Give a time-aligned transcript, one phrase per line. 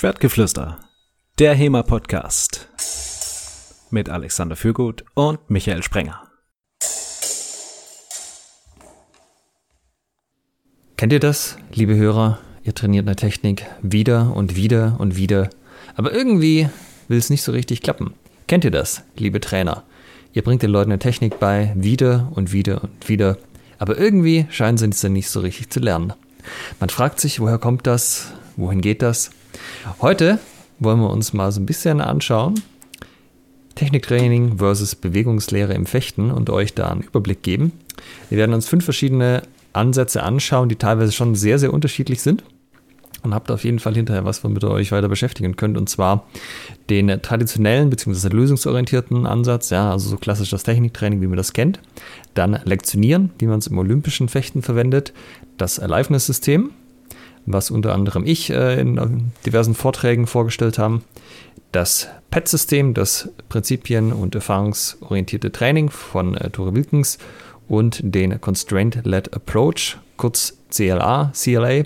[0.00, 0.78] Schwertgeflüster,
[1.38, 2.70] der HEMA-Podcast
[3.90, 6.22] mit Alexander Fürgut und Michael Sprenger.
[10.96, 12.38] Kennt ihr das, liebe Hörer?
[12.62, 15.50] Ihr trainiert eine Technik wieder und wieder und wieder,
[15.96, 16.70] aber irgendwie
[17.08, 18.14] will es nicht so richtig klappen.
[18.46, 19.82] Kennt ihr das, liebe Trainer?
[20.32, 23.36] Ihr bringt den Leuten eine Technik bei, wieder und wieder und wieder,
[23.76, 26.14] aber irgendwie scheinen sie es dann nicht so richtig zu lernen.
[26.78, 28.32] Man fragt sich, woher kommt das?
[28.56, 29.30] Wohin geht das?
[30.00, 30.38] Heute
[30.78, 32.60] wollen wir uns mal so ein bisschen anschauen.
[33.74, 37.72] Techniktraining versus Bewegungslehre im Fechten und euch da einen Überblick geben.
[38.28, 39.42] Wir werden uns fünf verschiedene
[39.72, 42.44] Ansätze anschauen, die teilweise schon sehr, sehr unterschiedlich sind.
[43.22, 45.76] Und habt auf jeden Fall hinterher was, womit ihr euch weiter beschäftigen könnt.
[45.76, 46.26] Und zwar
[46.88, 48.28] den traditionellen bzw.
[48.28, 51.80] lösungsorientierten Ansatz, ja, also so klassisches Techniktraining, wie man das kennt.
[52.32, 55.12] Dann Lektionieren, wie man es im olympischen Fechten verwendet.
[55.58, 56.70] Das Aliveness-System,
[57.46, 61.02] was unter anderem ich äh, in diversen Vorträgen vorgestellt habe.
[61.72, 67.18] Das PET-System, das Prinzipien- und erfahrungsorientierte Training von äh, Tore Wilkens
[67.68, 71.84] und den Constraint-Led Approach, kurz CLA, CLA,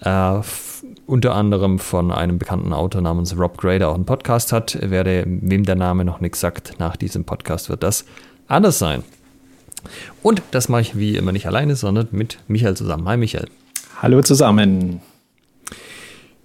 [0.00, 0.42] äh,
[1.06, 4.78] unter anderem von einem bekannten Autor namens Rob Gray, der auch einen Podcast hat.
[4.80, 8.04] Werde, wem der Name noch nichts sagt, nach diesem Podcast wird das
[8.48, 9.04] anders sein.
[10.22, 13.06] Und das mache ich wie immer nicht alleine, sondern mit Michael zusammen.
[13.06, 13.48] Hi Michael.
[14.02, 15.00] Hallo zusammen.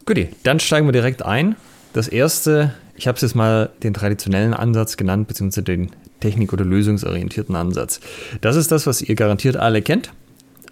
[0.05, 1.55] Guti, dann steigen wir direkt ein.
[1.93, 5.89] Das erste, ich habe es jetzt mal den traditionellen Ansatz genannt, beziehungsweise den
[6.19, 8.01] technik- oder lösungsorientierten Ansatz.
[8.41, 10.11] Das ist das, was ihr garantiert alle kennt,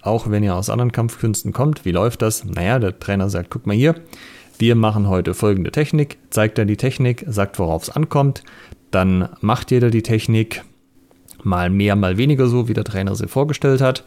[0.02, 1.84] auch wenn ihr aus anderen Kampfkünsten kommt.
[1.84, 2.44] Wie läuft das?
[2.44, 3.96] Naja, der Trainer sagt, guck mal hier,
[4.58, 8.44] wir machen heute folgende Technik, zeigt er die Technik, sagt, worauf es ankommt,
[8.92, 10.62] dann macht jeder die Technik,
[11.42, 14.04] mal mehr, mal weniger so, wie der Trainer sie vorgestellt hat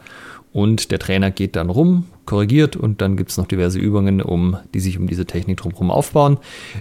[0.52, 4.58] und der Trainer geht dann rum, korrigiert und dann gibt es noch diverse Übungen, um,
[4.74, 6.38] die sich um diese Technik drumherum aufbauen.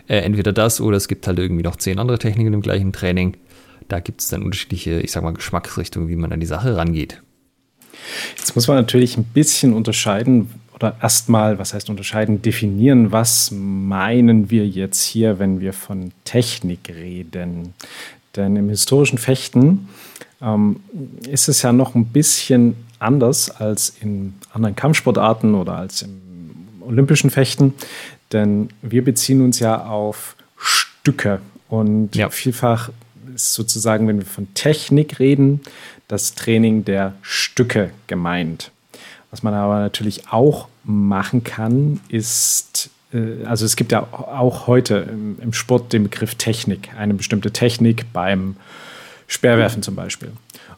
[0.08, 3.38] Äh, entweder das oder es gibt halt irgendwie noch zehn andere Techniken im gleichen Training.
[3.88, 7.22] Da gibt es dann unterschiedliche, ich sag mal, Geschmacksrichtungen, wie man an die Sache rangeht.
[8.38, 14.50] Jetzt muss man natürlich ein bisschen unterscheiden oder erstmal, was heißt unterscheiden, definieren, was meinen
[14.50, 17.74] wir jetzt hier, wenn wir von Technik reden.
[18.36, 19.90] Denn im historischen Fechten
[20.42, 20.78] ähm,
[21.30, 26.22] ist es ja noch ein bisschen anders als in anderen Kampfsportarten oder als im
[26.82, 27.74] olympischen Fechten,
[28.32, 32.30] denn wir beziehen uns ja auf Stücke und ja.
[32.30, 32.90] vielfach
[33.34, 35.62] ist sozusagen, wenn wir von Technik reden,
[36.08, 38.72] das Training der Stücke gemeint.
[39.32, 45.08] Was man aber natürlich auch machen kann, ist, äh, also es gibt ja auch heute
[45.42, 48.58] im Sport den Begriff Technik, eine bestimmte Technik beim
[49.28, 50.34] Speerwerfen zum Beispiel.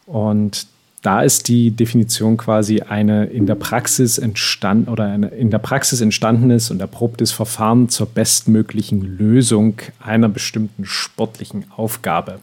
[0.06, 0.68] Und
[1.04, 6.00] da ist die Definition quasi eine in der Praxis entstanden oder eine in der Praxis
[6.00, 12.40] entstandenes und erprobtes Verfahren zur bestmöglichen Lösung einer bestimmten sportlichen Aufgabe.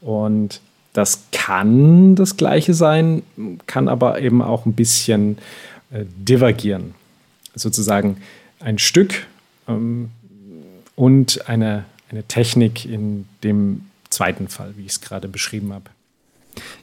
[0.00, 0.60] Und
[0.92, 3.22] das kann das Gleiche sein,
[3.68, 5.38] kann aber eben auch ein bisschen
[5.92, 6.94] äh, divergieren.
[7.54, 8.16] Sozusagen
[8.58, 9.28] ein Stück
[9.68, 10.10] ähm,
[10.96, 15.90] und eine, eine Technik in dem zweiten Fall, wie ich es gerade beschrieben habe.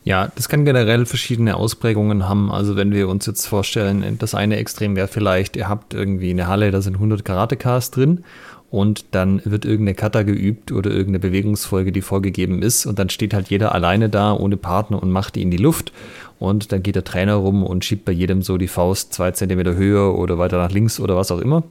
[0.03, 2.51] Ja, das kann generell verschiedene Ausprägungen haben.
[2.51, 6.47] Also wenn wir uns jetzt vorstellen, das eine Extrem wäre vielleicht, ihr habt irgendwie eine
[6.47, 8.23] Halle, da sind 100 Karatekas drin
[8.69, 13.33] und dann wird irgendeine Kata geübt oder irgendeine Bewegungsfolge, die vorgegeben ist und dann steht
[13.33, 15.91] halt jeder alleine da ohne Partner und macht die in die Luft
[16.39, 19.75] und dann geht der Trainer rum und schiebt bei jedem so die Faust zwei Zentimeter
[19.75, 21.63] höher oder weiter nach links oder was auch immer.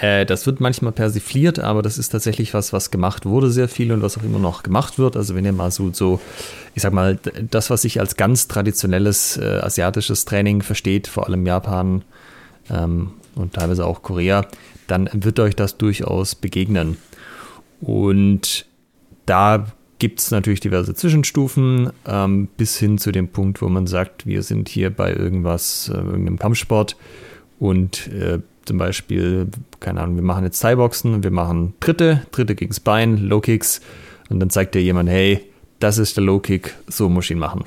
[0.00, 3.92] Äh, das wird manchmal persifliert, aber das ist tatsächlich was, was gemacht wurde sehr viel
[3.92, 5.16] und was auch immer noch gemacht wird.
[5.16, 6.20] Also wenn ihr mal so, so
[6.74, 7.18] ich sag mal,
[7.50, 12.02] das, was sich als ganz traditionelles äh, asiatisches Training versteht, vor allem Japan
[12.70, 14.46] ähm, und teilweise auch Korea,
[14.86, 16.96] dann wird euch das durchaus begegnen.
[17.80, 18.66] Und
[19.26, 19.66] da
[19.98, 24.42] gibt es natürlich diverse Zwischenstufen ähm, bis hin zu dem Punkt, wo man sagt, wir
[24.42, 26.96] sind hier bei irgendwas, äh, irgendeinem Kampfsport
[27.58, 29.48] und äh, zum Beispiel,
[29.80, 33.80] keine Ahnung, wir machen jetzt Thai-Boxen, wir machen Dritte, Dritte gegens Bein, Low-Kicks
[34.30, 35.40] und dann zeigt dir jemand, hey,
[35.80, 37.64] das ist der Low-Kick, so muss ich ihn machen.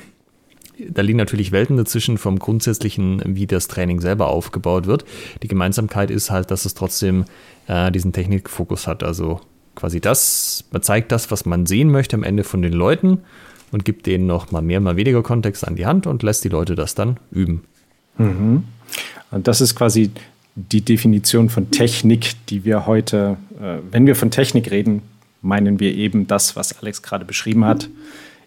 [0.90, 5.06] Da liegen natürlich Welten dazwischen vom grundsätzlichen, wie das Training selber aufgebaut wird.
[5.42, 7.26] Die Gemeinsamkeit ist halt, dass es trotzdem
[7.68, 9.02] äh, diesen Technikfokus hat.
[9.02, 9.42] Also
[9.74, 13.20] quasi das, man zeigt das, was man sehen möchte am Ende von den Leuten
[13.72, 16.50] und gibt denen noch mal mehr, mal weniger Kontext an die Hand und lässt die
[16.50, 17.64] Leute das dann üben.
[18.18, 18.64] Mhm.
[19.32, 20.12] Und das ist quasi
[20.58, 25.04] die Definition von Technik, die wir heute, äh, wenn wir von Technik reden,
[25.42, 27.90] meinen wir eben das, was Alex gerade beschrieben hat.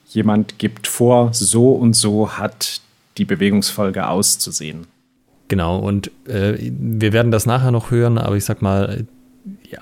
[0.08, 2.80] Jemand gibt vor, so und so hat
[3.16, 4.88] die Bewegungsfolge auszusehen.
[5.46, 9.06] Genau, und äh, wir werden das nachher noch hören, aber ich sag mal,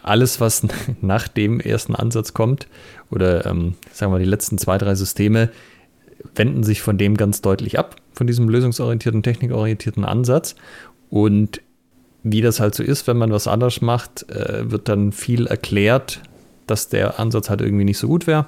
[0.03, 0.67] alles, was
[1.01, 2.69] nach dem ersten Ansatz kommt,
[3.11, 5.51] oder ähm, sagen wir die letzten zwei, drei Systeme,
[6.35, 10.57] wenden sich von dem ganz deutlich ab, von diesem lösungsorientierten, technikorientierten Ansatz.
[11.11, 11.63] Und
[12.23, 16.21] wie das halt so ist, wenn man was anders macht, äh, wird dann viel erklärt,
[16.67, 18.47] dass der Ansatz halt irgendwie nicht so gut wäre.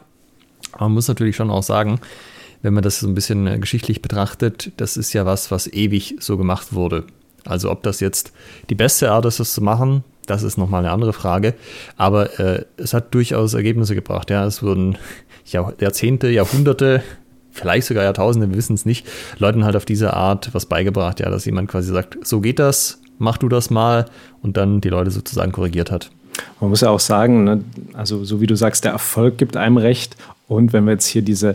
[0.79, 2.01] Man muss natürlich schon auch sagen,
[2.63, 6.17] wenn man das so ein bisschen äh, geschichtlich betrachtet, das ist ja was, was ewig
[6.21, 7.05] so gemacht wurde.
[7.45, 8.33] Also ob das jetzt
[8.69, 11.55] die beste Art ist, das zu machen, das ist nochmal eine andere Frage.
[11.97, 14.31] Aber äh, es hat durchaus Ergebnisse gebracht.
[14.31, 14.99] Ja, es wurden
[15.47, 17.03] Jahr, Jahrzehnte, Jahrhunderte,
[17.51, 19.07] vielleicht sogar Jahrtausende, wir wissen es nicht,
[19.39, 23.01] Leuten halt auf diese Art was beigebracht, ja, dass jemand quasi sagt, so geht das,
[23.21, 24.07] mach du das mal
[24.43, 26.11] und dann die Leute sozusagen korrigiert hat.
[26.61, 29.77] Man muss ja auch sagen, ne, also so wie du sagst, der Erfolg gibt einem
[29.77, 30.17] recht.
[30.49, 31.55] Und wenn wir jetzt hier diese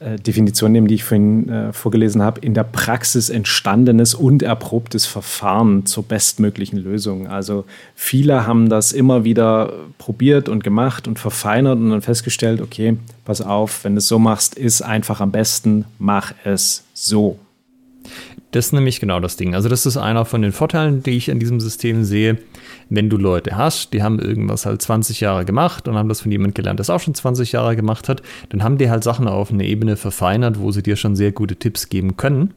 [0.00, 5.06] äh, Definition nehmen, die ich vorhin äh, vorgelesen habe, in der Praxis entstandenes und erprobtes
[5.06, 7.28] Verfahren zur bestmöglichen Lösung.
[7.28, 7.64] Also
[7.94, 13.40] viele haben das immer wieder probiert und gemacht und verfeinert und dann festgestellt, okay, pass
[13.40, 17.38] auf, wenn du es so machst, ist einfach am besten, mach es so.
[18.50, 19.54] Das ist nämlich genau das Ding.
[19.54, 22.38] Also das ist einer von den Vorteilen, die ich an diesem System sehe.
[22.88, 26.32] Wenn du Leute hast, die haben irgendwas halt 20 Jahre gemacht und haben das von
[26.32, 29.52] jemandem gelernt, der auch schon 20 Jahre gemacht hat, dann haben die halt Sachen auf
[29.52, 32.54] eine Ebene verfeinert, wo sie dir schon sehr gute Tipps geben können,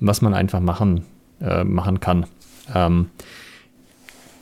[0.00, 1.02] was man einfach machen,
[1.40, 2.26] äh, machen kann.
[2.74, 3.06] Ähm,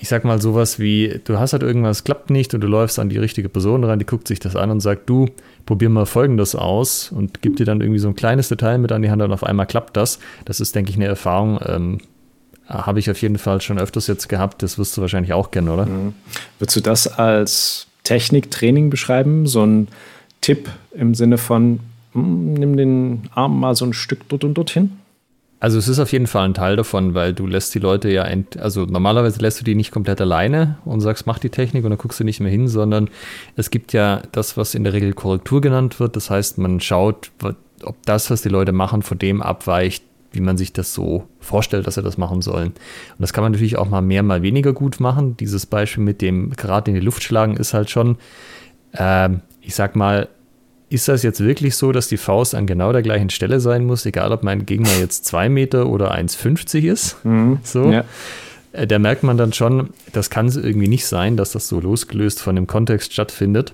[0.00, 3.11] ich sag mal sowas wie, du hast halt irgendwas, klappt nicht und du läufst an
[3.11, 5.26] die richtige Person ran, die guckt sich das an und sagt, du,
[5.67, 9.02] probier mal folgendes aus und gibt dir dann irgendwie so ein kleines Detail mit an
[9.02, 10.19] die Hand und auf einmal klappt das.
[10.47, 11.99] Das ist, denke ich, eine Erfahrung, ähm,
[12.67, 14.62] habe ich auf jeden Fall schon öfters jetzt gehabt.
[14.62, 15.85] Das wirst du wahrscheinlich auch kennen, oder?
[15.85, 16.14] Mhm.
[16.58, 19.46] Würdest du das als Techniktraining beschreiben?
[19.46, 19.88] So ein
[20.41, 21.81] Tipp im Sinne von,
[22.12, 24.93] hm, nimm den Arm mal so ein Stück dort und dorthin?
[25.60, 28.24] Also es ist auf jeden Fall ein Teil davon, weil du lässt die Leute ja,
[28.24, 31.90] ent also normalerweise lässt du die nicht komplett alleine und sagst, mach die Technik und
[31.90, 33.10] dann guckst du nicht mehr hin, sondern
[33.56, 36.16] es gibt ja das, was in der Regel Korrektur genannt wird.
[36.16, 37.30] Das heißt, man schaut,
[37.82, 40.02] ob das, was die Leute machen, von dem abweicht,
[40.32, 42.68] wie man sich das so vorstellt, dass sie das machen sollen.
[42.68, 45.36] Und das kann man natürlich auch mal mehr, mal weniger gut machen.
[45.36, 48.16] Dieses Beispiel mit dem gerade in die Luft schlagen ist halt schon,
[48.92, 49.28] äh,
[49.60, 50.28] ich sag mal,
[50.90, 54.04] ist das jetzt wirklich so, dass die Faust an genau der gleichen Stelle sein muss,
[54.04, 57.25] egal ob mein Gegner jetzt 2 Meter oder 1,50 ist?
[57.25, 57.90] Mhm, so.
[57.90, 58.04] Ja.
[58.72, 61.81] Äh, da merkt man dann schon, das kann es irgendwie nicht sein, dass das so
[61.81, 63.72] losgelöst von dem Kontext stattfindet.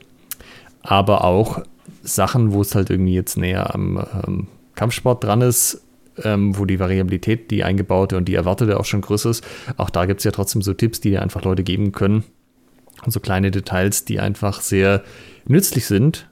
[0.83, 1.63] Aber auch
[2.03, 5.83] Sachen, wo es halt irgendwie jetzt näher am ähm, Kampfsport dran ist,
[6.23, 9.45] ähm, wo die Variabilität, die eingebaute und die erwartete auch schon größer ist,
[9.79, 12.25] auch da gibt es ja trotzdem so Tipps, die dir einfach Leute geben können.
[13.05, 15.03] Und so kleine Details, die einfach sehr
[15.47, 16.29] nützlich sind,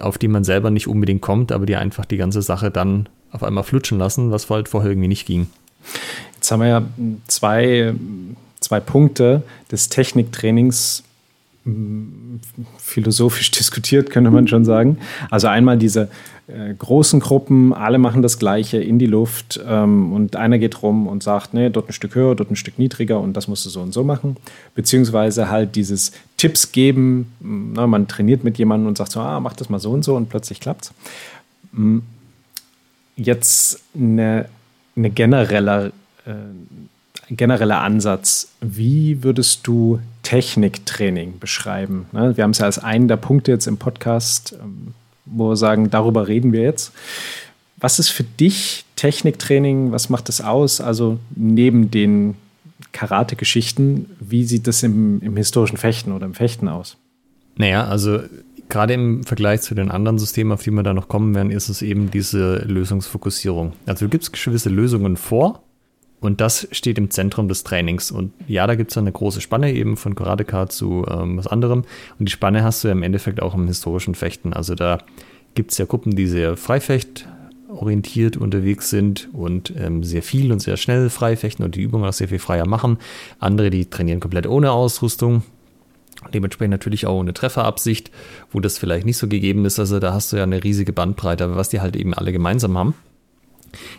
[0.00, 3.42] auf die man selber nicht unbedingt kommt, aber die einfach die ganze Sache dann auf
[3.42, 5.48] einmal flutschen lassen, was halt vorher irgendwie nicht ging.
[6.34, 6.82] Jetzt haben wir ja
[7.26, 7.94] zwei,
[8.60, 11.02] zwei Punkte des Techniktrainings
[12.78, 14.98] philosophisch diskutiert, könnte man schon sagen.
[15.30, 16.08] Also einmal diese
[16.46, 21.06] äh, großen Gruppen, alle machen das Gleiche in die Luft ähm, und einer geht rum
[21.06, 23.70] und sagt, nee, dort ein Stück höher, dort ein Stück niedriger und das musst du
[23.70, 24.36] so und so machen.
[24.74, 29.40] Beziehungsweise halt dieses Tipps geben, na, hm, man trainiert mit jemandem und sagt so, ah,
[29.40, 30.92] mach das mal so und so und plötzlich klappt's.
[31.74, 32.02] Hm,
[33.16, 34.48] jetzt eine,
[34.96, 35.92] eine generelle,
[36.26, 36.32] äh,
[37.36, 38.48] genereller Ansatz.
[38.60, 42.06] Wie würdest du Techniktraining beschreiben?
[42.12, 42.36] Ne?
[42.36, 45.90] Wir haben es ja als einen der Punkte jetzt im Podcast ähm, wo wir sagen,
[45.90, 46.92] darüber reden wir jetzt.
[47.78, 49.92] Was ist für dich Techniktraining?
[49.92, 50.80] Was macht es aus?
[50.80, 52.36] Also neben den
[52.92, 56.96] Karate-Geschichten, wie sieht das im, im historischen Fechten oder im Fechten aus?
[57.56, 58.20] Naja, also
[58.68, 61.68] gerade im Vergleich zu den anderen Systemen, auf die wir da noch kommen werden, ist
[61.68, 63.72] es eben diese Lösungsfokussierung.
[63.86, 65.62] Also du gibst gewisse Lösungen vor
[66.20, 68.10] und das steht im Zentrum des Trainings.
[68.10, 71.84] Und ja, da gibt es eine große Spanne eben von Karateka zu ähm, was anderem.
[72.18, 74.52] Und die Spanne hast du ja im Endeffekt auch im historischen Fechten.
[74.52, 74.98] Also da
[75.54, 77.28] gibt es ja Gruppen, die sehr freifecht
[77.68, 82.12] orientiert unterwegs sind und ähm, sehr viel und sehr schnell freifechten und die Übungen auch
[82.12, 82.98] sehr viel freier machen.
[83.38, 85.42] Andere, die trainieren komplett ohne Ausrüstung.
[86.32, 88.10] Dementsprechend natürlich auch ohne Trefferabsicht,
[88.50, 89.78] wo das vielleicht nicht so gegeben ist.
[89.78, 91.44] Also da hast du ja eine riesige Bandbreite.
[91.44, 92.94] Aber was die halt eben alle gemeinsam haben,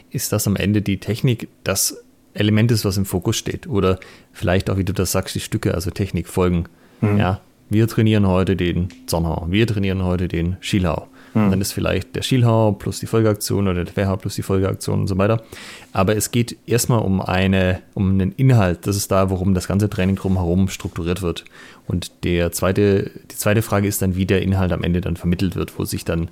[0.09, 2.04] ist, dass am Ende die Technik das
[2.35, 3.67] Element ist, was im Fokus steht.
[3.67, 3.99] Oder
[4.31, 6.65] vielleicht auch, wie du das sagst, die Stücke, also Technik folgen.
[7.01, 7.17] Mhm.
[7.17, 11.07] Ja, wir trainieren heute den Zornhau, wir trainieren heute den Schielhau.
[11.33, 11.51] Mhm.
[11.51, 15.07] Dann ist vielleicht der Schielhau plus die Folgeaktion oder der Querhau plus die Folgeaktion und
[15.07, 15.43] so weiter.
[15.91, 18.87] Aber es geht erstmal um eine, um einen Inhalt.
[18.87, 21.43] Das ist da, worum das ganze Training drumherum strukturiert wird.
[21.87, 25.55] Und der zweite, die zweite Frage ist dann, wie der Inhalt am Ende dann vermittelt
[25.55, 26.29] wird, wo sich dann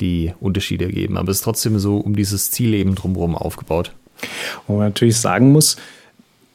[0.00, 1.16] die Unterschiede ergeben.
[1.18, 3.92] Aber es ist trotzdem so um dieses Ziel eben drumherum aufgebaut.
[4.66, 5.76] Wo man natürlich sagen muss,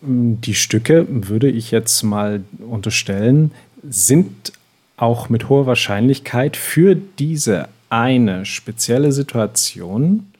[0.01, 3.51] die Stücke, würde ich jetzt mal unterstellen,
[3.87, 4.51] sind
[4.95, 10.31] auch mit hoher Wahrscheinlichkeit für diese eine spezielle Situation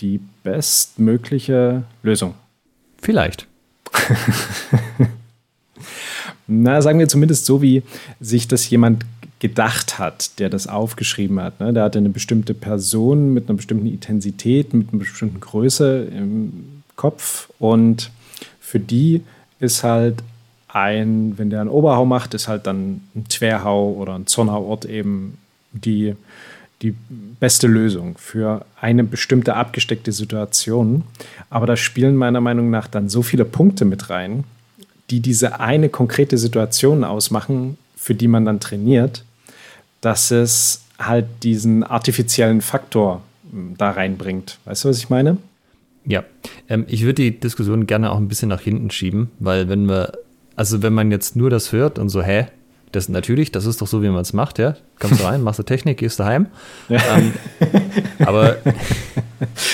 [0.00, 2.34] die bestmögliche Lösung.
[3.00, 3.46] Vielleicht.
[6.46, 7.82] Na, sagen wir zumindest so, wie
[8.20, 9.04] sich das jemand
[9.38, 11.60] gedacht hat, der das aufgeschrieben hat.
[11.60, 11.72] Ne?
[11.72, 17.50] Der hatte eine bestimmte Person mit einer bestimmten Intensität, mit einer bestimmten Größe im Kopf
[17.58, 18.10] und
[18.60, 19.22] für die
[19.60, 20.22] ist halt
[20.68, 25.38] ein, wenn der einen Oberhau macht, ist halt dann ein Twerhau oder ein Zornhauort eben
[25.72, 26.14] die,
[26.82, 26.94] die
[27.40, 31.04] beste Lösung für eine bestimmte abgesteckte Situation.
[31.48, 34.44] Aber da spielen meiner Meinung nach dann so viele Punkte mit rein,
[35.10, 39.24] die diese eine konkrete Situation ausmachen, für die man dann trainiert,
[40.00, 43.20] dass es halt diesen artifiziellen Faktor
[43.50, 44.58] hm, da reinbringt.
[44.64, 45.38] Weißt du, was ich meine?
[46.04, 46.22] Ja,
[46.68, 50.12] ähm, ich würde die Diskussion gerne auch ein bisschen nach hinten schieben, weil wenn wir,
[50.54, 52.46] also wenn man jetzt nur das hört und so, hä,
[52.92, 54.76] das natürlich, das ist doch so, wie man es macht, ja.
[55.00, 56.46] Kommst du rein, machst du Technik, gehst daheim.
[56.88, 57.00] Ja.
[57.16, 57.32] Ähm,
[58.20, 58.58] aber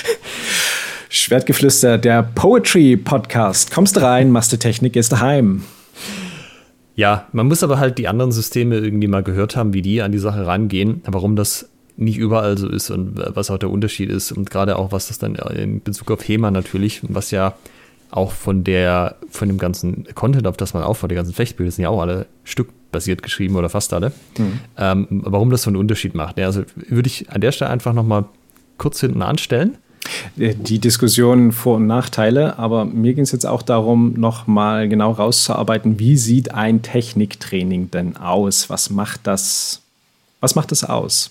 [1.11, 3.71] Schwertgeflüster, der Poetry Podcast.
[3.71, 5.65] Kommst du rein, machst du Technik, gehst daheim.
[6.95, 10.13] Ja, man muss aber halt die anderen Systeme irgendwie mal gehört haben, wie die an
[10.13, 14.33] die Sache rangehen, warum das nicht überall so ist und was auch der Unterschied ist
[14.33, 17.55] und gerade auch, was das dann in Bezug auf HEMA natürlich, was ja
[18.11, 21.85] auch von der, von dem ganzen Content, auf das man aufbaut, die ganzen Fechtbilder sind
[21.85, 24.61] ja auch alle stückbasiert geschrieben oder fast alle, mhm.
[24.77, 26.39] ähm, warum das so einen Unterschied macht.
[26.39, 28.27] Ja, also würde ich an der Stelle einfach nochmal
[28.77, 29.79] kurz hinten anstellen
[30.37, 35.99] die Diskussion Vor- und Nachteile, aber mir ging es jetzt auch darum, nochmal genau rauszuarbeiten,
[35.99, 38.71] wie sieht ein Techniktraining denn aus?
[38.71, 39.83] Was macht das,
[40.41, 41.31] was macht das aus?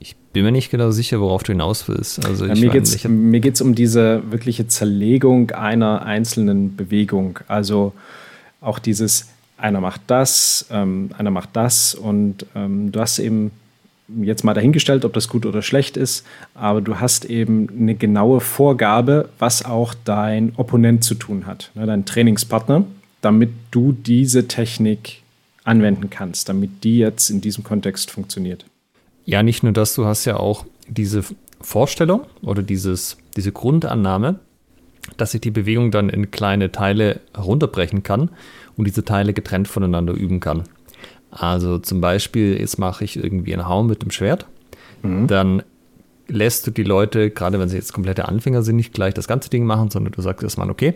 [0.00, 2.24] Ich bin mir nicht genau sicher, worauf du hinaus willst.
[2.24, 2.70] Also ja, mir
[3.40, 7.40] geht es um diese wirkliche Zerlegung einer einzelnen Bewegung.
[7.48, 7.92] Also
[8.60, 13.50] auch dieses, einer macht das, ähm, einer macht das und ähm, du hast eben
[14.22, 16.24] jetzt mal dahingestellt, ob das gut oder schlecht ist,
[16.54, 21.86] aber du hast eben eine genaue Vorgabe, was auch dein Opponent zu tun hat, ne,
[21.86, 22.84] dein Trainingspartner,
[23.20, 25.22] damit du diese Technik
[25.64, 28.64] anwenden kannst, damit die jetzt in diesem Kontext funktioniert.
[29.26, 31.22] Ja, nicht nur das, du hast ja auch diese
[31.60, 34.38] Vorstellung oder dieses, diese Grundannahme,
[35.16, 38.30] dass ich die Bewegung dann in kleine Teile runterbrechen kann
[38.76, 40.64] und diese Teile getrennt voneinander üben kann.
[41.30, 44.46] Also zum Beispiel, jetzt mache ich irgendwie einen Hauen mit dem Schwert.
[45.02, 45.26] Mhm.
[45.26, 45.62] Dann
[46.28, 49.50] lässt du die Leute, gerade wenn sie jetzt komplette Anfänger sind, nicht gleich das ganze
[49.50, 50.94] Ding machen, sondern du sagst erstmal, okay,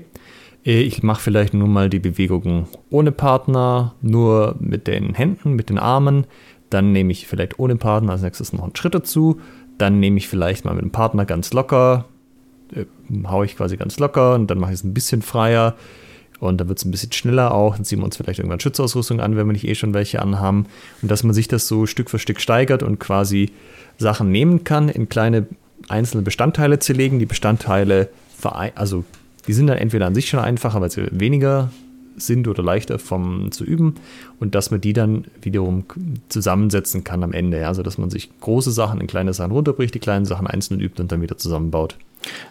[0.64, 5.78] ich mache vielleicht nur mal die Bewegungen ohne Partner, nur mit den Händen, mit den
[5.78, 6.26] Armen.
[6.70, 9.40] Dann nehme ich vielleicht ohne Partner als nächstes noch einen Schritt dazu.
[9.78, 12.04] Dann nehme ich vielleicht mal mit dem Partner ganz locker,
[12.74, 12.84] äh,
[13.26, 15.74] haue ich quasi ganz locker und dann mache ich es ein bisschen freier.
[16.42, 17.76] Und da wird es ein bisschen schneller auch.
[17.76, 20.66] Dann ziehen wir uns vielleicht irgendwann Schutzausrüstung an, wenn wir nicht eh schon welche anhaben.
[21.00, 23.52] Und dass man sich das so Stück für Stück steigert und quasi
[23.98, 25.46] Sachen nehmen kann, in kleine
[25.88, 27.20] einzelne Bestandteile zu legen.
[27.20, 28.08] Die Bestandteile,
[28.74, 29.04] also
[29.46, 31.70] die sind dann entweder an sich schon einfacher, weil sie weniger
[32.16, 33.94] sind oder leichter vom zu üben
[34.40, 35.84] und dass man die dann wiederum
[36.28, 37.68] zusammensetzen kann am Ende.
[37.68, 41.00] Also dass man sich große Sachen in kleine Sachen runterbricht, die kleinen Sachen einzeln übt
[41.00, 41.96] und dann wieder zusammenbaut.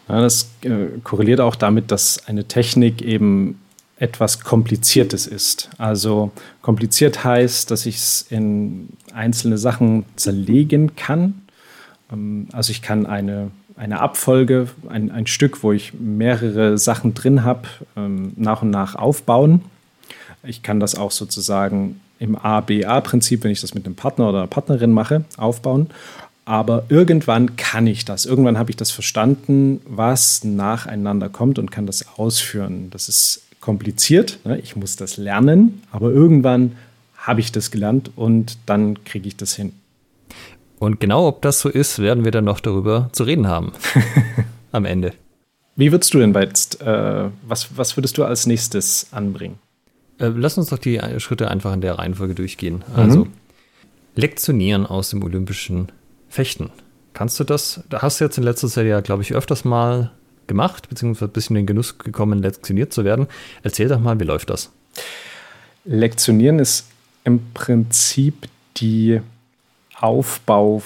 [0.07, 3.59] Ja, das äh, korreliert auch damit, dass eine Technik eben
[4.01, 5.69] etwas Kompliziertes ist.
[5.77, 6.31] Also
[6.63, 11.43] kompliziert heißt, dass ich es in einzelne Sachen zerlegen kann.
[12.11, 17.43] Ähm, also ich kann eine, eine Abfolge, ein, ein Stück, wo ich mehrere Sachen drin
[17.43, 19.61] habe, ähm, nach und nach aufbauen.
[20.43, 24.47] Ich kann das auch sozusagen im A-B-A-Prinzip, wenn ich das mit einem Partner oder einer
[24.47, 25.91] Partnerin mache, aufbauen.
[26.43, 28.25] Aber irgendwann kann ich das.
[28.25, 32.89] Irgendwann habe ich das verstanden, was nacheinander kommt und kann das ausführen.
[32.89, 34.39] Das ist kompliziert.
[34.43, 34.59] Ne?
[34.59, 36.75] Ich muss das lernen, aber irgendwann
[37.15, 39.73] habe ich das gelernt und dann kriege ich das hin.
[40.79, 43.71] Und genau ob das so ist, werden wir dann noch darüber zu reden haben
[44.71, 45.13] am Ende.
[45.75, 49.59] Wie würdest du denn jetzt, äh, was, was würdest du als nächstes anbringen?
[50.17, 52.83] Äh, lass uns doch die Schritte einfach in der Reihenfolge durchgehen.
[52.95, 52.95] Mhm.
[52.95, 53.27] Also,
[54.15, 55.89] Lektionieren aus dem olympischen
[56.27, 56.69] Fechten.
[57.13, 57.81] Kannst du das?
[57.89, 60.11] Da hast du jetzt in letzter Zeit ja, glaube ich, öfters mal
[60.47, 63.27] gemacht, beziehungsweise ein bisschen in den Genuss gekommen, lektioniert zu werden.
[63.63, 64.71] Erzähl doch mal, wie läuft das?
[65.85, 66.87] Lektionieren ist
[67.23, 69.21] im Prinzip die
[69.99, 70.81] Aufbau,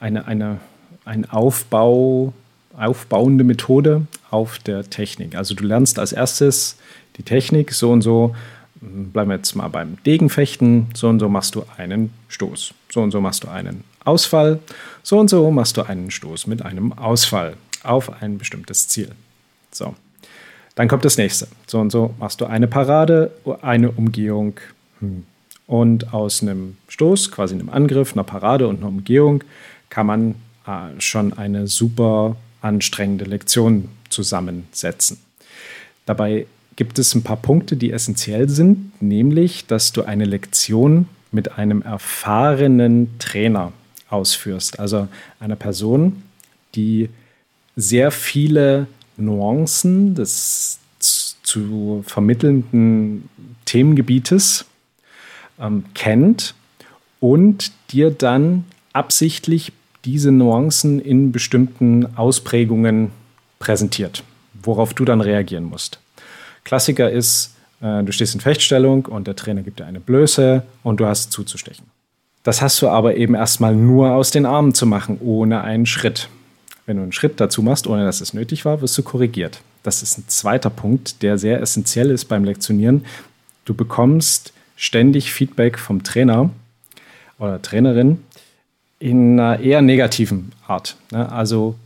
[0.00, 0.58] eine, eine,
[1.04, 2.32] ein Aufbau,
[2.76, 5.34] aufbauende Methode auf der Technik.
[5.34, 6.76] Also du lernst als erstes
[7.16, 8.34] die Technik, so und so,
[8.80, 13.10] bleiben wir jetzt mal beim Degenfechten, so und so machst du einen Stoß, so und
[13.10, 14.58] so machst du einen Ausfall,
[15.02, 19.12] so und so machst du einen Stoß mit einem Ausfall auf ein bestimmtes Ziel.
[19.70, 19.94] So.
[20.74, 21.48] Dann kommt das nächste.
[21.66, 24.58] So und so machst du eine Parade, eine Umgehung.
[25.00, 25.24] Hm.
[25.66, 29.44] Und aus einem Stoß, quasi einem Angriff, einer Parade und einer Umgehung,
[29.90, 30.34] kann man
[30.66, 35.18] äh, schon eine super anstrengende Lektion zusammensetzen.
[36.06, 36.46] Dabei
[36.76, 41.82] gibt es ein paar Punkte, die essentiell sind, nämlich, dass du eine Lektion mit einem
[41.82, 43.72] erfahrenen Trainer
[44.08, 44.78] ausführst.
[44.78, 45.08] Also
[45.40, 46.22] einer Person,
[46.74, 47.08] die
[47.76, 48.86] sehr viele
[49.16, 50.78] Nuancen des
[51.42, 53.28] zu vermittelnden
[53.64, 54.64] Themengebietes
[55.60, 56.54] ähm, kennt
[57.20, 59.72] und dir dann absichtlich
[60.04, 63.10] diese Nuancen in bestimmten Ausprägungen
[63.58, 64.24] präsentiert,
[64.62, 66.00] worauf du dann reagieren musst.
[66.64, 71.00] Klassiker ist, äh, du stehst in Fechtstellung und der Trainer gibt dir eine Blöße und
[71.00, 71.86] du hast zuzustechen.
[72.42, 76.28] Das hast du aber eben erstmal nur aus den Armen zu machen, ohne einen Schritt.
[76.86, 79.60] Wenn du einen Schritt dazu machst, ohne dass es nötig war, wirst du korrigiert.
[79.82, 83.04] Das ist ein zweiter Punkt, der sehr essentiell ist beim Lektionieren.
[83.64, 86.50] Du bekommst ständig Feedback vom Trainer
[87.38, 88.22] oder Trainerin
[88.98, 90.96] in einer eher negativen Art.
[91.10, 91.30] Ne?
[91.30, 91.76] Also,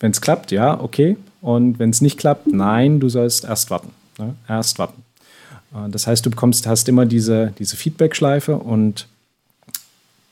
[0.00, 1.16] wenn es klappt, ja, okay.
[1.40, 3.90] Und wenn es nicht klappt, nein, du sollst erst warten.
[4.18, 4.34] Ne?
[4.48, 5.04] Erst warten.
[5.72, 9.06] Äh, das heißt, du bekommst, hast immer diese, diese Feedback-Schleife und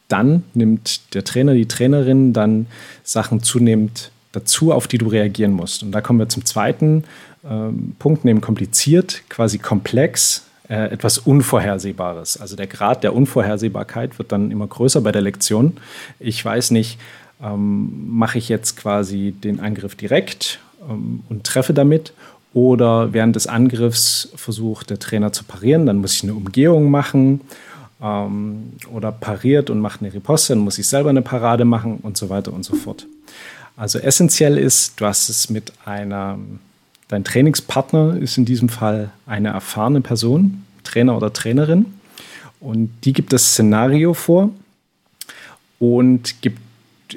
[0.09, 2.67] dann nimmt der Trainer, die Trainerin dann
[3.03, 5.83] Sachen zunehmend dazu, auf die du reagieren musst.
[5.83, 7.05] Und da kommen wir zum zweiten
[7.49, 12.41] ähm, Punkt, neben kompliziert, quasi komplex, äh, etwas Unvorhersehbares.
[12.41, 15.77] Also der Grad der Unvorhersehbarkeit wird dann immer größer bei der Lektion.
[16.21, 16.99] Ich weiß nicht,
[17.43, 22.13] ähm, mache ich jetzt quasi den Angriff direkt ähm, und treffe damit
[22.53, 27.43] oder während des Angriffs versucht der Trainer zu parieren, dann muss ich eine Umgehung machen
[28.03, 32.17] ähm, oder pariert und macht eine Riposte, dann muss ich selber eine Parade machen und
[32.17, 33.07] so weiter und so fort.
[33.77, 36.39] Also essentiell ist, du hast es mit einer
[37.09, 41.87] Dein Trainingspartner ist in diesem Fall eine erfahrene Person, Trainer oder Trainerin.
[42.59, 44.51] Und die gibt das Szenario vor
[45.79, 46.59] und gibt,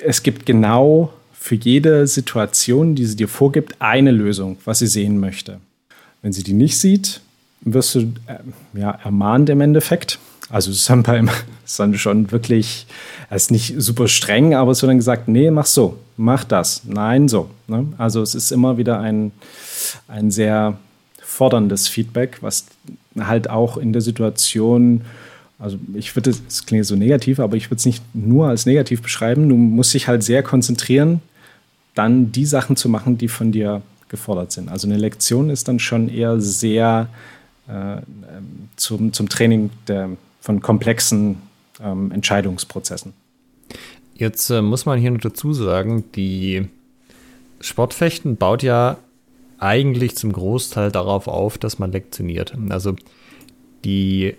[0.03, 5.19] es gibt genau für jede Situation, die sie dir vorgibt, eine Lösung, was sie sehen
[5.19, 5.59] möchte.
[6.21, 7.21] Wenn sie die nicht sieht,
[7.61, 8.39] wirst du äh,
[8.73, 10.19] ja, ermahnt im Endeffekt.
[10.49, 12.87] Also es ist dann, schon wirklich,
[13.29, 16.81] es ist nicht super streng, aber es wird dann gesagt, nee, mach so, mach das,
[16.85, 17.49] nein, so.
[17.67, 17.85] Ne?
[17.97, 19.31] Also es ist immer wieder ein,
[20.07, 20.77] ein sehr
[21.21, 22.65] forderndes Feedback, was
[23.19, 25.01] halt auch in der Situation,
[25.59, 29.01] also ich würde, es klingt so negativ, aber ich würde es nicht nur als negativ
[29.01, 29.47] beschreiben.
[29.49, 31.21] Du musst dich halt sehr konzentrieren,
[31.93, 34.69] dann die Sachen zu machen, die von dir gefordert sind.
[34.69, 37.07] Also eine Lektion ist dann schon eher sehr
[37.67, 38.01] äh,
[38.75, 40.09] zum, zum Training der,
[40.39, 41.41] von komplexen
[41.81, 43.13] ähm, Entscheidungsprozessen.
[44.15, 46.67] Jetzt äh, muss man hier noch dazu sagen, die
[47.61, 48.97] Sportfechten baut ja
[49.59, 52.53] eigentlich zum Großteil darauf auf, dass man lektioniert.
[52.69, 52.95] Also
[53.83, 54.35] die,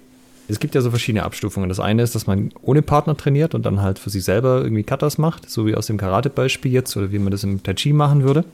[0.49, 1.69] es gibt ja so verschiedene Abstufungen.
[1.69, 4.83] Das eine ist, dass man ohne Partner trainiert und dann halt für sich selber irgendwie
[4.83, 7.93] Katas macht, so wie aus dem Karate-Beispiel jetzt oder wie man das im Tai Chi
[7.93, 8.45] machen würde.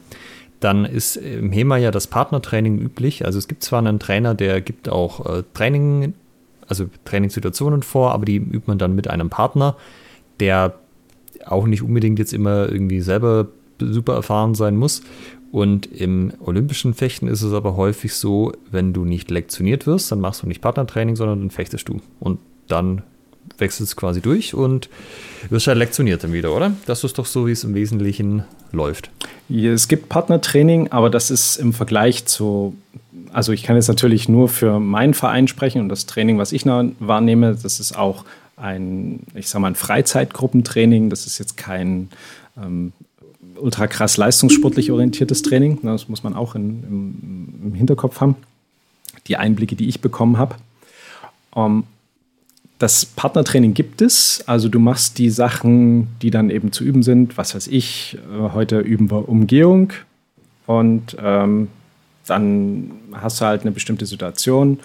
[0.60, 3.24] Dann ist im HEMA ja das Partnertraining üblich.
[3.24, 6.14] Also es gibt zwar einen Trainer, der gibt auch äh, Training,
[6.68, 9.76] also Trainingssituationen vor, aber die übt man dann mit einem Partner,
[10.40, 10.74] der
[11.44, 13.48] auch nicht unbedingt jetzt immer irgendwie selber
[13.78, 15.02] super erfahren sein muss.
[15.52, 20.20] Und im olympischen Fechten ist es aber häufig so, wenn du nicht lektioniert wirst, dann
[20.20, 22.00] machst du nicht Partnertraining, sondern dann fechtest du.
[22.20, 23.02] Und dann
[23.58, 24.88] wechselst du quasi durch und
[25.48, 26.72] wirst halt lektioniert dann wieder, oder?
[26.86, 29.10] Das ist doch so, wie es im Wesentlichen läuft.
[29.48, 32.74] Es gibt Partnertraining, aber das ist im Vergleich zu,
[33.32, 36.64] also ich kann jetzt natürlich nur für meinen Verein sprechen und das Training, was ich
[36.66, 38.24] wahrnehme, das ist auch
[38.56, 41.10] ein, ich sag mal, ein Freizeitgruppentraining.
[41.10, 42.08] Das ist jetzt kein
[42.56, 42.92] ähm,
[43.56, 45.78] ultra krass leistungssportlich orientiertes Training.
[45.82, 48.36] Das muss man auch in, im, im, Hinterkopf haben.
[49.26, 50.56] Die Einblicke, die ich bekommen habe.
[51.54, 51.84] Ähm,
[52.78, 54.44] das Partnertraining gibt es.
[54.46, 57.38] Also du machst die Sachen, die dann eben zu üben sind.
[57.38, 59.92] Was weiß ich, äh, heute üben wir Umgehung.
[60.66, 61.68] Und ähm,
[62.26, 64.80] dann hast du halt eine bestimmte Situation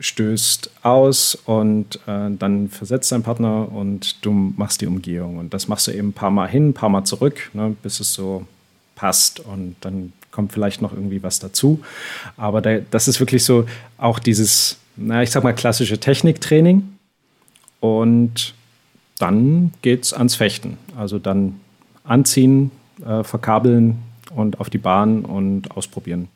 [0.00, 5.38] stößt aus und äh, dann versetzt dein Partner und du machst die Umgehung.
[5.38, 8.00] Und das machst du eben ein paar Mal hin, ein paar Mal zurück, ne, bis
[8.00, 8.46] es so
[8.94, 9.40] passt.
[9.40, 11.80] Und dann kommt vielleicht noch irgendwie was dazu.
[12.36, 16.96] Aber da, das ist wirklich so auch dieses, na, ich sag mal, klassische Techniktraining.
[17.80, 18.54] Und
[19.18, 20.78] dann geht es ans Fechten.
[20.96, 21.60] Also dann
[22.04, 22.70] anziehen,
[23.04, 23.98] äh, verkabeln
[24.32, 26.28] und auf die Bahn und ausprobieren.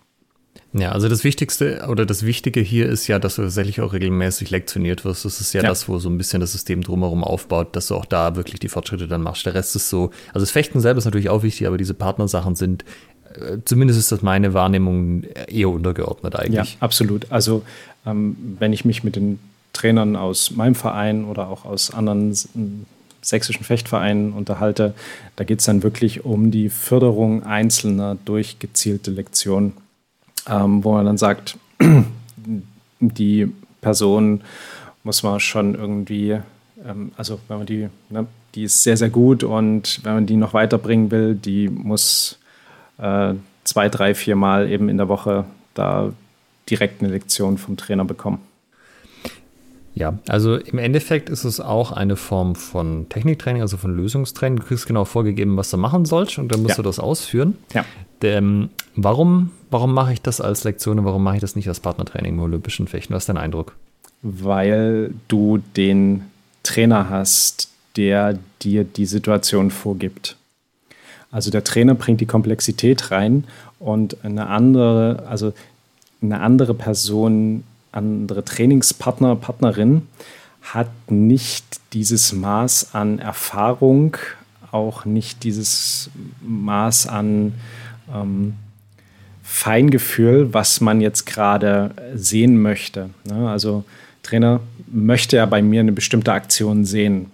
[0.74, 4.50] Ja, also das Wichtigste oder das Wichtige hier ist ja, dass du tatsächlich auch regelmäßig
[4.50, 5.24] lektioniert wirst.
[5.26, 7.94] Das ist ja, ja, das, wo so ein bisschen das System drumherum aufbaut, dass du
[7.94, 9.44] auch da wirklich die Fortschritte dann machst.
[9.44, 12.56] Der Rest ist so, also das Fechten selber ist natürlich auch wichtig, aber diese Partnersachen
[12.56, 12.84] sind
[13.34, 16.72] äh, zumindest ist das meine Wahrnehmung eher untergeordnet eigentlich.
[16.74, 17.30] Ja, absolut.
[17.30, 17.62] Also
[18.06, 19.38] ähm, wenn ich mich mit den
[19.74, 22.34] Trainern aus meinem Verein oder auch aus anderen
[23.22, 24.94] sächsischen Fechtvereinen unterhalte,
[25.36, 29.74] da geht es dann wirklich um die Förderung einzelner durch gezielte Lektionen,
[30.48, 31.56] ähm, wo man dann sagt,
[33.00, 34.42] die Person
[35.04, 36.38] muss man schon irgendwie,
[36.86, 40.36] ähm, also wenn man die, ne, die ist sehr, sehr gut und wenn man die
[40.36, 42.38] noch weiterbringen will, die muss
[42.98, 46.12] äh, zwei, drei, vier Mal eben in der Woche da
[46.68, 48.40] direkt eine Lektion vom Trainer bekommen.
[49.94, 54.58] Ja, also im Endeffekt ist es auch eine Form von Techniktraining, also von Lösungstraining.
[54.58, 56.76] Du kriegst genau vorgegeben, was du machen sollst und dann musst ja.
[56.76, 57.58] du das ausführen.
[57.74, 57.84] Ja.
[58.22, 61.80] Ähm, warum warum mache ich das als Lektion und warum mache ich das nicht als
[61.80, 63.14] Partnertraining im Olympischen Fechten?
[63.14, 63.74] Was ist dein Eindruck?
[64.20, 66.24] Weil du den
[66.62, 70.36] Trainer hast, der dir die Situation vorgibt.
[71.30, 73.44] Also der Trainer bringt die Komplexität rein
[73.80, 75.54] und eine andere, also
[76.20, 80.08] eine andere Person andere Trainingspartner, Partnerin
[80.62, 84.16] hat nicht dieses Maß an Erfahrung,
[84.70, 87.54] auch nicht dieses Maß an
[88.12, 88.54] ähm,
[89.42, 93.10] Feingefühl, was man jetzt gerade sehen möchte.
[93.24, 93.50] Ne?
[93.50, 93.84] Also
[94.22, 97.30] Trainer möchte ja bei mir eine bestimmte Aktion sehen.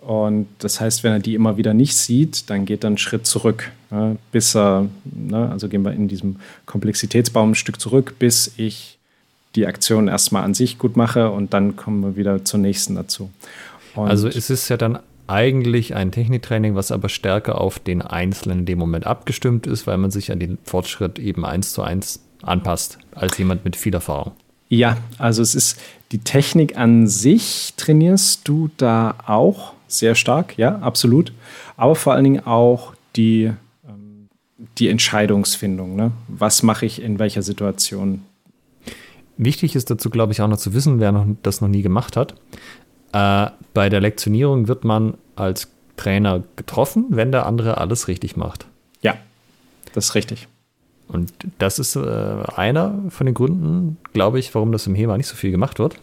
[0.00, 3.26] Und das heißt, wenn er die immer wieder nicht sieht, dann geht er einen Schritt
[3.26, 4.18] zurück, ne?
[4.32, 5.48] bis er, ne?
[5.50, 6.36] also gehen wir in diesem
[6.66, 8.98] Komplexitätsbaum ein Stück zurück, bis ich
[9.54, 13.30] die Aktion erstmal an sich gut mache und dann kommen wir wieder zur nächsten dazu.
[13.94, 18.60] Und also es ist ja dann eigentlich ein Techniktraining, was aber stärker auf den Einzelnen
[18.60, 22.20] in dem Moment abgestimmt ist, weil man sich an den Fortschritt eben eins zu eins
[22.42, 24.32] anpasst, als jemand mit viel Erfahrung.
[24.68, 25.80] Ja, also es ist
[26.12, 31.32] die Technik an sich trainierst du da auch sehr stark, ja, absolut.
[31.76, 33.52] Aber vor allen Dingen auch die,
[33.88, 34.28] ähm,
[34.78, 35.96] die Entscheidungsfindung.
[35.96, 36.12] Ne?
[36.28, 38.22] Was mache ich in welcher Situation?
[39.36, 42.16] Wichtig ist dazu, glaube ich, auch noch zu wissen, wer noch, das noch nie gemacht
[42.16, 42.34] hat.
[43.12, 48.66] Äh, bei der Lektionierung wird man als Trainer getroffen, wenn der andere alles richtig macht.
[49.02, 49.16] Ja,
[49.92, 50.48] das ist richtig.
[51.08, 52.00] Und das ist äh,
[52.56, 55.96] einer von den Gründen, glaube ich, warum das im HEMA nicht so viel gemacht wird.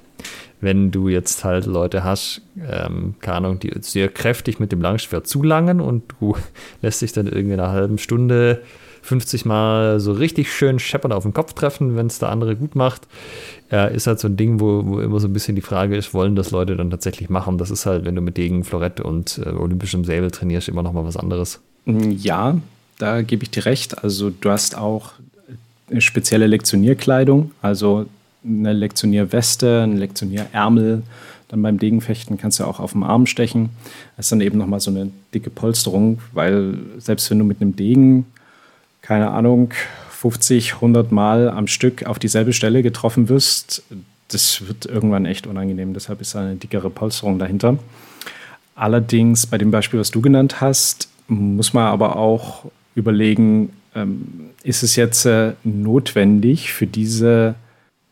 [0.59, 5.25] Wenn du jetzt halt Leute hast, ähm, keine Ahnung, die sehr kräftig mit dem Langschwert
[5.25, 6.35] zulangen und du
[6.81, 8.61] lässt dich dann irgendwie in einer halben Stunde
[9.01, 12.75] 50 Mal so richtig schön scheppern auf den Kopf treffen, wenn es der andere gut
[12.75, 13.07] macht,
[13.71, 16.13] äh, ist halt so ein Ding, wo, wo immer so ein bisschen die Frage ist,
[16.13, 17.57] wollen das Leute dann tatsächlich machen?
[17.57, 20.93] Das ist halt, wenn du mit Degen, Florett und äh, olympischem Säbel trainierst, immer noch
[20.93, 21.59] mal was anderes.
[21.85, 22.57] Ja,
[22.99, 24.03] da gebe ich dir recht.
[24.03, 25.13] Also du hast auch
[25.97, 28.05] spezielle Lektionierkleidung, also
[28.45, 31.03] eine Lektionierweste, ein Lektionierärmel.
[31.47, 33.71] Dann beim Degenfechten kannst du auch auf dem Arm stechen.
[34.15, 37.75] Das ist dann eben nochmal so eine dicke Polsterung, weil selbst wenn du mit einem
[37.75, 38.25] Degen
[39.01, 39.73] keine Ahnung,
[40.09, 43.83] 50, 100 Mal am Stück auf dieselbe Stelle getroffen wirst,
[44.27, 45.93] das wird irgendwann echt unangenehm.
[45.93, 47.77] Deshalb ist eine dickere Polsterung dahinter.
[48.75, 54.83] Allerdings bei dem Beispiel, was du genannt hast, muss man aber auch überlegen, ähm, ist
[54.83, 57.55] es jetzt äh, notwendig für diese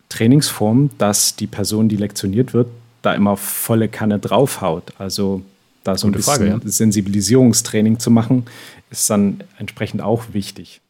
[0.10, 2.68] Trainingsform, dass die Person, die lektioniert wird,
[3.02, 4.94] da immer volle Kanne draufhaut?
[4.98, 5.42] Also
[5.84, 6.60] da so ein bisschen Frage, ja.
[6.64, 8.46] Sensibilisierungstraining zu machen,
[8.90, 10.82] ist dann entsprechend auch wichtig.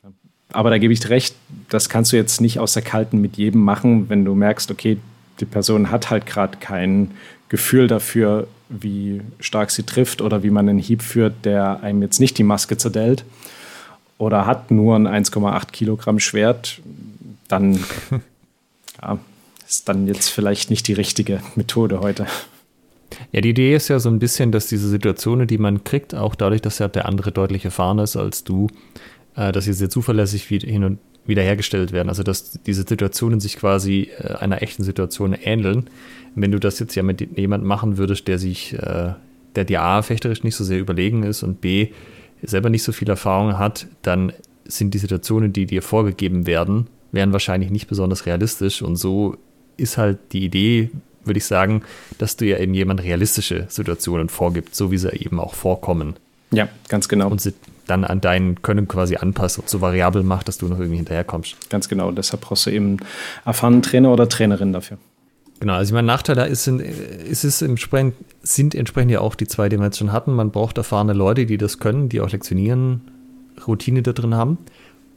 [0.51, 1.35] Aber da gebe ich dir recht,
[1.69, 4.97] das kannst du jetzt nicht aus der Kalten mit jedem machen, wenn du merkst, okay,
[5.39, 7.11] die Person hat halt gerade kein
[7.49, 12.19] Gefühl dafür, wie stark sie trifft oder wie man einen Hieb führt, der einem jetzt
[12.19, 13.25] nicht die Maske zerdellt
[14.17, 16.79] oder hat nur ein 1,8 Kilogramm Schwert,
[17.47, 17.83] dann
[19.01, 19.17] ja,
[19.67, 22.27] ist dann jetzt vielleicht nicht die richtige Methode heute.
[23.31, 26.35] Ja, die Idee ist ja so ein bisschen, dass diese Situationen, die man kriegt, auch
[26.35, 28.67] dadurch, dass ja der andere deutlich erfahrener ist als du,
[29.35, 32.09] äh, dass sie sehr zuverlässig hin und wieder hergestellt werden.
[32.09, 35.89] Also dass diese Situationen sich quasi äh, einer echten Situation ähneln.
[36.35, 39.13] Wenn du das jetzt ja mit jemandem machen würdest, der sich, äh,
[39.55, 41.89] der dir A, fechterisch nicht so sehr überlegen ist und B,
[42.41, 44.33] selber nicht so viel Erfahrung hat, dann
[44.65, 48.81] sind die Situationen, die dir vorgegeben werden, wären wahrscheinlich nicht besonders realistisch.
[48.81, 49.37] Und so
[49.77, 50.89] ist halt die Idee,
[51.23, 51.83] würde ich sagen,
[52.17, 56.15] dass du ja eben jemand realistische Situationen vorgibt, so wie sie eben auch vorkommen.
[56.51, 57.29] Ja, ganz genau.
[57.29, 57.53] Und sie
[57.87, 61.69] dann an dein Können quasi anpasst und so variabel macht, dass du noch irgendwie hinterherkommst.
[61.69, 62.11] Ganz genau.
[62.11, 62.97] Deshalb brauchst du eben
[63.45, 64.97] erfahrenen Trainer oder Trainerin dafür.
[65.59, 69.47] Genau, also ich meine, Nachteil da ist, ist es entsprechend, sind entsprechend ja auch die
[69.47, 70.33] zwei, die wir jetzt schon hatten.
[70.33, 73.01] Man braucht erfahrene Leute, die das können, die auch lektionieren,
[73.67, 74.57] Routine da drin haben.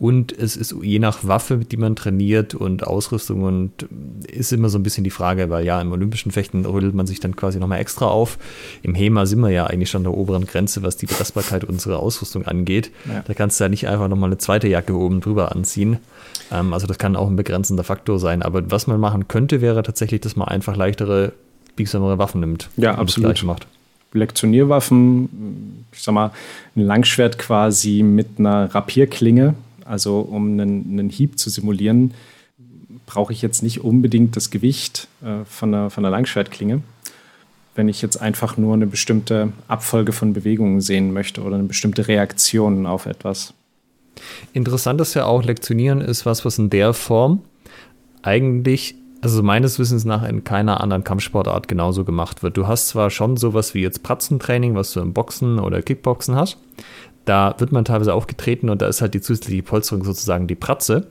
[0.02, 3.86] Und es ist je nach Waffe, die man trainiert und Ausrüstung und
[4.26, 7.20] ist immer so ein bisschen die Frage, weil ja, im olympischen Fechten rüttelt man sich
[7.20, 8.36] dann quasi nochmal extra auf.
[8.82, 12.00] Im HEMA sind wir ja eigentlich schon an der oberen Grenze, was die Belastbarkeit unserer
[12.00, 12.90] Ausrüstung angeht.
[13.08, 13.22] Ja.
[13.24, 15.98] Da kannst du ja nicht einfach nochmal eine zweite Jacke oben drüber anziehen.
[16.50, 18.42] Ähm, also das kann auch ein begrenzender Faktor sein.
[18.42, 21.30] Aber was man machen könnte, wäre tatsächlich, dass man einfach leichtere,
[21.76, 22.70] biegsamere Waffen nimmt.
[22.76, 23.40] Ja, absolut.
[23.44, 23.68] macht.
[24.14, 26.32] Lektionierwaffen, ich sag mal,
[26.74, 32.14] ein Langschwert quasi mit einer Rapierklinge, also um einen, einen Hieb zu simulieren,
[33.06, 36.82] brauche ich jetzt nicht unbedingt das Gewicht äh, von, einer, von einer Langschwertklinge.
[37.74, 42.06] Wenn ich jetzt einfach nur eine bestimmte Abfolge von Bewegungen sehen möchte oder eine bestimmte
[42.06, 43.54] Reaktion auf etwas.
[44.52, 47.40] Interessant ist ja auch, Lektionieren ist was, was in der Form
[48.22, 52.56] eigentlich also meines Wissens nach in keiner anderen Kampfsportart genauso gemacht wird.
[52.56, 56.58] Du hast zwar schon sowas wie jetzt Pratzentraining, was du im Boxen oder Kickboxen hast.
[57.24, 61.06] Da wird man teilweise aufgetreten und da ist halt die zusätzliche Polsterung sozusagen die Pratze.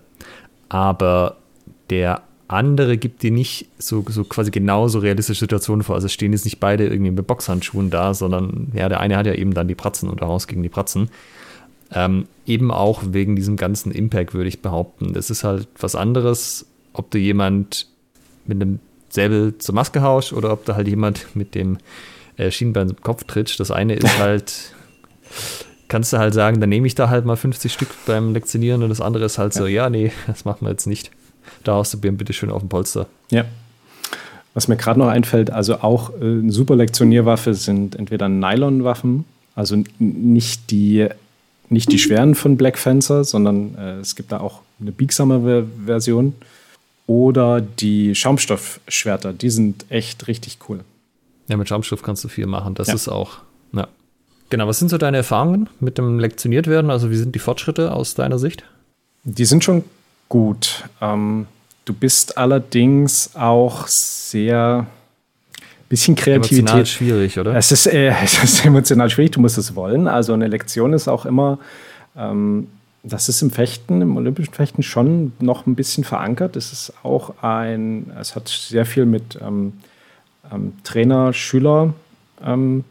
[0.69, 1.37] Aber
[1.89, 2.21] der
[2.51, 5.95] andere gibt dir nicht so, so quasi genauso realistische Situationen vor.
[5.95, 9.33] Also stehen jetzt nicht beide irgendwie mit Boxhandschuhen da, sondern ja, der eine hat ja
[9.33, 11.09] eben dann die Pratzen und daraus gegen die Pratzen.
[11.93, 15.13] Ähm, eben auch wegen diesem ganzen Impact, würde ich behaupten.
[15.13, 17.87] Das ist halt was anderes, ob du jemand
[18.45, 21.77] mit einem Säbel zur Maske haust oder ob da halt jemand mit dem
[22.37, 23.59] äh, Schienbein im Kopf tritt.
[23.59, 24.73] Das eine ist halt,
[25.91, 28.89] kannst du halt sagen, dann nehme ich da halt mal 50 Stück beim Lektionieren und
[28.89, 29.61] das andere ist halt ja.
[29.61, 31.11] so, ja, nee, das machen wir jetzt nicht.
[31.65, 33.07] Da hast du bitte schön auf dem Polster.
[33.29, 33.43] Ja.
[34.53, 39.83] Was mir gerade noch einfällt, also auch äh, eine super Lektionierwaffe sind entweder Nylonwaffen, also
[39.99, 41.09] nicht die,
[41.69, 46.33] nicht die schweren von Black Fencer, sondern äh, es gibt da auch eine biegsamere Version
[47.05, 50.81] oder die Schaumstoffschwerter, die sind echt richtig cool.
[51.49, 52.75] Ja, mit Schaumstoff kannst du viel machen.
[52.75, 52.93] Das ja.
[52.93, 53.39] ist auch.
[54.51, 56.91] Genau, was sind so deine Erfahrungen mit dem lektioniert werden?
[56.91, 58.63] Also wie sind die Fortschritte aus deiner Sicht?
[59.23, 59.83] Die sind schon
[60.29, 60.83] gut.
[61.01, 61.47] Ähm,
[61.85, 64.85] du bist allerdings auch sehr
[65.89, 66.59] bisschen Kreativität.
[66.59, 67.55] Emotional schwierig, oder?
[67.55, 70.07] Es ist, äh, es ist emotional schwierig, du musst es wollen.
[70.07, 71.57] Also eine Lektion ist auch immer
[72.15, 72.67] ähm,
[73.03, 76.55] das ist im Fechten, im olympischen Fechten schon noch ein bisschen verankert.
[76.55, 79.73] Es ist auch ein, es hat sehr viel mit ähm,
[80.51, 81.93] ähm, Trainer, Schüler
[82.45, 82.83] ähm,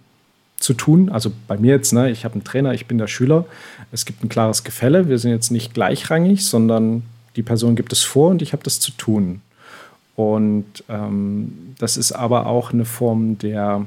[0.60, 1.08] zu tun.
[1.08, 3.46] Also bei mir jetzt, ne, ich habe einen Trainer, ich bin der Schüler.
[3.90, 5.08] Es gibt ein klares Gefälle.
[5.08, 7.02] Wir sind jetzt nicht gleichrangig, sondern
[7.34, 9.40] die Person gibt es vor und ich habe das zu tun.
[10.16, 13.86] Und ähm, das ist aber auch eine Form der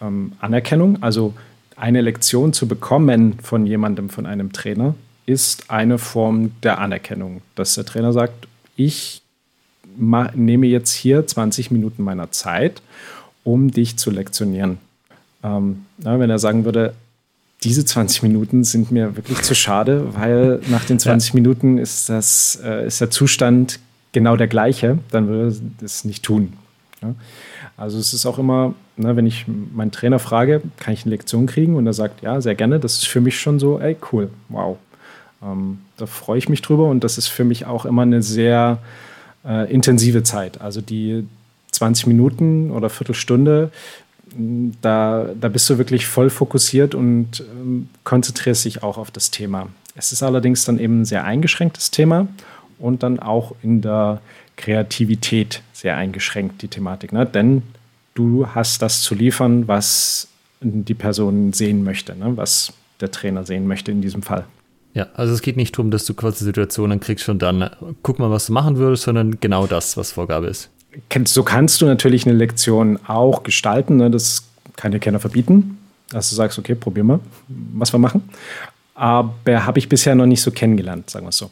[0.00, 1.02] ähm, Anerkennung.
[1.02, 1.34] Also
[1.76, 4.94] eine Lektion zu bekommen von jemandem, von einem Trainer,
[5.26, 9.22] ist eine Form der Anerkennung, dass der Trainer sagt, ich
[9.96, 12.80] nehme jetzt hier 20 Minuten meiner Zeit,
[13.44, 14.78] um dich zu lektionieren.
[15.42, 16.94] Ähm, wenn er sagen würde,
[17.62, 21.34] diese 20 Minuten sind mir wirklich zu schade, weil nach den 20 ja.
[21.34, 23.80] Minuten ist, das, äh, ist der Zustand
[24.12, 26.54] genau der gleiche, dann würde er das nicht tun.
[27.02, 27.14] Ja?
[27.76, 31.46] Also es ist auch immer, ne, wenn ich meinen Trainer frage, kann ich eine Lektion
[31.46, 31.76] kriegen?
[31.76, 32.78] Und er sagt, ja, sehr gerne.
[32.78, 34.76] Das ist für mich schon so, ey, cool, wow.
[35.42, 38.78] Ähm, da freue ich mich drüber und das ist für mich auch immer eine sehr
[39.46, 40.60] äh, intensive Zeit.
[40.60, 41.26] Also die
[41.72, 43.70] 20 Minuten oder Viertelstunde,
[44.82, 49.68] da, da bist du wirklich voll fokussiert und ähm, konzentrierst dich auch auf das Thema.
[49.94, 52.28] Es ist allerdings dann eben ein sehr eingeschränktes Thema
[52.78, 54.20] und dann auch in der
[54.56, 57.12] Kreativität sehr eingeschränkt, die Thematik.
[57.12, 57.26] Ne?
[57.26, 57.62] Denn
[58.14, 60.28] du hast das zu liefern, was
[60.60, 62.36] die Person sehen möchte, ne?
[62.36, 64.44] was der Trainer sehen möchte in diesem Fall.
[64.92, 67.70] Ja, also es geht nicht darum, dass du quasi Situationen kriegst und dann
[68.02, 70.68] guck mal, was du machen würdest, sondern genau das, was Vorgabe ist.
[71.24, 73.96] So kannst du natürlich eine Lektion auch gestalten.
[73.96, 74.10] Ne?
[74.10, 74.44] Das
[74.76, 75.78] kann dir keiner verbieten,
[76.10, 78.28] dass du sagst, okay, probier mal, was wir machen.
[78.94, 81.50] Aber habe ich bisher noch nicht so kennengelernt, sagen wir es so.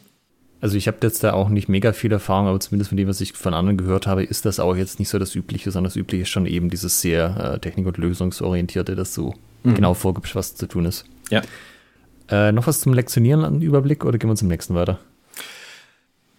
[0.61, 3.21] Also ich habe jetzt da auch nicht mega viel Erfahrung, aber zumindest von dem, was
[3.21, 5.95] ich von anderen gehört habe, ist das auch jetzt nicht so das Übliche, sondern das
[5.95, 9.75] Übliche ist schon eben dieses sehr äh, technik- und lösungsorientierte, dass du mhm.
[9.75, 11.05] genau vorgibst, was zu tun ist.
[11.29, 11.41] Ja.
[12.29, 14.99] Äh, noch was zum Lektionieren an Überblick oder gehen wir zum nächsten weiter?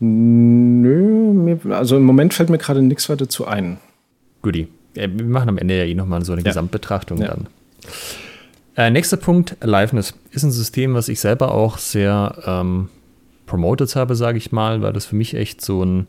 [0.00, 3.78] Nö, mir, also im Moment fällt mir gerade nichts weiter zu ein.
[4.42, 4.68] Guti.
[4.94, 6.48] Wir machen am Ende ja eh nochmal so eine ja.
[6.48, 7.28] Gesamtbetrachtung ja.
[7.28, 7.46] dann.
[8.76, 10.14] Äh, nächster Punkt, Aliveness.
[10.30, 12.88] Ist ein System, was ich selber auch sehr ähm,
[13.46, 16.06] promoted habe, sage ich mal, weil das für mich echt so ein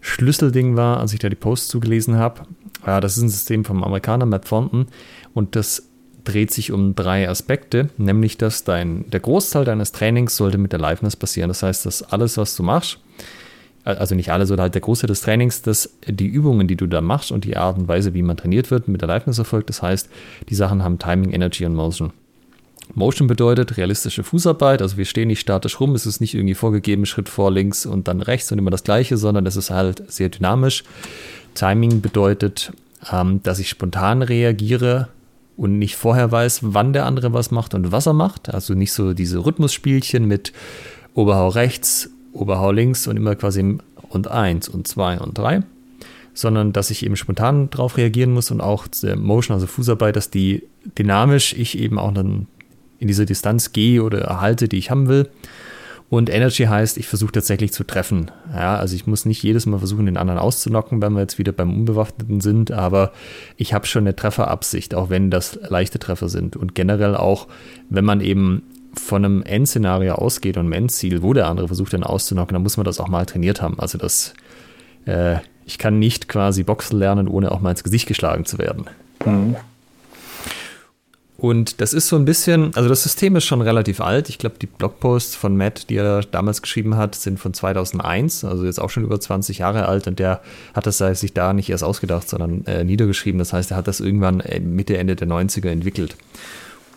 [0.00, 2.42] Schlüsselding war, als ich da die Posts zugelesen habe.
[2.86, 4.86] Ja, das ist ein System vom Amerikaner Matt Thornton
[5.32, 5.84] und das
[6.24, 10.80] dreht sich um drei Aspekte, nämlich dass dein, der Großteil deines Trainings sollte mit der
[10.80, 11.48] Liveness passieren.
[11.48, 12.98] Das heißt, dass alles, was du machst,
[13.84, 17.00] also nicht alles, sondern halt der Großteil des Trainings, dass die Übungen, die du da
[17.00, 19.68] machst und die Art und Weise, wie man trainiert wird, mit der Liveness erfolgt.
[19.68, 20.08] Das heißt,
[20.48, 22.12] die Sachen haben Timing, Energy und Motion.
[22.94, 27.06] Motion bedeutet realistische Fußarbeit, also wir stehen nicht statisch rum, es ist nicht irgendwie vorgegeben,
[27.06, 30.28] Schritt vor, links und dann rechts und immer das gleiche, sondern es ist halt sehr
[30.28, 30.84] dynamisch.
[31.54, 32.72] Timing bedeutet,
[33.10, 35.08] ähm, dass ich spontan reagiere
[35.56, 38.52] und nicht vorher weiß, wann der andere was macht und was er macht.
[38.52, 40.52] Also nicht so diese Rhythmusspielchen mit
[41.14, 45.62] Oberhau rechts, Oberhau links und immer quasi und eins und zwei und drei,
[46.34, 48.86] sondern dass ich eben spontan darauf reagieren muss und auch
[49.16, 50.62] Motion, also Fußarbeit, dass die
[50.98, 52.46] dynamisch ich eben auch dann
[52.98, 55.28] in diese Distanz gehe oder erhalte, die ich haben will.
[56.12, 58.30] Und Energy heißt, ich versuche tatsächlich zu treffen.
[58.52, 61.52] Ja, also ich muss nicht jedes Mal versuchen, den anderen auszunocken, wenn wir jetzt wieder
[61.52, 63.12] beim Unbewaffneten sind, aber
[63.56, 66.54] ich habe schon eine Trefferabsicht, auch wenn das leichte Treffer sind.
[66.54, 67.48] Und generell auch,
[67.88, 72.02] wenn man eben von einem Endszenario ausgeht und einem Endziel, wo der andere versucht, den
[72.02, 73.80] auszunocken, dann muss man das auch mal trainiert haben.
[73.80, 74.34] Also das,
[75.06, 78.84] äh, ich kann nicht quasi Boxen lernen, ohne auch mal ins Gesicht geschlagen zu werden.
[79.24, 79.56] Mhm.
[81.42, 84.28] Und das ist so ein bisschen, also das System ist schon relativ alt.
[84.28, 88.64] Ich glaube, die Blogposts von Matt, die er damals geschrieben hat, sind von 2001, also
[88.64, 90.06] jetzt auch schon über 20 Jahre alt.
[90.06, 90.40] Und der
[90.72, 93.40] hat das sich da nicht erst ausgedacht, sondern äh, niedergeschrieben.
[93.40, 96.14] Das heißt, er hat das irgendwann äh, Mitte, Ende der 90er entwickelt.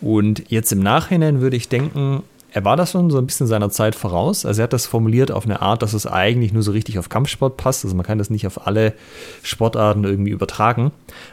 [0.00, 3.70] Und jetzt im Nachhinein würde ich denken, er war das schon so ein bisschen seiner
[3.70, 4.46] Zeit voraus.
[4.46, 7.08] Also er hat das formuliert auf eine Art, dass es eigentlich nur so richtig auf
[7.08, 7.84] Kampfsport passt.
[7.84, 8.92] Also man kann das nicht auf alle
[9.42, 10.92] Sportarten irgendwie übertragen.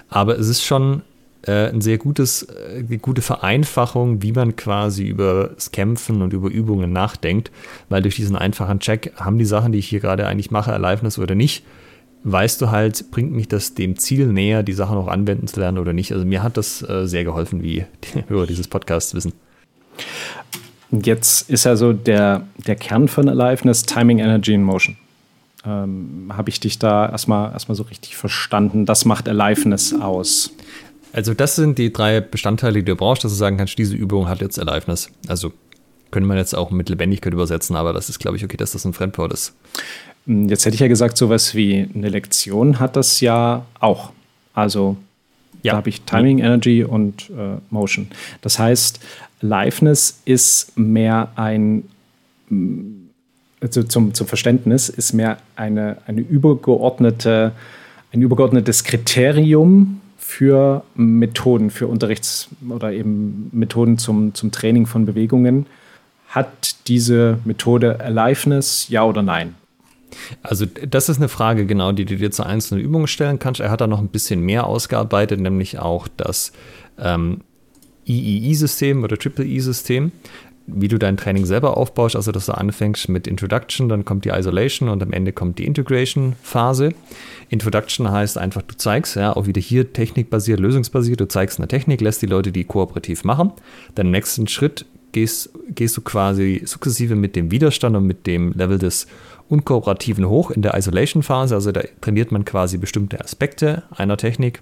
[0.09, 1.03] Aber es ist schon
[1.45, 6.49] äh, ein sehr gutes, äh, gute Vereinfachung, wie man quasi über das Kämpfen und über
[6.49, 7.51] Übungen nachdenkt,
[7.89, 11.19] weil durch diesen einfachen Check haben die Sachen, die ich hier gerade eigentlich mache, Aliveness
[11.19, 11.63] oder nicht,
[12.23, 15.77] weißt du halt, bringt mich das dem Ziel näher, die Sachen auch anwenden zu lernen
[15.77, 16.13] oder nicht.
[16.13, 19.33] Also mir hat das äh, sehr geholfen, wie die Hörer dieses Podcasts wissen.
[20.91, 24.95] Jetzt ist also der, der Kern von Aliveness Timing, Energy and Motion.
[25.65, 28.85] Ähm, Habe ich dich da erstmal, erstmal so richtig verstanden?
[28.85, 30.53] Das macht Aliveness aus.
[31.13, 34.27] Also das sind die drei Bestandteile, die du brauchst, dass du sagen kannst, diese Übung
[34.27, 35.09] hat jetzt Aliveness.
[35.27, 35.53] Also
[36.11, 38.83] könnte man jetzt auch mit Lebendigkeit übersetzen, aber das ist, glaube ich, okay, dass das
[38.83, 39.53] ein Fremdwort ist.
[40.25, 44.11] Hm, jetzt hätte ich ja gesagt, sowas wie eine Lektion hat das ja auch.
[44.55, 44.97] Also
[45.61, 45.73] ja.
[45.73, 48.07] da habe ich Timing, Energy und äh, Motion.
[48.41, 48.99] Das heißt,
[49.41, 51.83] Liveness ist mehr ein,
[52.49, 53.09] hm,
[53.61, 57.51] also zum, zum Verständnis, ist mehr eine, eine übergeordnete,
[58.11, 65.65] ein übergeordnetes Kriterium für Methoden, für Unterrichts- oder eben Methoden zum, zum Training von Bewegungen.
[66.29, 69.55] Hat diese Methode Aliveness, ja oder nein?
[70.41, 73.59] Also das ist eine Frage, genau, die du dir zu einzelnen Übungen stellen kannst.
[73.59, 76.53] Er hat da noch ein bisschen mehr ausgearbeitet, nämlich auch das
[76.97, 77.41] ähm,
[78.05, 80.11] III-System oder Triple-E-System
[80.65, 84.29] wie du dein Training selber aufbaust, also dass du anfängst mit Introduction, dann kommt die
[84.29, 86.93] Isolation und am Ende kommt die Integration-Phase.
[87.49, 91.99] Introduction heißt einfach, du zeigst, ja, auch wieder hier technikbasiert, lösungsbasiert, du zeigst eine Technik,
[91.99, 93.51] lässt die Leute die kooperativ machen.
[93.95, 98.53] Dann im nächsten Schritt gehst, gehst du quasi sukzessive mit dem Widerstand und mit dem
[98.53, 99.07] Level des
[99.49, 104.61] Unkooperativen hoch in der Isolation-Phase, also da trainiert man quasi bestimmte Aspekte einer Technik.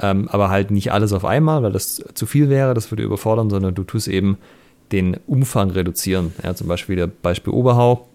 [0.00, 3.50] Ähm, aber halt nicht alles auf einmal, weil das zu viel wäre, das würde überfordern,
[3.50, 4.38] sondern du tust eben
[4.92, 6.32] den Umfang reduzieren.
[6.42, 8.08] Ja, zum Beispiel der Beispiel Oberhau.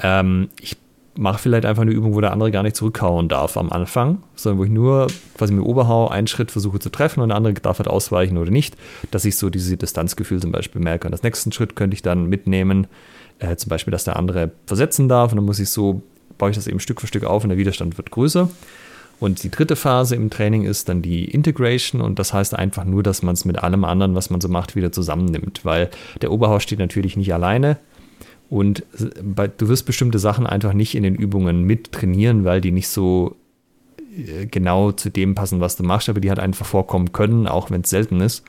[0.00, 0.76] Ähm, ich
[1.14, 4.58] mache vielleicht einfach eine Übung, wo der andere gar nicht zurückhauen darf am Anfang, sondern
[4.58, 7.78] wo ich nur quasi mit Oberhau einen Schritt versuche zu treffen und der andere darf
[7.78, 8.76] halt ausweichen oder nicht,
[9.10, 11.06] dass ich so dieses Distanzgefühl zum Beispiel merke.
[11.06, 12.86] Und das nächsten Schritt könnte ich dann mitnehmen,
[13.40, 16.02] äh, zum Beispiel, dass der andere versetzen darf und dann muss ich so,
[16.38, 18.48] baue ich das eben Stück für Stück auf und der Widerstand wird größer.
[19.22, 23.04] Und die dritte Phase im Training ist dann die Integration und das heißt einfach nur,
[23.04, 26.64] dass man es mit allem anderen, was man so macht, wieder zusammennimmt, weil der Oberhaus
[26.64, 27.78] steht natürlich nicht alleine
[28.50, 32.88] und du wirst bestimmte Sachen einfach nicht in den Übungen mit trainieren, weil die nicht
[32.88, 33.36] so
[33.96, 37.70] äh, genau zu dem passen, was du machst, aber die halt einfach vorkommen können, auch
[37.70, 38.42] wenn es selten ist.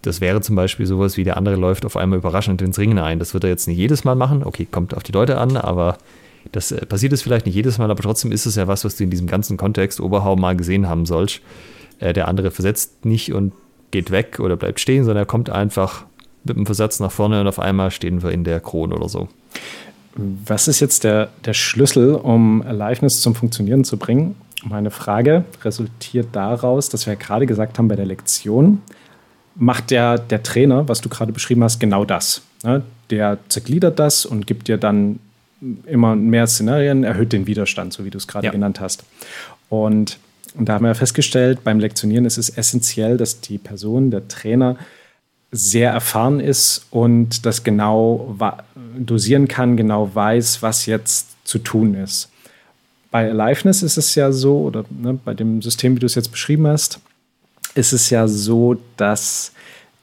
[0.00, 3.18] Das wäre zum Beispiel sowas wie der andere läuft auf einmal überraschend ins Ringen ein.
[3.18, 4.42] Das wird er jetzt nicht jedes Mal machen.
[4.42, 5.98] Okay, kommt auf die Leute an, aber
[6.52, 8.96] das äh, passiert es vielleicht nicht jedes Mal, aber trotzdem ist es ja was, was
[8.96, 11.40] du in diesem ganzen Kontext Oberhau mal gesehen haben sollst.
[11.98, 13.52] Äh, der andere versetzt nicht und
[13.90, 16.04] geht weg oder bleibt stehen, sondern er kommt einfach
[16.44, 19.28] mit dem Versatz nach vorne und auf einmal stehen wir in der Krone oder so.
[20.14, 24.34] Was ist jetzt der, der Schlüssel, um Aliveness zum Funktionieren zu bringen?
[24.64, 28.82] Meine Frage resultiert daraus, dass wir ja gerade gesagt haben, bei der Lektion
[29.54, 32.42] macht der, der Trainer, was du gerade beschrieben hast, genau das.
[32.64, 32.82] Ne?
[33.10, 35.20] Der zergliedert das und gibt dir dann
[35.86, 38.52] immer mehr Szenarien, erhöht den Widerstand, so wie du es gerade ja.
[38.52, 39.04] genannt hast.
[39.68, 40.18] Und,
[40.54, 44.76] und da haben wir festgestellt, beim Lektionieren ist es essentiell, dass die Person, der Trainer,
[45.50, 48.36] sehr erfahren ist und das genau
[48.98, 52.28] dosieren kann, genau weiß, was jetzt zu tun ist.
[53.10, 56.30] Bei Aliveness ist es ja so, oder ne, bei dem System, wie du es jetzt
[56.30, 57.00] beschrieben hast,
[57.74, 59.52] ist es ja so, dass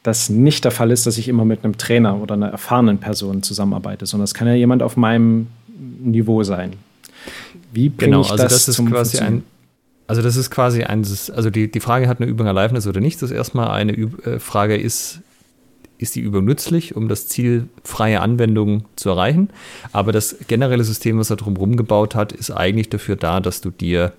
[0.05, 3.41] das nicht der Fall ist, dass ich immer mit einem Trainer oder einer erfahrenen Person
[3.41, 5.47] zusammenarbeite, sondern es kann ja jemand auf meinem
[5.99, 6.73] Niveau sein.
[7.73, 9.43] Wie bringe genau, ich also das, das ist quasi ein
[10.07, 13.19] also das ist quasi ein, also die, die Frage hat eine Übung Aliveness oder nicht,
[13.23, 15.21] das ist erstmal eine Üb äh, Frage ist,
[15.97, 19.49] ist die Übung nützlich, um das Ziel freie Anwendung zu erreichen.
[19.93, 23.71] Aber das generelle System, was er drumherum gebaut hat, ist eigentlich dafür da, dass du
[23.71, 24.13] dir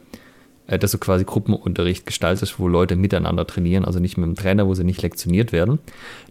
[0.66, 4.74] dass du quasi Gruppenunterricht gestaltest, wo Leute miteinander trainieren, also nicht mit dem Trainer, wo
[4.74, 5.78] sie nicht lektioniert werden.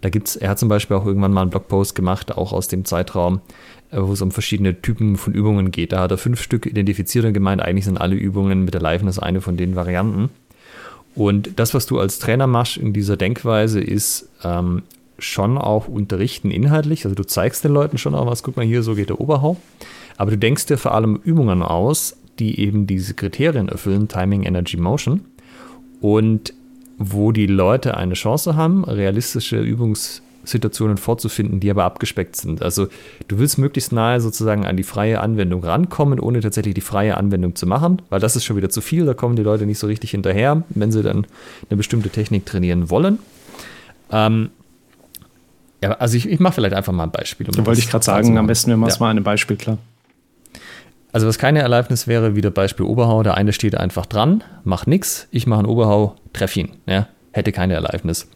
[0.01, 2.83] Da gibt's, er hat zum Beispiel auch irgendwann mal einen Blogpost gemacht, auch aus dem
[2.85, 3.41] Zeitraum,
[3.91, 5.93] äh, wo es um verschiedene Typen von Übungen geht.
[5.93, 9.19] Da hat er fünf Stück identifiziert und gemeint, eigentlich sind alle Übungen mit der Liveness
[9.19, 10.29] eine von den Varianten.
[11.15, 14.83] Und das, was du als Trainer machst in dieser Denkweise, ist ähm,
[15.17, 17.05] schon auch unterrichten inhaltlich.
[17.05, 19.55] Also du zeigst den Leuten schon auch was, guck mal hier, so geht der Oberhau.
[20.17, 24.77] Aber du denkst dir vor allem Übungen aus, die eben diese Kriterien erfüllen, Timing, Energy,
[24.77, 25.21] Motion.
[26.01, 26.53] Und
[26.97, 32.61] wo die Leute eine Chance haben, realistische Übungssituationen vorzufinden, die aber abgespeckt sind.
[32.61, 32.87] Also
[33.27, 37.55] du willst möglichst nahe sozusagen an die freie Anwendung rankommen, ohne tatsächlich die freie Anwendung
[37.55, 39.87] zu machen, weil das ist schon wieder zu viel, da kommen die Leute nicht so
[39.87, 41.27] richtig hinterher, wenn sie dann
[41.69, 43.19] eine bestimmte Technik trainieren wollen.
[44.11, 44.51] Ähm,
[45.81, 47.47] ja, also ich, ich mache vielleicht einfach mal ein Beispiel.
[47.47, 48.99] Um da wollte ich gerade sagen, am besten wir machen es ja.
[49.01, 49.77] mal an einem Beispiel klar.
[51.15, 55.29] Also was keine Erlaubnis wäre, wieder Beispiel Oberhau, der eine steht einfach dran, macht nichts,
[55.31, 56.71] ich mache einen Oberhau, treffe ihn.
[56.87, 58.29] Ja, hätte keine Erlaubnis.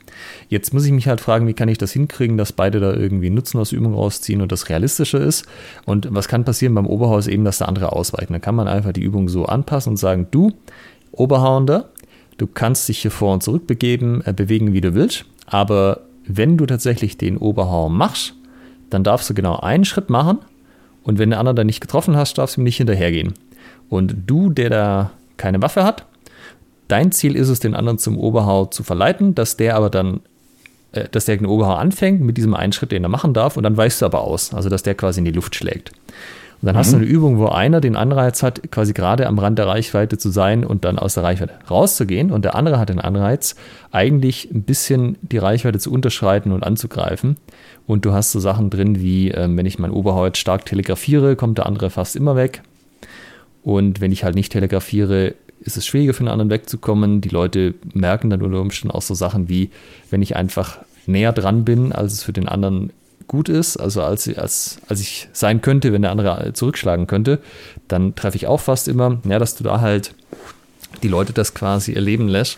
[0.48, 3.32] Jetzt muss ich mich halt fragen, wie kann ich das hinkriegen, dass beide da irgendwie
[3.32, 5.46] Nutzen aus Übung rausziehen und das realistischer ist.
[5.84, 8.30] Und was kann passieren beim Oberhau ist eben, dass der andere ausweicht.
[8.30, 10.54] Dann kann man einfach die Übung so anpassen und sagen, du,
[11.12, 11.90] Oberhauender,
[12.38, 15.26] du kannst dich hier vor und zurück begeben, äh, bewegen, wie du willst.
[15.48, 18.36] Aber wenn du tatsächlich den Oberhau machst,
[18.90, 20.38] dann darfst du genau einen Schritt machen
[21.10, 23.34] und wenn der andere dann nicht getroffen hast, darfst du ihm nicht hinterhergehen.
[23.90, 26.06] Und du, der da keine Waffe hat,
[26.88, 30.20] dein Ziel ist es, den anderen zum Oberhau zu verleiten, dass der aber dann,
[30.92, 33.64] äh, dass der den Oberhau anfängt mit diesem einen Schritt, den er machen darf, und
[33.64, 34.54] dann weichst du aber aus.
[34.54, 35.94] Also, dass der quasi in die Luft schlägt.
[36.62, 36.80] Und dann mhm.
[36.80, 37.04] hast du mhm.
[37.04, 40.66] eine Übung, wo einer den Anreiz hat, quasi gerade am Rand der Reichweite zu sein
[40.66, 42.32] und dann aus der Reichweite rauszugehen.
[42.32, 43.56] Und der andere hat den Anreiz,
[43.92, 47.38] eigentlich ein bisschen die Reichweite zu unterschreiten und anzugreifen.
[47.88, 51.58] Und du hast so Sachen drin wie, äh, wenn ich mein Oberhaut stark telegrafiere, kommt
[51.58, 52.62] der andere fast immer weg.
[53.64, 57.22] Und wenn ich halt nicht telegrafiere, ist es schwieriger für den anderen wegzukommen.
[57.22, 59.72] Die Leute merken dann unter Umständen auch so Sachen wie,
[60.10, 62.92] wenn ich einfach näher dran bin, als es für den anderen
[63.30, 67.40] gut ist, also als, als, als ich sein könnte, wenn der andere zurückschlagen könnte,
[67.88, 69.22] dann treffe ich auch fast immer.
[69.24, 70.14] Ja, dass du da halt
[71.04, 72.58] die Leute das quasi erleben lässt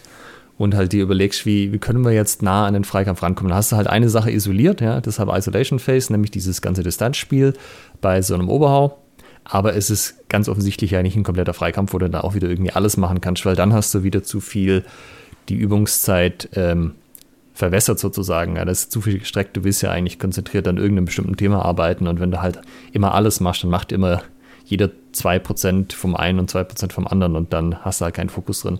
[0.58, 3.50] und halt dir überlegst, wie, wie können wir jetzt nah an den Freikampf rankommen.
[3.50, 7.54] Da hast du halt eine Sache isoliert, ja, deshalb Isolation Phase, nämlich dieses ganze Distanzspiel
[8.00, 8.98] bei so einem Oberhau.
[9.44, 12.48] Aber es ist ganz offensichtlich ja nicht ein kompletter Freikampf, wo du da auch wieder
[12.48, 14.86] irgendwie alles machen kannst, weil dann hast du wieder zu viel
[15.50, 16.94] die Übungszeit ähm,
[17.54, 18.56] verwässert sozusagen.
[18.56, 19.56] Ja, das ist zu viel gestreckt.
[19.58, 22.60] Du willst ja eigentlich konzentriert an irgendeinem bestimmten Thema arbeiten und wenn du halt
[22.92, 24.22] immer alles machst, dann macht immer
[24.66, 28.62] jeder 2% vom einen und 2% vom anderen und dann hast du halt keinen Fokus
[28.62, 28.80] drin.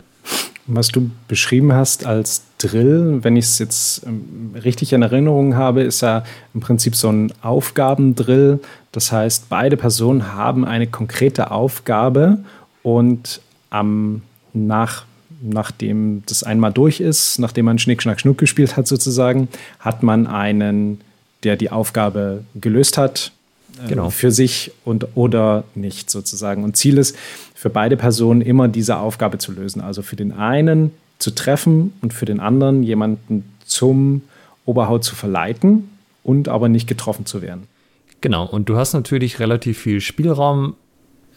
[0.68, 5.82] Was du beschrieben hast als Drill, wenn ich es jetzt ähm, richtig in Erinnerung habe,
[5.82, 8.60] ist ja im Prinzip so ein Aufgabendrill.
[8.92, 12.38] Das heißt, beide Personen haben eine konkrete Aufgabe
[12.84, 13.42] und
[13.72, 14.22] am,
[14.54, 15.06] nach,
[15.42, 19.48] nachdem das einmal durch ist, nachdem man Schnick, Schnack, Schnuck gespielt hat sozusagen,
[19.80, 21.02] hat man einen,
[21.44, 23.32] der die Aufgabe gelöst hat,
[23.84, 24.10] äh, genau.
[24.10, 26.64] für sich und oder nicht sozusagen.
[26.64, 27.16] Und Ziel ist
[27.56, 29.82] für beide Personen immer diese Aufgabe zu lösen.
[29.82, 34.24] Also für den einen zu treffen und für den anderen jemanden zum
[34.66, 35.90] Oberhaut zu verleiten
[36.24, 37.68] und aber nicht getroffen zu werden.
[38.22, 40.76] Genau, und du hast natürlich relativ viel Spielraum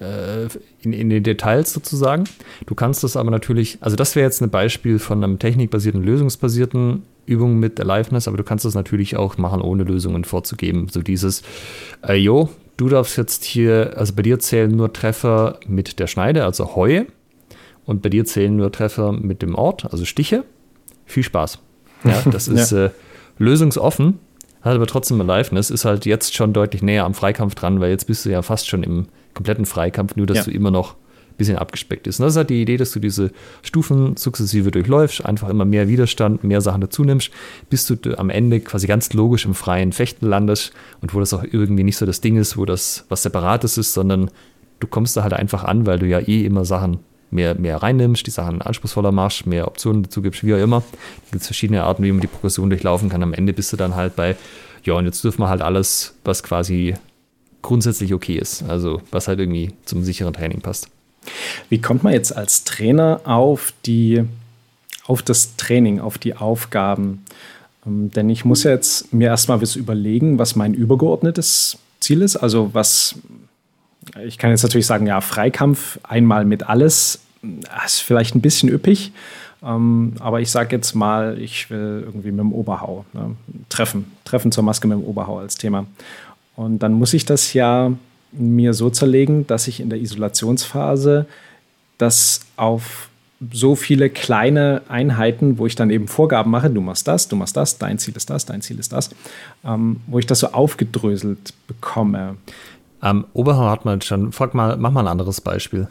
[0.00, 2.24] in, in, den Details sozusagen.
[2.66, 7.02] Du kannst das aber natürlich, also das wäre jetzt ein Beispiel von einem technikbasierten, lösungsbasierten
[7.26, 10.88] Übung mit Aliveness, aber du kannst das natürlich auch machen, ohne Lösungen vorzugeben.
[10.90, 11.42] So dieses,
[12.06, 16.44] äh, jo, du darfst jetzt hier, also bei dir zählen nur Treffer mit der Schneide,
[16.44, 17.06] also Heue,
[17.86, 20.44] und bei dir zählen nur Treffer mit dem Ort, also Stiche.
[21.06, 21.58] Viel Spaß.
[22.04, 22.86] Ja, das ist ja.
[22.86, 22.90] äh,
[23.38, 24.18] lösungsoffen,
[24.60, 28.06] hat aber trotzdem Aliveness, ist halt jetzt schon deutlich näher am Freikampf dran, weil jetzt
[28.06, 30.44] bist du ja fast schon im kompletten Freikampf, nur dass ja.
[30.44, 30.96] du immer noch
[31.36, 32.20] bisschen abgespeckt ist.
[32.20, 33.32] Und das ist halt die Idee, dass du diese
[33.62, 37.30] Stufen sukzessive durchläufst, einfach immer mehr Widerstand, mehr Sachen dazu nimmst,
[37.70, 41.44] bis du am Ende quasi ganz logisch im freien Fechten landest und wo das auch
[41.44, 44.30] irgendwie nicht so das Ding ist, wo das was Separates ist, sondern
[44.80, 48.26] du kommst da halt einfach an, weil du ja eh immer Sachen mehr, mehr reinnimmst,
[48.26, 50.80] die Sachen anspruchsvoller machst, mehr Optionen dazu gibst, wie auch immer.
[50.80, 53.22] Da gibt es verschiedene Arten, wie man die Progression durchlaufen kann.
[53.22, 54.36] Am Ende bist du dann halt bei,
[54.84, 56.94] ja, und jetzt dürfen wir halt alles, was quasi
[57.64, 58.62] grundsätzlich okay ist.
[58.68, 60.88] Also was halt irgendwie zum sicheren Training passt.
[61.68, 64.22] Wie kommt man jetzt als Trainer auf die,
[65.06, 67.24] auf das Training, auf die Aufgaben?
[67.86, 72.36] Ähm, denn ich muss jetzt mir erstmal was überlegen, was mein übergeordnetes Ziel ist.
[72.36, 73.16] Also was,
[74.24, 77.20] ich kann jetzt natürlich sagen, ja, Freikampf einmal mit alles,
[77.84, 79.12] ist vielleicht ein bisschen üppig.
[79.62, 83.34] Ähm, aber ich sage jetzt mal, ich will irgendwie mit dem Oberhau ne,
[83.70, 84.12] treffen.
[84.24, 85.86] Treffen zur Maske mit dem Oberhau als Thema.
[86.56, 87.92] Und dann muss ich das ja
[88.32, 91.26] mir so zerlegen, dass ich in der Isolationsphase
[91.98, 93.08] das auf
[93.52, 97.56] so viele kleine Einheiten, wo ich dann eben Vorgaben mache, du machst das, du machst
[97.56, 99.10] das, dein Ziel ist das, dein Ziel ist das,
[99.64, 102.36] ähm, wo ich das so aufgedröselt bekomme.
[103.00, 105.88] Am Oberhau hat man schon, frag mal, mach mal ein anderes Beispiel.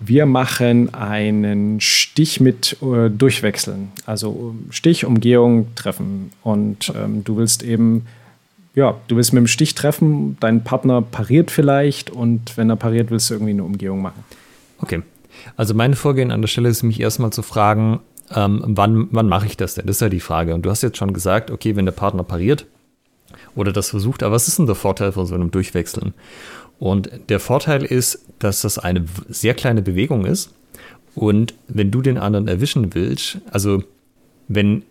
[0.00, 6.30] Wir machen einen Stich mit äh, Durchwechseln, also Stich, Umgehung, Treffen.
[6.42, 8.06] Und ähm, du willst eben,
[8.74, 13.10] ja, du willst mit dem Stich treffen, dein Partner pariert vielleicht und wenn er pariert,
[13.10, 14.24] willst du irgendwie eine Umgehung machen.
[14.78, 15.02] Okay.
[15.56, 18.00] Also mein Vorgehen an der Stelle ist, mich erstmal zu fragen,
[18.34, 19.86] ähm, wann, wann mache ich das denn?
[19.86, 20.54] Das ist ja die Frage.
[20.54, 22.66] Und du hast jetzt schon gesagt, okay, wenn der Partner pariert
[23.54, 26.14] oder das versucht, aber was ist denn der Vorteil von so einem Durchwechseln?
[26.78, 30.52] Und der Vorteil ist, dass das eine sehr kleine Bewegung ist.
[31.14, 33.82] Und wenn du den anderen erwischen willst, also
[34.48, 34.82] wenn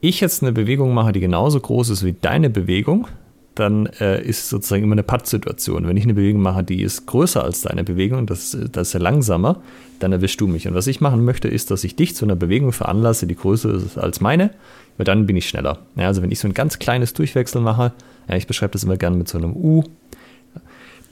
[0.00, 3.08] ich jetzt eine Bewegung mache, die genauso groß ist wie deine Bewegung,
[3.56, 5.88] dann äh, ist sozusagen immer eine Patt-Situation.
[5.88, 9.00] Wenn ich eine Bewegung mache, die ist größer als deine Bewegung, das, das ist ja
[9.00, 9.62] langsamer,
[9.98, 10.68] dann erwischst du mich.
[10.68, 13.74] Und was ich machen möchte, ist, dass ich dich zu einer Bewegung veranlasse, die größer
[13.74, 14.50] ist als meine,
[14.98, 15.78] weil dann bin ich schneller.
[15.96, 17.92] Ja, also wenn ich so ein ganz kleines Durchwechsel mache,
[18.28, 19.84] ja, ich beschreibe das immer gerne mit so einem U,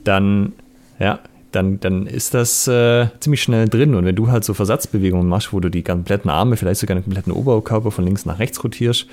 [0.05, 0.53] dann,
[0.99, 1.20] ja,
[1.55, 3.95] dann, dann ist das äh, ziemlich schnell drin.
[3.95, 7.05] Und wenn du halt so Versatzbewegungen machst, wo du die kompletten Arme, vielleicht sogar den
[7.05, 9.07] kompletten Oberkörper von links nach rechts rotierst,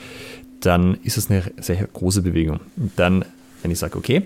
[0.62, 2.59] dann ist es eine sehr große Bewegung.
[2.78, 3.26] Und dann,
[3.62, 4.24] wenn ich sage, okay,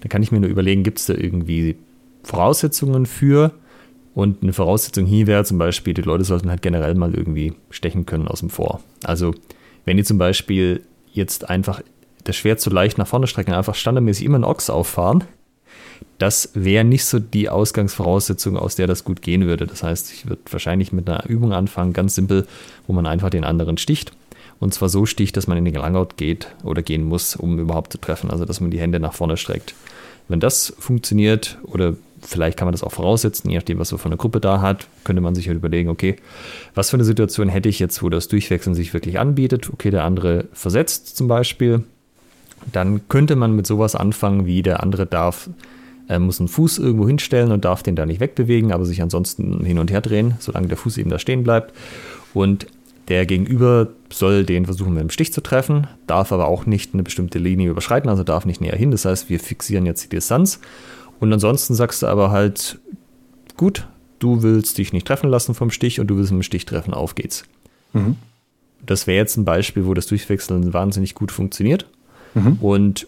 [0.00, 1.76] dann kann ich mir nur überlegen, gibt es da irgendwie
[2.22, 3.52] Voraussetzungen für?
[4.14, 8.06] Und eine Voraussetzung hier wäre zum Beispiel, die Leute sollten halt generell mal irgendwie stechen
[8.06, 8.80] können aus dem Vor.
[9.04, 9.34] Also,
[9.84, 10.82] wenn die zum Beispiel
[11.12, 11.82] jetzt einfach
[12.24, 15.24] das Schwert zu leicht nach vorne strecken, einfach standardmäßig immer einen Ochs auffahren,
[16.18, 19.66] das wäre nicht so die Ausgangsvoraussetzung, aus der das gut gehen würde.
[19.66, 22.46] Das heißt, ich würde wahrscheinlich mit einer Übung anfangen, ganz simpel,
[22.86, 24.12] wo man einfach den anderen sticht
[24.60, 27.92] und zwar so sticht, dass man in den Langout geht oder gehen muss, um überhaupt
[27.92, 28.30] zu treffen.
[28.30, 29.74] Also, dass man die Hände nach vorne streckt.
[30.28, 34.10] Wenn das funktioniert oder vielleicht kann man das auch voraussetzen, je nachdem, was man von
[34.10, 36.16] der Gruppe da hat, könnte man sich halt überlegen, okay,
[36.74, 39.70] was für eine Situation hätte ich jetzt, wo das Durchwechseln sich wirklich anbietet?
[39.72, 41.84] Okay, der andere versetzt zum Beispiel.
[42.72, 45.48] Dann könnte man mit sowas anfangen, wie der andere darf,
[46.08, 49.64] äh, muss einen Fuß irgendwo hinstellen und darf den da nicht wegbewegen, aber sich ansonsten
[49.64, 51.72] hin und her drehen, solange der Fuß eben da stehen bleibt.
[52.34, 52.66] Und
[53.08, 57.02] der Gegenüber soll den versuchen mit dem Stich zu treffen, darf aber auch nicht eine
[57.02, 58.90] bestimmte Linie überschreiten, also darf nicht näher hin.
[58.90, 60.60] Das heißt, wir fixieren jetzt die Distanz.
[61.20, 62.78] Und ansonsten sagst du aber halt,
[63.56, 63.86] gut,
[64.18, 66.94] du willst dich nicht treffen lassen vom Stich und du willst mit dem Stich treffen,
[66.94, 67.44] auf geht's.
[67.92, 68.16] Mhm.
[68.84, 71.86] Das wäre jetzt ein Beispiel, wo das Durchwechseln wahnsinnig gut funktioniert.
[72.34, 72.58] Mhm.
[72.60, 73.06] Und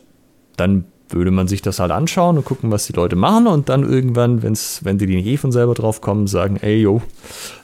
[0.57, 3.83] dann würde man sich das halt anschauen und gucken, was die Leute machen und dann
[3.83, 7.03] irgendwann, wenn's, wenn die nicht eh von selber drauf kommen, sagen, ey, yo,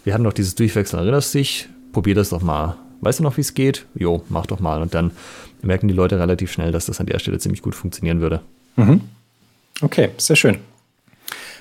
[0.05, 1.69] wir hatten doch dieses Durchwechseln, erinnerst dich?
[1.97, 2.77] Probier das doch mal.
[3.01, 3.87] Weißt du noch, wie es geht?
[3.95, 4.83] Jo, mach doch mal.
[4.83, 5.13] Und dann
[5.63, 8.43] merken die Leute relativ schnell, dass das an der Stelle ziemlich gut funktionieren würde.
[8.77, 9.01] Mhm.
[9.81, 10.59] Okay, sehr schön.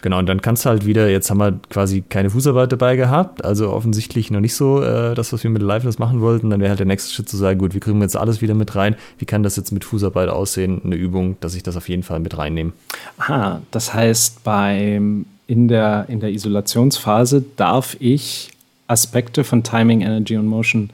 [0.01, 3.45] Genau, und dann kannst du halt wieder, jetzt haben wir quasi keine Fußarbeit dabei gehabt,
[3.45, 6.49] also offensichtlich noch nicht so äh, das, was wir mit Liveness machen wollten.
[6.49, 8.75] Dann wäre halt der nächste Schritt zu sagen, gut, wir kriegen jetzt alles wieder mit
[8.75, 8.97] rein.
[9.17, 10.81] Wie kann das jetzt mit Fußarbeit aussehen?
[10.83, 12.73] Eine Übung, dass ich das auf jeden Fall mit reinnehme.
[13.19, 18.51] Aha, das heißt, beim, in, der, in der Isolationsphase darf ich
[18.87, 20.89] Aspekte von Timing, Energy und Motion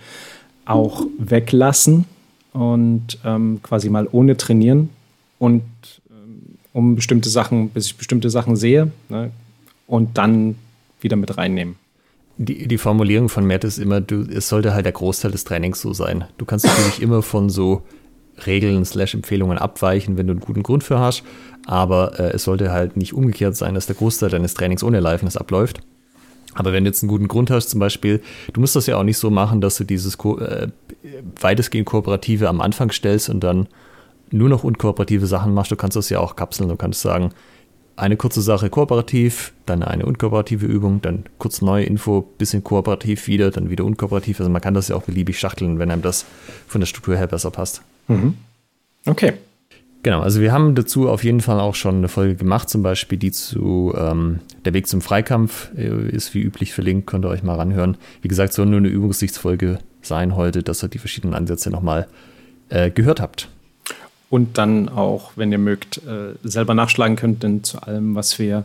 [0.66, 2.06] auch weglassen
[2.54, 4.90] und ähm, quasi mal ohne trainieren
[5.40, 5.64] und
[6.10, 9.32] ähm, um bestimmte Sachen, bis ich bestimmte Sachen sehe ne,
[9.88, 10.56] und dann
[11.00, 11.76] wieder mit reinnehmen.
[12.38, 15.82] Die, die Formulierung von Matt ist immer, du, es sollte halt der Großteil des Trainings
[15.82, 16.26] so sein.
[16.38, 17.84] Du kannst natürlich immer von so
[18.46, 21.24] Regeln slash Empfehlungen abweichen, wenn du einen guten Grund für hast,
[21.66, 25.38] aber äh, es sollte halt nicht umgekehrt sein, dass der Großteil deines Trainings ohne Liveness
[25.38, 25.82] abläuft.
[26.54, 28.22] Aber wenn du jetzt einen guten Grund hast, zum Beispiel,
[28.54, 30.68] du musst das ja auch nicht so machen, dass du dieses Ko äh,
[31.40, 33.68] weitestgehend Kooperative am Anfang stellst und dann
[34.32, 35.72] nur noch unkooperative Sachen machst.
[35.72, 36.70] Du kannst das ja auch kapseln.
[36.70, 37.32] Du kannst sagen,
[37.96, 43.52] eine kurze Sache kooperativ, dann eine unkooperative Übung, dann kurz neue Info, bisschen kooperativ wieder,
[43.52, 44.40] dann wieder unkooperativ.
[44.40, 46.26] Also man kann das ja auch beliebig schachteln, wenn einem das
[46.68, 47.82] von der Struktur her besser passt.
[48.08, 48.38] Mhm.
[49.06, 49.34] Okay.
[50.04, 53.20] Genau, also wir haben dazu auf jeden Fall auch schon eine Folge gemacht, zum Beispiel
[53.20, 57.44] die zu ähm, Der Weg zum Freikampf äh, ist wie üblich verlinkt, könnt ihr euch
[57.44, 57.98] mal ranhören.
[58.22, 62.08] Wie gesagt, soll nur eine Übungssichtsfolge sein heute, dass ihr die verschiedenen Ansätze nochmal
[62.70, 63.48] äh, gehört habt.
[64.32, 68.64] Und dann auch, wenn ihr mögt, äh, selber nachschlagen könnt, denn zu allem, was wir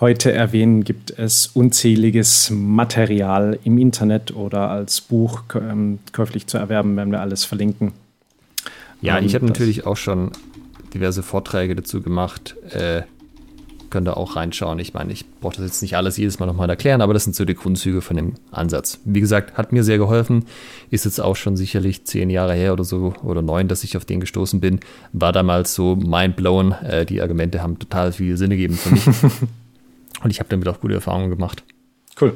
[0.00, 6.96] heute erwähnen, gibt es unzähliges Material im Internet oder als Buch ähm, käuflich zu erwerben,
[6.96, 7.92] wenn wir alles verlinken.
[9.00, 10.32] Ja, ich habe natürlich auch schon
[10.92, 12.56] diverse Vorträge dazu gemacht.
[12.70, 13.02] Äh,
[13.90, 14.78] könnt ihr auch reinschauen.
[14.78, 17.34] Ich meine, ich brauche das jetzt nicht alles jedes Mal nochmal erklären, aber das sind
[17.34, 19.00] so die Grundzüge von dem Ansatz.
[19.04, 20.44] Wie gesagt, hat mir sehr geholfen.
[20.90, 24.04] Ist jetzt auch schon sicherlich zehn Jahre her oder so oder neun, dass ich auf
[24.04, 24.80] den gestoßen bin.
[25.12, 26.72] War damals so mindblown.
[26.72, 29.06] Äh, die Argumente haben total viel Sinn gegeben für mich.
[30.22, 31.62] Und ich habe damit auch gute Erfahrungen gemacht.
[32.20, 32.34] Cool.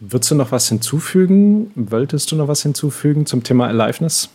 [0.00, 1.70] Würdest du noch was hinzufügen?
[1.74, 4.28] Wolltest du noch was hinzufügen zum Thema Aliveness?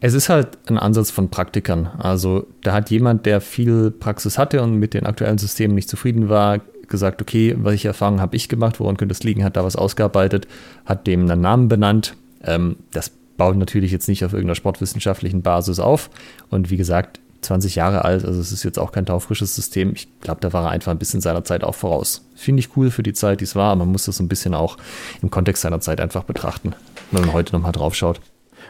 [0.00, 1.86] Es ist halt ein Ansatz von Praktikern.
[1.98, 6.28] Also da hat jemand, der viel Praxis hatte und mit den aktuellen Systemen nicht zufrieden
[6.28, 9.76] war, gesagt, okay, welche Erfahrungen habe ich gemacht, woran könnte es liegen, hat da was
[9.76, 10.46] ausgearbeitet,
[10.84, 12.14] hat dem einen Namen benannt.
[12.44, 16.10] Ähm, das baut natürlich jetzt nicht auf irgendeiner sportwissenschaftlichen Basis auf.
[16.50, 19.92] Und wie gesagt, 20 Jahre alt, also es ist jetzt auch kein taufrisches System.
[19.94, 22.26] Ich glaube, da war er einfach ein bisschen seiner Zeit auch voraus.
[22.34, 24.28] Finde ich cool für die Zeit, die es war, aber man muss das so ein
[24.28, 24.76] bisschen auch
[25.22, 26.74] im Kontext seiner Zeit einfach betrachten,
[27.10, 28.20] wenn man heute nochmal drauf schaut.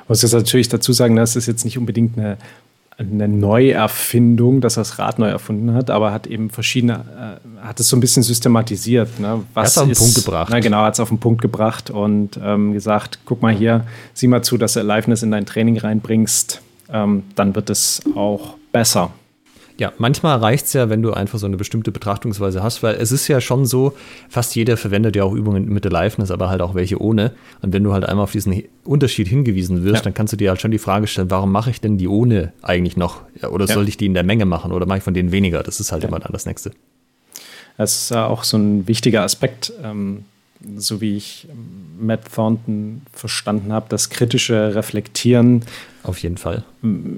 [0.06, 2.36] Ich muss jetzt natürlich dazu sagen, das ist jetzt nicht unbedingt eine,
[2.96, 7.80] eine Neuerfindung, dass er das Rad neu erfunden hat, aber hat eben verschiedene, äh, hat
[7.80, 9.18] es so ein bisschen systematisiert.
[9.18, 9.42] Ne?
[9.52, 10.48] Was hat es auf den Punkt gebracht.
[10.52, 13.84] Na genau, hat es auf den Punkt gebracht und ähm, gesagt, guck mal hier,
[14.14, 18.54] sieh mal zu, dass du Aliveness in dein Training reinbringst, ähm, dann wird es auch
[18.70, 19.10] besser.
[19.78, 23.12] Ja, manchmal reicht es ja, wenn du einfach so eine bestimmte Betrachtungsweise hast, weil es
[23.12, 23.94] ist ja schon so,
[24.28, 27.32] fast jeder verwendet ja auch Übungen mit Aliveness, aber halt auch welche ohne.
[27.60, 30.02] Und wenn du halt einmal auf diesen Unterschied hingewiesen wirst, ja.
[30.02, 32.52] dann kannst du dir halt schon die Frage stellen, warum mache ich denn die ohne
[32.62, 33.20] eigentlich noch?
[33.50, 33.74] Oder ja.
[33.74, 35.62] soll ich die in der Menge machen oder mache ich von denen weniger?
[35.62, 36.08] Das ist halt ja.
[36.08, 36.70] immer dann das Nächste.
[37.76, 39.72] Das ist auch so ein wichtiger Aspekt.
[39.82, 40.24] Ähm
[40.76, 41.48] so wie ich
[41.98, 45.64] Matt Thornton verstanden habe, das kritische Reflektieren.
[46.02, 46.64] Auf jeden Fall.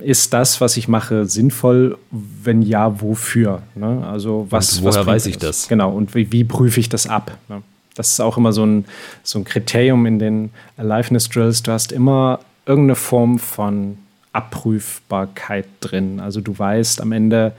[0.00, 1.98] Ist das, was ich mache, sinnvoll?
[2.10, 3.62] Wenn ja, wofür?
[3.74, 4.06] Ne?
[4.06, 5.68] Also was, und woher was weiß ich das?
[5.68, 7.36] Genau, und wie, wie prüfe ich das ab?
[7.48, 7.62] Ne?
[7.94, 8.84] Das ist auch immer so ein,
[9.24, 11.62] so ein Kriterium in den Aliveness Drills.
[11.62, 13.98] Du hast immer irgendeine Form von
[14.32, 16.20] Abprüfbarkeit drin.
[16.20, 17.52] Also du weißt am Ende,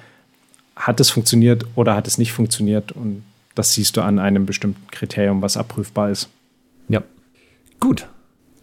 [0.75, 4.87] hat es funktioniert oder hat es nicht funktioniert und das siehst du an einem bestimmten
[4.89, 6.29] Kriterium, was abprüfbar ist.
[7.79, 8.07] Gut.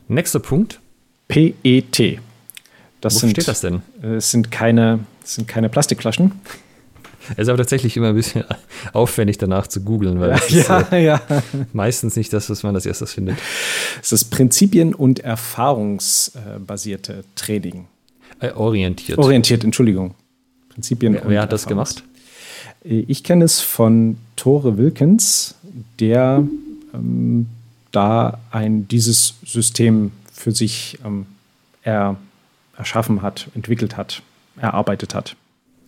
[0.08, 0.80] Nächster Punkt.
[1.28, 2.20] PET.
[3.00, 3.82] Das Wo sind, steht das denn?
[4.02, 6.32] Es sind keine, es sind keine Plastikflaschen.
[7.30, 8.44] Es ist aber tatsächlich immer ein bisschen
[8.92, 11.20] aufwendig danach zu googeln, weil ja, ist, ja, äh, ja.
[11.72, 13.36] meistens nicht das, was man als erstes findet.
[14.00, 17.88] Es ist Prinzipien- und erfahrungsbasierte Training.
[18.40, 19.18] Äh, orientiert.
[19.18, 20.14] Orientiert, Entschuldigung.
[20.68, 22.04] Prinzipien wer, wer hat das gemacht?
[22.82, 25.56] Ich kenne es von Tore Wilkins,
[25.98, 26.44] der
[26.94, 27.48] ähm,
[27.96, 31.26] da ein, dieses System für sich ähm,
[31.82, 32.16] er,
[32.76, 34.22] erschaffen hat, entwickelt hat,
[34.56, 35.36] erarbeitet hat.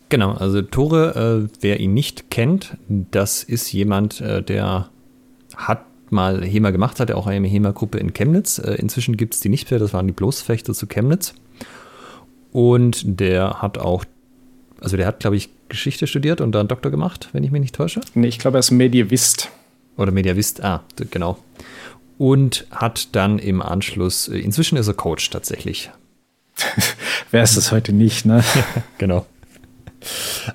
[0.08, 4.88] Genau, also Tore, äh, wer ihn nicht kennt, das ist jemand, äh, der
[5.54, 8.58] hat mal HEMA gemacht, hatte auch eine HEMA-Gruppe in Chemnitz.
[8.58, 11.34] Äh, inzwischen gibt es die nicht mehr, das waren die Bloßfechter zu Chemnitz.
[12.52, 14.06] Und der hat auch
[14.80, 17.60] also der hat, glaube ich, Geschichte studiert und da einen Doktor gemacht, wenn ich mich
[17.60, 18.00] nicht täusche.
[18.14, 19.50] Nee, ich glaube, er ist Medievist.
[19.96, 21.38] Oder Medievist, ah, genau.
[22.18, 25.90] Und hat dann im Anschluss, äh, inzwischen ist er Coach tatsächlich.
[27.30, 28.42] Wer ist das heute nicht, ne?
[28.98, 29.24] genau.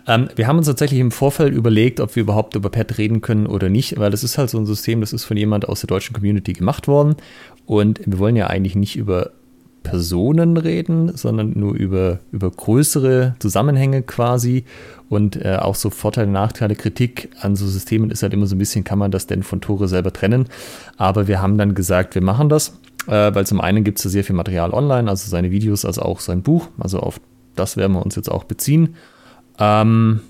[0.07, 3.47] Ähm, wir haben uns tatsächlich im Vorfeld überlegt, ob wir überhaupt über PET reden können
[3.47, 5.88] oder nicht, weil das ist halt so ein System, das ist von jemand aus der
[5.88, 7.16] deutschen Community gemacht worden.
[7.66, 9.32] Und wir wollen ja eigentlich nicht über
[9.84, 14.64] Personen reden, sondern nur über, über größere Zusammenhänge quasi
[15.10, 18.60] und äh, auch so Vorteile, Nachteile, Kritik an so Systemen ist halt immer so ein
[18.60, 20.48] bisschen, kann man das denn von Tore selber trennen?
[20.98, 24.10] Aber wir haben dann gesagt, wir machen das, äh, weil zum einen gibt es da
[24.10, 27.20] sehr viel Material online, also seine Videos, als auch sein Buch, also auf
[27.56, 28.96] das werden wir uns jetzt auch beziehen.
[29.60, 30.22] Ähm,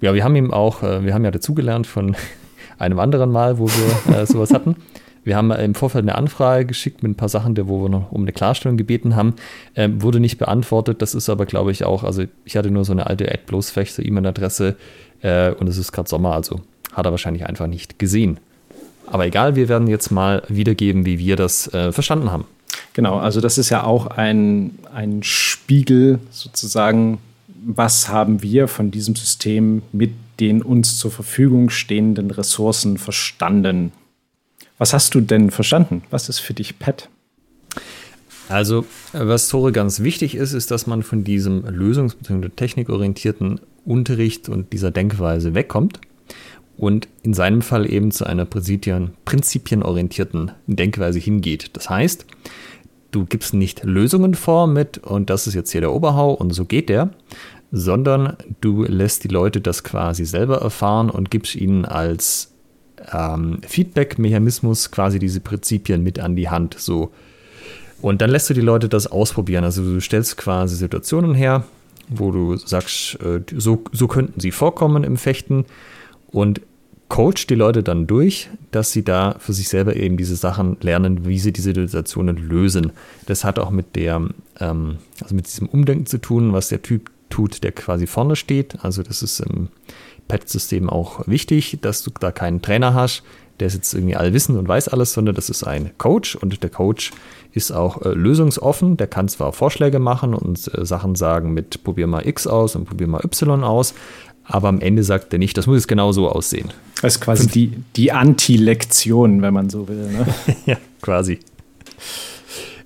[0.00, 2.14] ja, wir haben ihm auch, äh, wir haben ja dazugelernt von
[2.78, 4.76] einem anderen Mal, wo wir äh, sowas hatten.
[5.24, 8.22] Wir haben im Vorfeld eine Anfrage geschickt mit ein paar Sachen, wo wir noch um
[8.22, 9.34] eine Klarstellung gebeten haben.
[9.74, 11.02] Ähm, wurde nicht beantwortet.
[11.02, 14.76] Das ist aber, glaube ich, auch, also ich hatte nur so eine alte AdBlowsfechter E-Mail-Adresse
[15.22, 16.60] äh, und es ist gerade Sommer, also
[16.92, 18.38] hat er wahrscheinlich einfach nicht gesehen.
[19.06, 22.44] Aber egal, wir werden jetzt mal wiedergeben, wie wir das äh, verstanden haben.
[22.92, 29.16] Genau, also das ist ja auch ein, ein Spiegel sozusagen, was haben wir von diesem
[29.16, 33.92] System mit den uns zur Verfügung stehenden Ressourcen verstanden.
[34.78, 36.02] Was hast du denn verstanden?
[36.10, 37.08] Was ist für dich PET?
[38.48, 42.48] Also, was Tore ganz wichtig ist, ist, dass man von diesem lösungs- bzw.
[42.48, 46.00] technikorientierten Unterricht und dieser Denkweise wegkommt
[46.78, 51.76] und in seinem Fall eben zu einer Prinzipien, prinzipienorientierten Denkweise hingeht.
[51.76, 52.24] Das heißt,
[53.10, 56.64] du gibst nicht Lösungen vor mit und das ist jetzt hier der Oberhau und so
[56.64, 57.10] geht der,
[57.70, 62.54] sondern du lässt die Leute das quasi selber erfahren und gibst ihnen als
[63.12, 66.76] ähm, Feedback-Mechanismus quasi diese Prinzipien mit an die Hand.
[66.78, 67.12] So.
[68.00, 69.64] Und dann lässt du die Leute das ausprobieren.
[69.64, 71.64] Also du stellst quasi Situationen her,
[72.08, 75.64] wo du sagst, äh, so, so könnten sie vorkommen im Fechten
[76.28, 76.60] und
[77.08, 81.26] coach die Leute dann durch, dass sie da für sich selber eben diese Sachen lernen,
[81.26, 82.92] wie sie diese Situationen lösen.
[83.26, 84.28] Das hat auch mit der,
[84.60, 88.84] ähm, also mit diesem Umdenken zu tun, was der Typ tut, der quasi vorne steht.
[88.84, 89.68] Also das ist im
[90.28, 93.22] Pet-System auch wichtig, dass du da keinen Trainer hast,
[93.60, 96.70] der ist jetzt irgendwie allwissend und weiß alles, sondern das ist ein Coach und der
[96.70, 97.10] Coach
[97.52, 98.96] ist auch äh, lösungsoffen.
[98.96, 102.84] Der kann zwar Vorschläge machen und äh, Sachen sagen mit probier mal X aus und
[102.84, 103.94] probier mal Y aus,
[104.44, 106.72] aber am Ende sagt er nicht, das muss jetzt genau so aussehen.
[107.02, 110.10] Das ist quasi die, die Anti-Lektion, wenn man so will.
[110.10, 110.26] Ne?
[110.66, 111.40] ja, quasi.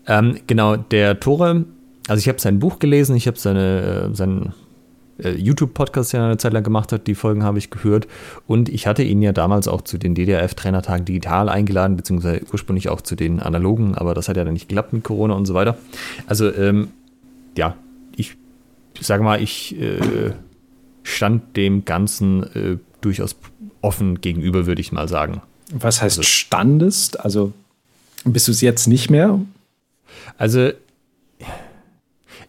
[0.06, 1.64] Ähm, genau, der Tore,
[2.08, 4.52] also ich habe sein Buch gelesen, ich habe seine, äh, seinen äh,
[5.18, 8.06] YouTube-Podcast, den er eine Zeit lang gemacht hat, die Folgen habe ich gehört.
[8.46, 13.00] Und ich hatte ihn ja damals auch zu den DDRF-Trainertagen digital eingeladen, beziehungsweise ursprünglich auch
[13.00, 15.76] zu den analogen, aber das hat ja dann nicht geklappt mit Corona und so weiter.
[16.26, 16.88] Also, ähm,
[17.56, 17.76] ja,
[18.16, 18.36] ich
[19.00, 20.32] sage mal, ich äh,
[21.02, 23.36] stand dem Ganzen äh, durchaus
[23.80, 25.42] offen gegenüber, würde ich mal sagen.
[25.72, 27.20] Was heißt also, standest?
[27.20, 27.52] Also
[28.24, 29.40] bist du es jetzt nicht mehr?
[30.38, 30.70] Also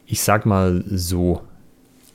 [0.05, 1.41] ich sag mal so,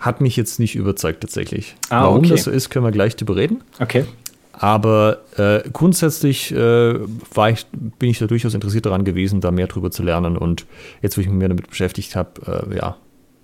[0.00, 1.74] hat mich jetzt nicht überzeugt tatsächlich.
[1.90, 2.30] Ah, Warum okay.
[2.30, 3.62] das so ist, können wir gleich drüber reden.
[3.80, 4.04] Okay.
[4.52, 7.66] Aber äh, grundsätzlich äh, ich,
[7.98, 10.36] bin ich da durchaus interessiert daran gewesen, da mehr drüber zu lernen.
[10.36, 10.66] Und
[11.00, 12.96] jetzt, wo ich mich mehr damit beschäftigt habe, äh, ja,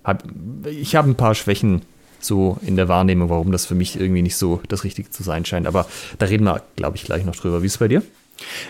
[0.03, 0.23] hab,
[0.69, 1.83] ich habe ein paar Schwächen
[2.19, 5.45] so in der Wahrnehmung, warum das für mich irgendwie nicht so das Richtige zu sein
[5.45, 5.67] scheint.
[5.67, 5.85] Aber
[6.19, 7.61] da reden wir, glaube ich, gleich noch drüber.
[7.61, 8.01] Wie ist es bei dir?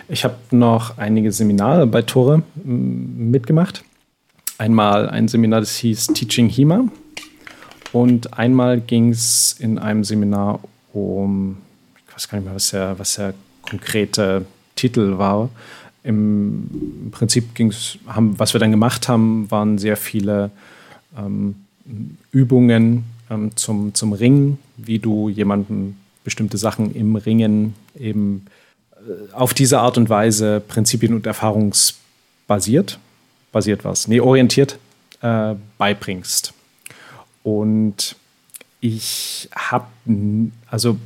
[0.08, 3.82] Ich habe noch einige Seminare bei Tore mitgemacht.
[4.58, 6.84] Einmal ein Seminar, das hieß Teaching HEMA.
[7.96, 10.60] Und einmal ging es in einem Seminar
[10.92, 11.56] um,
[12.06, 13.32] ich weiß gar nicht mehr, was der, was der
[13.62, 14.44] konkrete
[14.74, 15.48] Titel war.
[16.04, 20.50] Im Prinzip ging es, was wir dann gemacht haben, waren sehr viele
[21.16, 21.54] ähm,
[22.32, 28.44] Übungen ähm, zum, zum Ringen, wie du jemandem bestimmte Sachen im Ringen eben
[28.92, 32.98] äh, auf diese Art und Weise Prinzipien und erfahrungsbasiert,
[33.52, 34.78] basiert was, nee, orientiert
[35.22, 36.52] äh, beibringst.
[37.46, 38.16] Und
[38.80, 39.86] ich habe,
[40.68, 40.98] also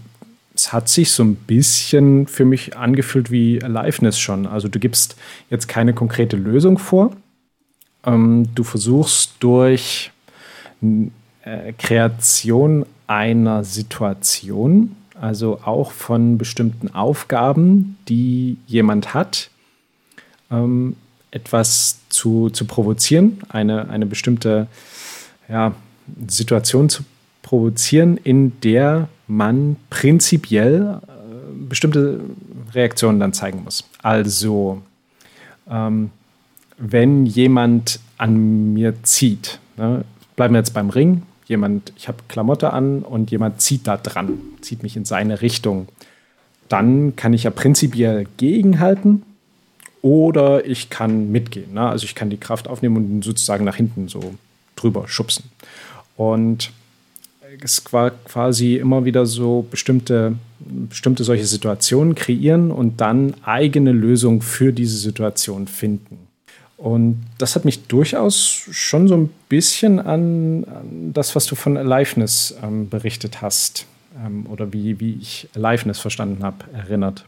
[0.55, 4.47] es hat sich so ein bisschen für mich angefühlt wie Aliveness schon.
[4.47, 5.17] Also du gibst
[5.51, 7.15] jetzt keine konkrete Lösung vor.
[8.07, 10.13] Ähm, du versuchst durch
[11.43, 19.51] äh, Kreation einer Situation, also auch von bestimmten Aufgaben, die jemand hat,
[20.51, 20.97] ähm,
[21.33, 24.69] etwas zu, zu provozieren, eine, eine bestimmte
[25.47, 25.75] ja,
[26.29, 27.05] Situation zu
[27.43, 32.21] provozieren, in der man prinzipiell äh, bestimmte
[32.75, 33.85] Reaktionen dann zeigen muss.
[34.03, 34.83] Also,
[35.69, 36.11] ähm,
[36.79, 40.05] wenn jemand an mir zieht, ne,
[40.37, 44.39] bleiben wir jetzt beim Ring, jemand, ich habe Klamotte an und jemand zieht da dran,
[44.61, 45.89] zieht mich in seine Richtung,
[46.69, 49.23] dann kann ich ja prinzipiell gegenhalten
[50.03, 51.75] oder ich kann mitgehen.
[51.75, 51.89] Ne?
[51.89, 54.35] Also ich kann die Kraft aufnehmen und sozusagen nach hinten so
[54.77, 55.45] drüber schubsen.
[56.21, 56.71] Und
[57.65, 64.43] es war quasi immer wieder so bestimmte, bestimmte solche Situationen kreieren und dann eigene Lösungen
[64.43, 66.19] für diese Situation finden.
[66.77, 71.79] Und das hat mich durchaus schon so ein bisschen an, an das, was du von
[71.79, 73.87] Aliveness ähm, berichtet hast
[74.23, 77.25] ähm, oder wie, wie ich Aliveness verstanden habe, erinnert.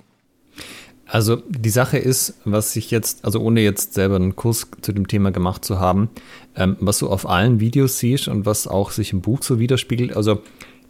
[1.13, 5.09] Also die Sache ist, was ich jetzt, also ohne jetzt selber einen Kurs zu dem
[5.09, 6.09] Thema gemacht zu haben,
[6.57, 10.17] ähm, was du auf allen Videos siehst und was auch sich im Buch so widerspiegelt.
[10.17, 10.41] Also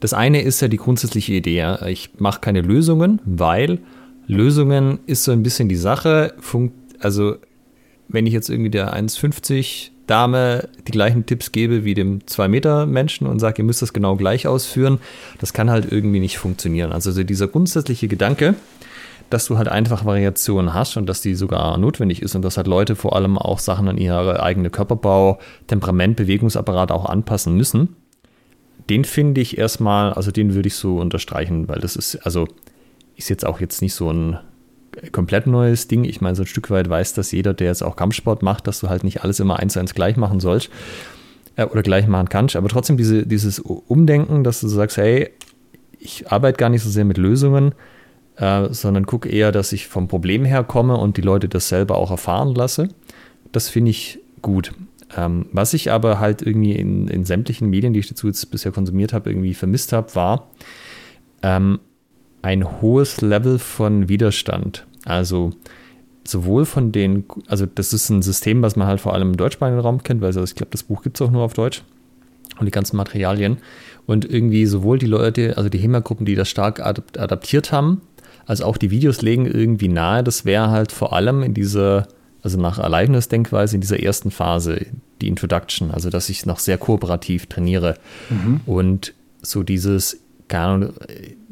[0.01, 1.77] das eine ist ja die grundsätzliche Idee.
[1.87, 3.79] Ich mache keine Lösungen, weil
[4.27, 6.35] Lösungen ist so ein bisschen die Sache.
[6.99, 7.37] Also
[8.09, 13.39] wenn ich jetzt irgendwie der 1,50 Dame die gleichen Tipps gebe wie dem 2-Meter-Menschen und
[13.39, 14.99] sage, ihr müsst das genau gleich ausführen,
[15.41, 16.93] das kann halt irgendwie nicht funktionieren.
[16.93, 18.57] Also dieser grundsätzliche Gedanke,
[19.31, 22.67] dass du halt einfach Variationen hast und dass die sogar notwendig ist und dass halt
[22.67, 27.97] Leute vor allem auch Sachen an ihre eigene Körperbau, Temperament, Bewegungsapparat auch anpassen müssen,
[28.91, 32.47] den finde ich erstmal, also den würde ich so unterstreichen, weil das ist, also
[33.17, 34.39] ist jetzt auch jetzt nicht so ein
[35.13, 36.05] komplett neues Ding.
[36.05, 38.81] Ich meine, so ein Stück weit weiß das jeder, der jetzt auch Kampfsport macht, dass
[38.81, 40.71] du halt nicht alles immer eins zu eins gleich machen sollst
[41.57, 42.57] äh, oder gleich machen kannst.
[42.57, 45.31] Aber trotzdem diese, dieses Umdenken, dass du sagst, hey,
[45.99, 47.75] ich arbeite gar nicht so sehr mit Lösungen,
[48.37, 51.97] äh, sondern gucke eher, dass ich vom Problem her komme und die Leute das selber
[51.97, 52.89] auch erfahren lasse.
[53.53, 54.72] Das finde ich gut.
[55.16, 58.72] Ähm, was ich aber halt irgendwie in, in sämtlichen Medien, die ich dazu jetzt bisher
[58.72, 60.49] konsumiert habe, irgendwie vermisst habe, war
[61.43, 61.80] ähm,
[62.41, 64.87] ein hohes Level von Widerstand.
[65.05, 65.53] Also
[66.24, 69.80] sowohl von den, also das ist ein System, was man halt vor allem im deutschsprachigen
[69.80, 71.83] Raum kennt, weil also ich glaube, das Buch gibt es auch nur auf Deutsch
[72.59, 73.59] und die ganzen Materialien.
[74.07, 78.01] Und irgendwie sowohl die Leute, also die HEMA-Gruppen, die das stark adaptiert haben,
[78.47, 82.09] als auch die Videos legen irgendwie nahe, das wäre halt vor allem in dieser,
[82.43, 84.86] also nach Aliveness-Denkweise, in dieser ersten Phase,
[85.20, 87.97] die Introduction, also dass ich noch sehr kooperativ trainiere.
[88.30, 88.61] Mhm.
[88.66, 90.18] Und so dieses,
[90.49, 90.93] keine Ahnung,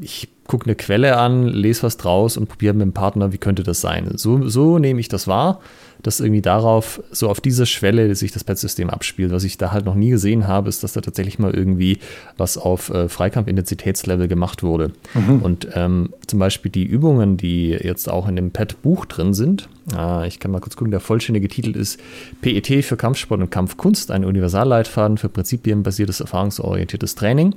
[0.01, 3.62] ich gucke eine Quelle an, lese was draus und probiere mit dem Partner, wie könnte
[3.62, 4.11] das sein.
[4.16, 5.61] So, so nehme ich das wahr,
[6.03, 9.30] dass irgendwie darauf, so auf dieser Schwelle sich das Pet-System abspielt.
[9.30, 11.98] Was ich da halt noch nie gesehen habe, ist, dass da tatsächlich mal irgendwie
[12.36, 14.90] was auf äh, Freikampf-Intensitätslevel gemacht wurde.
[15.14, 15.40] Mhm.
[15.40, 20.26] Und ähm, zum Beispiel die Übungen, die jetzt auch in dem Pet-Buch drin sind, äh,
[20.26, 22.01] ich kann mal kurz gucken, der vollständige Titel ist
[22.42, 27.55] PET für Kampfsport und Kampfkunst, ein Universalleitfaden für prinzipienbasiertes, erfahrungsorientiertes Training.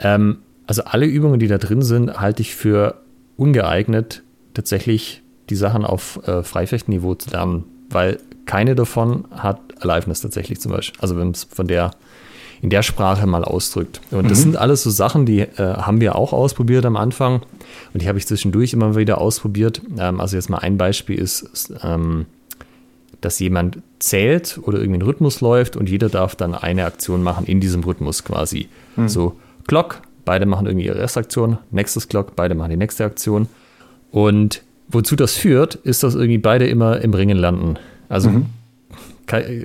[0.00, 0.38] Ähm,
[0.70, 2.94] also alle Übungen, die da drin sind, halte ich für
[3.36, 4.22] ungeeignet,
[4.54, 10.70] tatsächlich die Sachen auf äh, Freifechtenniveau zu lernen, weil keine davon hat Aliveness tatsächlich zum
[10.70, 11.00] Beispiel.
[11.00, 11.90] Also wenn es von der
[12.62, 14.00] in der Sprache mal ausdrückt.
[14.12, 14.28] Und mhm.
[14.28, 17.42] das sind alles so Sachen, die äh, haben wir auch ausprobiert am Anfang
[17.92, 19.82] und die habe ich zwischendurch immer wieder ausprobiert.
[19.98, 22.26] Ähm, also jetzt mal ein Beispiel ist, ist ähm,
[23.20, 27.46] dass jemand zählt oder irgendwie ein Rhythmus läuft und jeder darf dann eine Aktion machen
[27.46, 28.68] in diesem Rhythmus quasi.
[28.94, 29.08] Mhm.
[29.08, 33.48] So Glock, beide machen irgendwie ihre erste Aktion, nächstes Glock, beide machen die nächste Aktion.
[34.12, 37.80] Und wozu das führt, ist, dass irgendwie beide immer im Ringen landen.
[38.08, 38.46] Also mhm.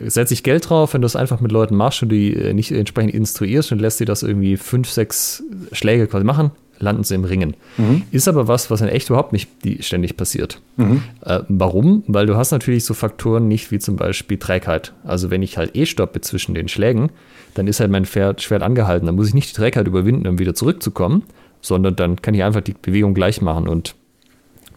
[0.07, 2.72] setze ich Geld drauf, wenn du es einfach mit Leuten machst und die äh, nicht
[2.72, 6.49] entsprechend instruierst und lässt sie das irgendwie fünf, sechs Schläge quasi machen,
[6.80, 7.55] landen sie im Ringen.
[7.78, 8.03] Mhm.
[8.11, 9.49] Ist aber was, was in echt überhaupt nicht
[9.80, 10.61] ständig passiert.
[10.78, 11.03] Mhm.
[11.21, 12.03] Äh, warum?
[12.07, 14.93] Weil du hast natürlich so Faktoren nicht wie zum Beispiel Trägheit.
[15.03, 17.11] Also wenn ich halt eh stoppe zwischen den Schlägen,
[17.53, 19.05] dann ist halt mein Pferd Schwert angehalten.
[19.05, 21.23] Dann muss ich nicht die Trägheit überwinden, um wieder zurückzukommen,
[21.61, 23.67] sondern dann kann ich einfach die Bewegung gleich machen.
[23.67, 23.95] Und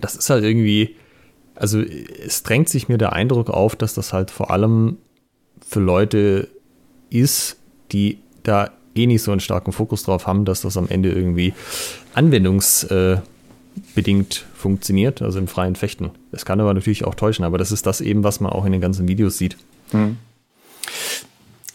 [0.01, 0.96] das ist halt irgendwie,
[1.55, 4.99] also es drängt sich mir der Eindruck auf, dass das halt vor allem
[5.66, 6.49] für Leute
[7.11, 7.57] ist,
[7.92, 11.55] die da eh nicht so einen starken Fokus drauf haben, dass das am Ende irgendwie
[12.14, 16.11] anwendungsbedingt funktioniert, also im freien Fechten.
[16.32, 18.72] Das kann aber natürlich auch täuschen, aber das ist das eben, was man auch in
[18.72, 19.57] den ganzen Videos sieht.
[19.92, 20.18] Hm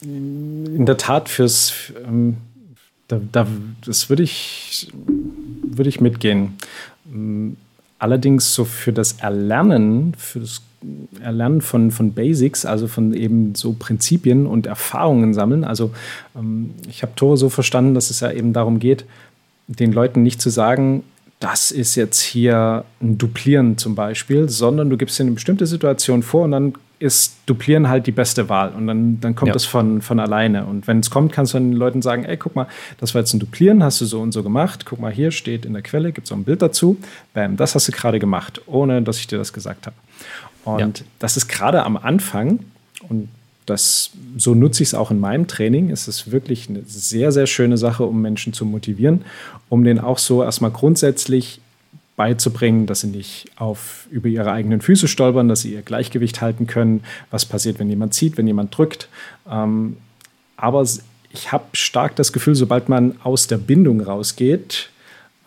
[0.03, 1.73] in der Tat fürs,
[2.05, 2.37] ähm,
[3.07, 3.47] da, da,
[3.85, 6.57] das würde ich, würde ich mitgehen.
[7.11, 7.57] Ähm,
[8.03, 10.61] allerdings so für das Erlernen, für das
[11.21, 15.63] Erlernen von, von Basics, also von eben so Prinzipien und Erfahrungen sammeln.
[15.63, 15.91] Also
[16.35, 19.05] ähm, ich habe Tore so verstanden, dass es ja eben darum geht,
[19.67, 21.03] den Leuten nicht zu sagen,
[21.39, 26.23] das ist jetzt hier ein Duplieren zum Beispiel, sondern du gibst dir eine bestimmte Situation
[26.23, 26.73] vor und dann
[27.03, 29.53] ist Duplieren halt die beste Wahl und dann, dann kommt ja.
[29.53, 30.65] das von, von alleine.
[30.65, 33.33] Und wenn es kommt, kannst du den Leuten sagen, ey, guck mal, das war jetzt
[33.33, 34.85] ein Duplieren, hast du so und so gemacht.
[34.85, 36.97] Guck mal, hier steht in der Quelle, gibt es auch ein Bild dazu.
[37.33, 39.97] Bam, das hast du gerade gemacht, ohne dass ich dir das gesagt habe.
[40.63, 41.05] Und ja.
[41.19, 42.59] das ist gerade am Anfang
[43.09, 43.27] und
[43.65, 45.89] das, so nutze ich es auch in meinem Training.
[45.89, 49.25] Es ist wirklich eine sehr, sehr schöne Sache, um Menschen zu motivieren,
[49.67, 51.59] um den auch so erstmal grundsätzlich
[52.15, 56.67] beizubringen, dass sie nicht auf, über ihre eigenen Füße stolpern, dass sie ihr Gleichgewicht halten
[56.67, 59.09] können, was passiert, wenn jemand zieht, wenn jemand drückt.
[59.49, 59.97] Ähm,
[60.55, 60.85] aber
[61.31, 64.89] ich habe stark das Gefühl, sobald man aus der Bindung rausgeht,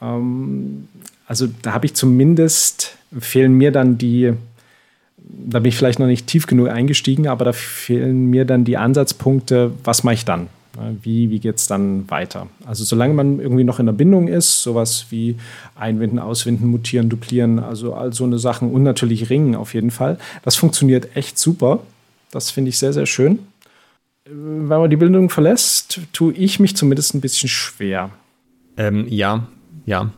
[0.03, 0.89] ähm,
[1.27, 4.33] also da habe ich zumindest, fehlen mir dann die,
[5.19, 8.77] da bin ich vielleicht noch nicht tief genug eingestiegen, aber da fehlen mir dann die
[8.77, 10.49] Ansatzpunkte, was mache ich dann?
[11.03, 12.49] Wie, wie geht es dann weiter?
[12.65, 15.37] Also solange man irgendwie noch in der Bindung ist, sowas wie
[15.75, 20.19] Einwinden, Auswinden, Mutieren, Duplieren, also all so eine Sachen und natürlich Ringen auf jeden Fall.
[20.43, 21.81] Das funktioniert echt super.
[22.31, 23.39] Das finde ich sehr, sehr schön.
[24.25, 28.11] Wenn man die Bindung verlässt, tue ich mich zumindest ein bisschen schwer.
[28.77, 29.47] Ähm, ja,
[29.87, 30.11] ja.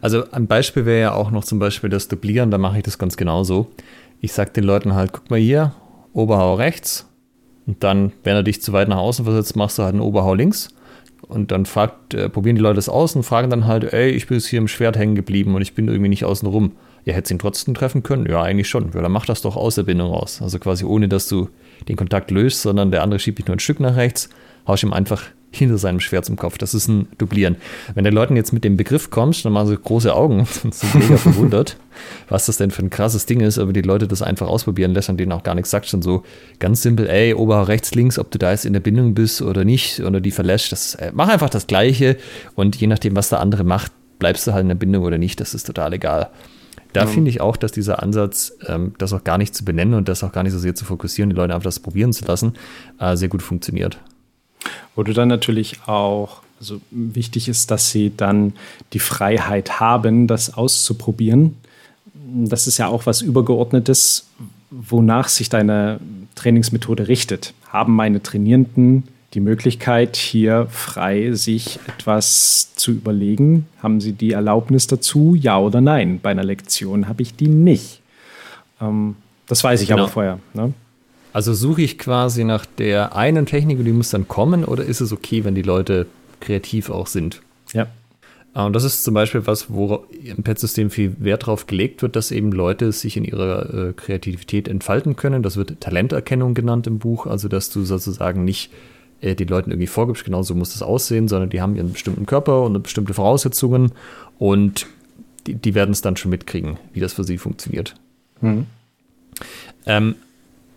[0.00, 2.98] Also ein Beispiel wäre ja auch noch zum Beispiel das Duplieren, da mache ich das
[2.98, 3.70] ganz genauso.
[4.20, 5.74] Ich sage den Leuten halt, guck mal hier,
[6.12, 7.09] Oberhau rechts,
[7.70, 10.34] und dann, wenn er dich zu weit nach außen versetzt, machst du halt einen Oberhau
[10.34, 10.70] links.
[11.28, 14.26] Und dann fragt, äh, probieren die Leute das aus und fragen dann halt, ey, ich
[14.26, 16.72] bin jetzt hier im Schwert hängen geblieben und ich bin irgendwie nicht außen rum.
[17.04, 18.26] Ja, hättest ihn trotzdem treffen können?
[18.28, 18.90] Ja, eigentlich schon.
[18.92, 20.40] Ja, dann mach das doch aus der Bindung raus.
[20.42, 21.48] Also quasi ohne, dass du
[21.88, 24.30] den Kontakt löst, sondern der andere schiebt dich nur ein Stück nach rechts,
[24.70, 26.58] haust ihm einfach hinter seinem Schwert zum Kopf.
[26.58, 27.56] Das ist ein Duplieren.
[27.94, 30.94] Wenn der Leuten jetzt mit dem Begriff kommst, dann machen sie große Augen und sind
[30.94, 31.76] mega verwundert,
[32.28, 35.08] was das denn für ein krasses Ding ist, aber die Leute das einfach ausprobieren lässt
[35.08, 36.22] und denen auch gar nichts sagt, schon so
[36.60, 39.64] ganz simpel, ey, Ober rechts, links, ob du da jetzt in der Bindung bist oder
[39.64, 42.16] nicht oder die verlässt, das, äh, mach einfach das Gleiche
[42.54, 45.40] und je nachdem, was der andere macht, bleibst du halt in der Bindung oder nicht,
[45.40, 46.30] das ist total egal.
[46.92, 47.10] da mhm.
[47.10, 50.22] finde ich auch, dass dieser Ansatz, ähm, das auch gar nicht zu benennen und das
[50.22, 52.54] auch gar nicht so sehr zu fokussieren, die Leute einfach das probieren zu lassen,
[53.00, 53.98] äh, sehr gut funktioniert.
[54.94, 58.52] Wo du dann natürlich auch, also wichtig ist, dass sie dann
[58.92, 61.56] die Freiheit haben, das auszuprobieren.
[62.14, 64.26] Das ist ja auch was Übergeordnetes,
[64.70, 66.00] wonach sich deine
[66.34, 67.54] Trainingsmethode richtet.
[67.68, 69.04] Haben meine Trainierenden
[69.34, 73.66] die Möglichkeit, hier frei sich etwas zu überlegen?
[73.82, 75.34] Haben sie die Erlaubnis dazu?
[75.34, 76.20] Ja oder nein?
[76.20, 78.00] Bei einer Lektion habe ich die nicht.
[78.80, 80.02] Ähm, das weiß ich genau.
[80.02, 80.38] aber vorher.
[80.54, 80.72] Ne?
[81.32, 85.00] Also suche ich quasi nach der einen Technik und die muss dann kommen oder ist
[85.00, 86.06] es okay, wenn die Leute
[86.40, 87.40] kreativ auch sind?
[87.72, 87.86] Ja.
[88.52, 92.16] Ah, und das ist zum Beispiel was, wo im PET-System viel Wert drauf gelegt wird,
[92.16, 95.44] dass eben Leute sich in ihrer äh, Kreativität entfalten können.
[95.44, 98.72] Das wird Talenterkennung genannt im Buch, also dass du sozusagen nicht
[99.20, 102.26] äh, den Leuten irgendwie vorgibst, genau so muss das aussehen, sondern die haben ihren bestimmten
[102.26, 103.92] Körper und bestimmte Voraussetzungen
[104.40, 104.86] und
[105.46, 107.94] die, die werden es dann schon mitkriegen, wie das für sie funktioniert.
[108.40, 108.66] Mhm.
[109.86, 110.16] Ähm,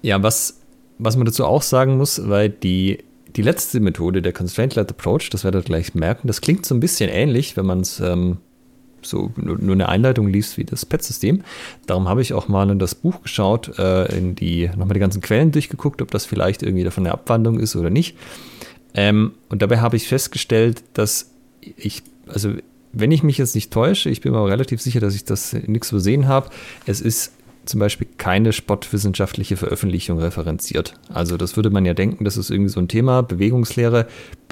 [0.03, 0.59] ja, was,
[0.99, 2.99] was man dazu auch sagen muss, weil die,
[3.35, 6.79] die letzte Methode, der Constraint-Led Approach, das werdet ihr gleich merken, das klingt so ein
[6.79, 8.37] bisschen ähnlich, wenn man es ähm,
[9.01, 11.43] so nur, nur, eine Einleitung liest wie das PET-System.
[11.87, 15.21] Darum habe ich auch mal in das Buch geschaut, äh, in die, nochmal die ganzen
[15.21, 18.17] Quellen durchgeguckt, ob das vielleicht irgendwie davon eine Abwandlung ist oder nicht.
[18.93, 21.31] Ähm, und dabei habe ich festgestellt, dass
[21.77, 22.53] ich, also
[22.91, 25.53] wenn ich mich jetzt nicht täusche, ich bin mir aber relativ sicher, dass ich das
[25.53, 26.49] nichts übersehen habe,
[26.85, 27.33] es ist
[27.65, 30.95] zum Beispiel keine sportwissenschaftliche Veröffentlichung referenziert.
[31.13, 33.21] Also das würde man ja denken, das ist irgendwie so ein Thema.
[33.21, 34.07] Bewegungslehre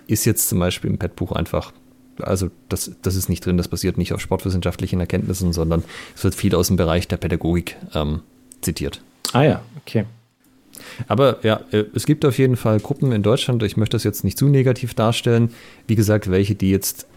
[0.07, 1.73] ist jetzt zum Beispiel im PET-Buch einfach
[2.19, 5.83] also das, das ist nicht drin, das basiert nicht auf sportwissenschaftlichen Erkenntnissen, sondern
[6.15, 8.21] es wird viel aus dem Bereich der Pädagogik ähm,
[8.61, 9.01] zitiert.
[9.33, 10.05] Ah ja, okay.
[11.07, 14.23] Aber ja, äh, es gibt auf jeden Fall Gruppen in Deutschland, ich möchte das jetzt
[14.23, 15.51] nicht zu negativ darstellen,
[15.87, 17.07] wie gesagt, welche, die jetzt,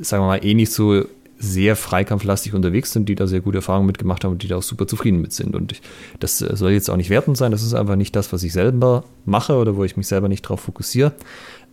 [0.00, 1.04] sagen wir mal, eh nicht so
[1.42, 4.62] sehr freikampflastig unterwegs sind, die da sehr gute Erfahrungen mitgemacht haben und die da auch
[4.62, 5.56] super zufrieden mit sind.
[5.56, 5.80] Und ich,
[6.20, 8.52] das äh, soll jetzt auch nicht wertend sein, das ist einfach nicht das, was ich
[8.52, 11.12] selber mache oder wo ich mich selber nicht drauf fokussiere.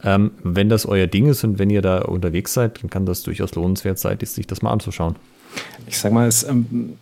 [0.04, 3.24] Ähm, wenn das euer Ding ist und wenn ihr da unterwegs seid, dann kann das
[3.24, 5.18] durchaus lohnenswert sein, sich das mal anzuschauen.
[5.86, 6.94] Ich sag mal, es, ähm,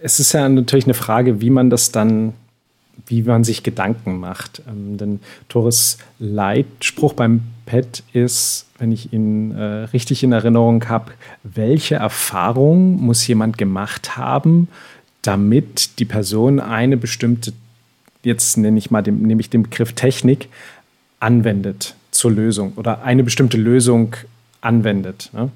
[0.00, 2.32] es ist ja natürlich eine Frage, wie man das dann
[3.06, 4.62] wie man sich Gedanken macht.
[4.68, 9.62] Ähm, denn Tores Leitspruch beim PET ist, wenn ich ihn äh,
[9.92, 11.12] richtig in Erinnerung habe,
[11.42, 14.68] welche Erfahrung muss jemand gemacht haben,
[15.22, 17.52] damit die Person eine bestimmte,
[18.22, 20.48] jetzt nenne ich mal den, nehme ich den Begriff Technik,
[21.20, 24.14] anwendet zur Lösung oder eine bestimmte Lösung
[24.60, 25.30] anwendet.
[25.32, 25.50] Ne?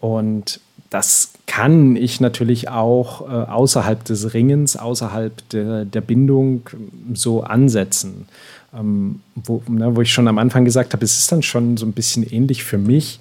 [0.00, 6.68] Und das kann ich natürlich auch äh, außerhalb des Ringens, außerhalb der, der Bindung
[7.14, 8.26] so ansetzen.
[8.74, 11.84] Ähm, wo, ne, wo ich schon am Anfang gesagt habe, es ist dann schon so
[11.84, 13.20] ein bisschen ähnlich für mich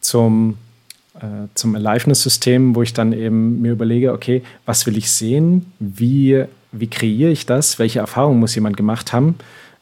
[0.00, 0.56] zum,
[1.20, 5.72] äh, zum Aliveness-System, wo ich dann eben mir überlege, okay, was will ich sehen?
[5.78, 7.78] Wie, wie kreiere ich das?
[7.78, 9.34] Welche Erfahrung muss jemand gemacht haben?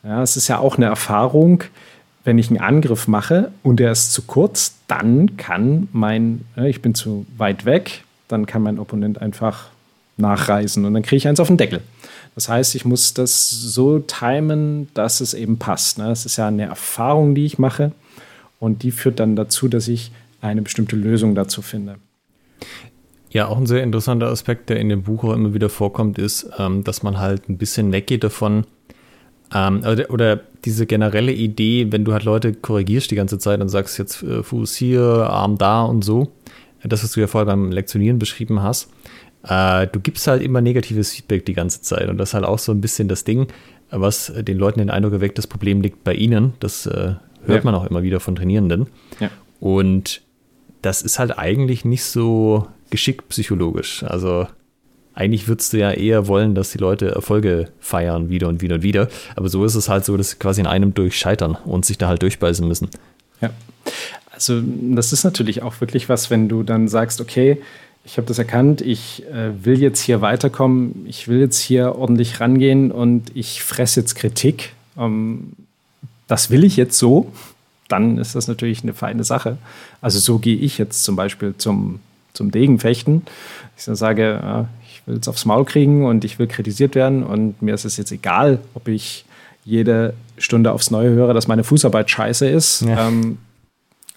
[0.03, 1.65] Ja, es ist ja auch eine Erfahrung,
[2.25, 6.95] wenn ich einen Angriff mache und der ist zu kurz, dann kann mein, ich bin
[6.95, 9.67] zu weit weg, dann kann mein Opponent einfach
[10.17, 11.81] nachreisen und dann kriege ich eins auf den Deckel.
[12.35, 15.99] Das heißt, ich muss das so timen, dass es eben passt.
[15.99, 16.09] Ne?
[16.09, 17.93] Das ist ja eine Erfahrung, die ich mache
[18.59, 20.11] und die führt dann dazu, dass ich
[20.41, 21.97] eine bestimmte Lösung dazu finde.
[23.30, 26.49] Ja, auch ein sehr interessanter Aspekt, der in dem Buch auch immer wieder vorkommt, ist,
[26.59, 28.64] ähm, dass man halt ein bisschen weggeht davon,
[29.53, 33.68] ähm, oder, oder, diese generelle Idee, wenn du halt Leute korrigierst die ganze Zeit und
[33.68, 36.32] sagst jetzt äh, Fuß hier, Arm da und so,
[36.82, 38.91] das, was du ja vorher beim Lektionieren beschrieben hast,
[39.47, 42.09] äh, du gibst halt immer negatives Feedback die ganze Zeit.
[42.09, 43.49] Und das ist halt auch so ein bisschen das Ding,
[43.90, 46.55] was den Leuten den Eindruck erweckt, das Problem liegt bei ihnen.
[46.61, 47.14] Das äh,
[47.47, 47.64] hört ja.
[47.64, 48.86] man auch immer wieder von Trainierenden.
[49.20, 49.30] Ja.
[49.61, 50.22] Und
[50.82, 54.03] das ist halt eigentlich nicht so geschickt psychologisch.
[54.03, 54.47] Also
[55.14, 58.82] eigentlich würdest du ja eher wollen, dass die Leute Erfolge feiern, wieder und wieder und
[58.82, 59.09] wieder.
[59.36, 62.09] Aber so ist es halt so, dass sie quasi in einem durchscheitern und sich da
[62.09, 62.88] halt durchbeißen müssen.
[63.40, 63.51] Ja.
[64.32, 67.62] Also, das ist natürlich auch wirklich was, wenn du dann sagst, okay,
[68.05, 72.40] ich habe das erkannt, ich äh, will jetzt hier weiterkommen, ich will jetzt hier ordentlich
[72.40, 74.74] rangehen und ich fresse jetzt Kritik.
[74.98, 75.52] Ähm,
[76.26, 77.32] das will ich jetzt so,
[77.88, 79.59] dann ist das natürlich eine feine Sache.
[80.00, 82.00] Also so gehe ich jetzt zum Beispiel zum,
[82.34, 83.22] zum Degenfechten.
[83.76, 84.68] Ich sage, ja,
[85.07, 88.12] will es aufs Maul kriegen und ich will kritisiert werden und mir ist es jetzt
[88.12, 89.24] egal, ob ich
[89.64, 92.82] jede Stunde aufs Neue höre, dass meine Fußarbeit scheiße ist.
[92.82, 93.09] Ja.
[93.09, 93.38] Ähm,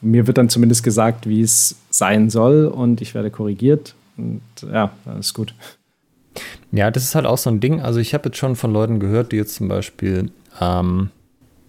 [0.01, 4.41] mir wird dann zumindest gesagt, wie es sein soll und ich werde korrigiert und
[4.71, 5.53] ja, alles gut.
[6.71, 7.81] Ja, das ist halt auch so ein Ding.
[7.81, 10.31] Also ich habe jetzt schon von Leuten gehört, die jetzt zum Beispiel
[10.61, 11.09] ähm,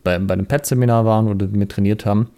[0.05, 2.31] bei, bei einem Pet-Seminar waren oder mit trainiert haben.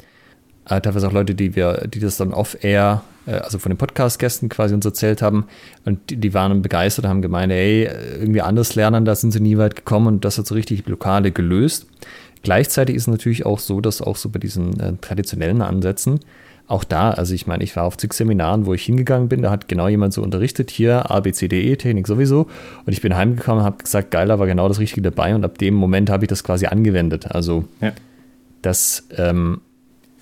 [0.68, 4.49] Äh, teilweise auch Leute, die wir, die das dann off-air äh, also von den Podcast-Gästen
[4.49, 5.47] quasi uns erzählt haben.
[5.84, 7.88] Und die, die waren begeistert, haben gemeint, ey,
[8.18, 11.32] irgendwie anders lernen, da sind sie nie weit gekommen und das hat so richtig Blockade
[11.32, 11.86] gelöst.
[12.43, 16.20] Gleichzeitig ist es natürlich auch so, dass auch so bei diesen äh, traditionellen Ansätzen,
[16.70, 19.50] auch da, also ich meine, ich war auf zig Seminaren, wo ich hingegangen bin, da
[19.50, 22.46] hat genau jemand so unterrichtet, hier ABCDE, Technik sowieso.
[22.86, 25.34] Und ich bin heimgekommen und habe gesagt, geil, da war genau das Richtige dabei.
[25.34, 27.32] Und ab dem Moment habe ich das quasi angewendet.
[27.32, 27.92] Also ja.
[28.62, 29.62] das ähm,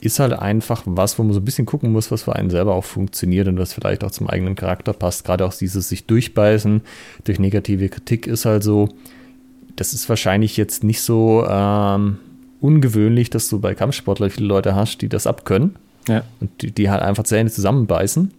[0.00, 2.74] ist halt einfach was, wo man so ein bisschen gucken muss, was für einen selber
[2.74, 5.26] auch funktioniert und was vielleicht auch zum eigenen Charakter passt.
[5.26, 6.80] Gerade auch dieses sich durchbeißen
[7.24, 8.88] durch negative Kritik ist halt so,
[9.76, 12.16] das ist wahrscheinlich jetzt nicht so ähm,
[12.62, 15.76] ungewöhnlich, dass du bei Kampfsportlern viele Leute hast, die das abkönnen
[16.08, 16.24] ja.
[16.40, 18.32] Und die, die halt einfach Zähne zusammenbeißen.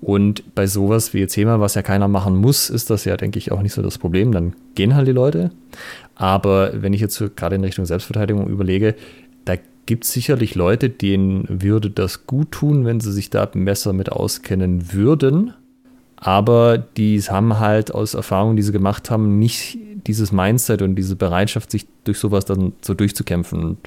[0.00, 3.38] Und bei sowas wie jetzt HEMA, was ja keiner machen muss, ist das ja, denke
[3.38, 4.32] ich, auch nicht so das Problem.
[4.32, 5.50] Dann gehen halt die Leute.
[6.14, 8.94] Aber wenn ich jetzt gerade in Richtung Selbstverteidigung überlege,
[9.44, 13.92] da gibt es sicherlich Leute, denen würde das gut tun, wenn sie sich da besser
[13.92, 15.52] mit auskennen würden.
[16.20, 21.16] Aber die haben halt aus Erfahrungen, die sie gemacht haben, nicht dieses Mindset und diese
[21.16, 23.64] Bereitschaft, sich durch sowas dann so durchzukämpfen.
[23.64, 23.78] Und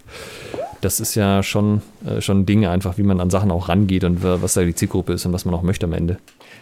[0.82, 4.04] das ist ja schon, äh, schon ein Ding einfach, wie man an Sachen auch rangeht
[4.04, 6.18] und was da die Zielgruppe ist und was man auch möchte am Ende.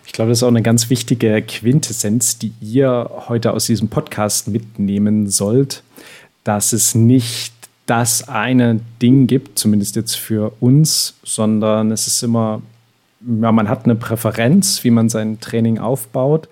[0.06, 4.48] Ich glaube, das ist auch eine ganz wichtige Quintessenz, die ihr heute aus diesem Podcast
[4.48, 5.84] mitnehmen sollt,
[6.44, 7.54] dass es nicht
[7.86, 12.62] das eine Ding gibt, zumindest jetzt für uns, sondern es ist immer,
[13.26, 16.48] ja, man hat eine Präferenz, wie man sein Training aufbaut.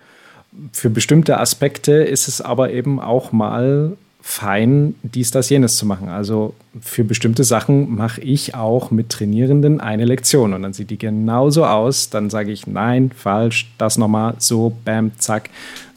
[0.72, 6.10] Für bestimmte Aspekte ist es aber eben auch mal fein, dies, das, jenes zu machen.
[6.10, 10.98] Also für bestimmte Sachen mache ich auch mit Trainierenden eine Lektion und dann sieht die
[10.98, 12.10] genauso aus.
[12.10, 15.50] Dann sage ich nein, falsch, das nochmal, so, bam, zack.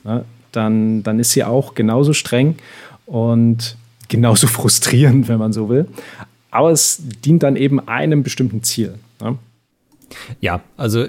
[0.05, 0.25] Ne?
[0.53, 2.57] Dann, dann ist sie auch genauso streng
[3.07, 3.77] und
[4.09, 5.87] genauso frustrierend, wenn man so will.
[6.51, 8.95] Aber es dient dann eben einem bestimmten Ziel.
[10.41, 11.07] Ja, also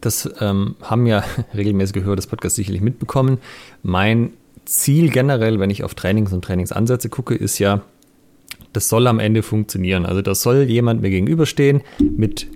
[0.00, 1.24] das ähm, haben ja
[1.54, 3.38] regelmäßig gehört, das Podcast sicherlich mitbekommen.
[3.82, 4.30] Mein
[4.64, 7.82] Ziel generell, wenn ich auf Trainings und Trainingsansätze gucke, ist ja,
[8.72, 10.06] das soll am Ende funktionieren.
[10.06, 12.46] Also das soll jemand mir gegenüberstehen mit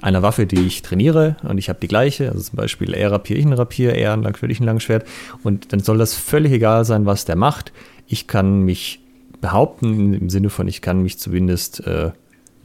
[0.00, 3.36] einer Waffe, die ich trainiere und ich habe die gleiche, also zum Beispiel er Rapier,
[3.36, 5.06] ich ein Rapier, er ein Langschwert, ich ein Langschwert
[5.42, 7.72] und dann soll das völlig egal sein, was der macht.
[8.06, 9.00] Ich kann mich
[9.40, 12.12] behaupten, im Sinne von, ich kann mich zumindest äh,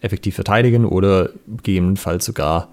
[0.03, 2.69] effektiv verteidigen oder gegebenenfalls sogar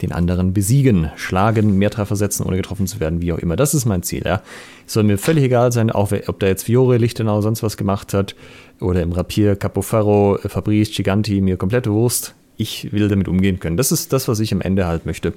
[0.00, 3.56] den anderen besiegen, schlagen, mehr Treffer setzen, ohne getroffen zu werden, wie auch immer.
[3.56, 4.22] Das ist mein Ziel.
[4.24, 4.42] Ja.
[4.86, 8.34] Soll mir völlig egal sein, auch ob da jetzt Fiore, Lichtenau, sonst was gemacht hat
[8.80, 12.34] oder im Rapier, Capoferro, Fabrice, Giganti, mir komplette Wurst.
[12.56, 13.76] Ich will damit umgehen können.
[13.76, 15.32] Das ist das, was ich am Ende halt möchte.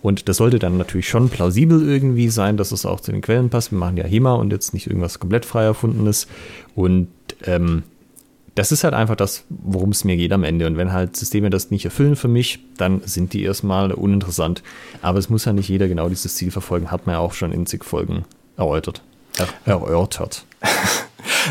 [0.00, 3.50] Und das sollte dann natürlich schon plausibel irgendwie sein, dass es auch zu den Quellen
[3.50, 3.70] passt.
[3.70, 6.26] Wir machen ja HEMA und jetzt nicht irgendwas komplett frei erfundenes.
[6.74, 7.08] Und
[7.44, 7.82] ähm,
[8.54, 10.66] das ist halt einfach das, worum es mir geht am Ende.
[10.66, 14.62] Und wenn halt Systeme das nicht erfüllen für mich, dann sind die erstmal uninteressant.
[15.02, 17.52] Aber es muss ja nicht jeder genau dieses Ziel verfolgen, hat man ja auch schon
[17.52, 18.24] in zig Folgen
[18.56, 19.02] erläutert.
[19.64, 20.44] Er erörtert.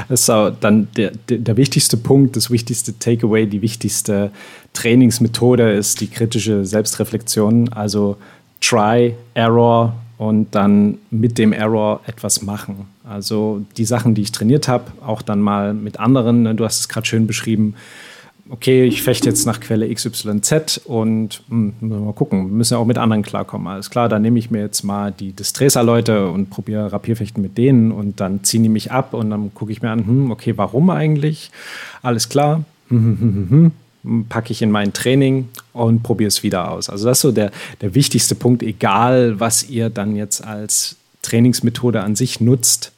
[0.09, 4.31] Auch dann der, der, der, wichtigste Punkt, das wichtigste Takeaway, die wichtigste
[4.73, 7.71] Trainingsmethode ist die kritische Selbstreflexion.
[7.73, 8.17] Also
[8.61, 12.87] Try, Error und dann mit dem Error etwas machen.
[13.03, 16.43] Also die Sachen, die ich trainiert habe, auch dann mal mit anderen.
[16.43, 17.75] Ne, du hast es gerade schön beschrieben.
[18.49, 22.85] Okay, ich fechte jetzt nach Quelle XYZ und hm, mal gucken, wir müssen ja auch
[22.85, 23.67] mit anderen klarkommen.
[23.67, 27.91] Alles klar, dann nehme ich mir jetzt mal die Distresa-Leute und probiere Rapierfechten mit denen
[27.91, 30.89] und dann ziehen die mich ab und dann gucke ich mir an, hm, okay, warum
[30.89, 31.51] eigentlich?
[32.01, 33.71] Alles klar, hm,
[34.29, 36.89] packe ich in mein Training und probiere es wieder aus.
[36.89, 37.51] Also das ist so der,
[37.81, 42.91] der wichtigste Punkt, egal was ihr dann jetzt als Trainingsmethode an sich nutzt,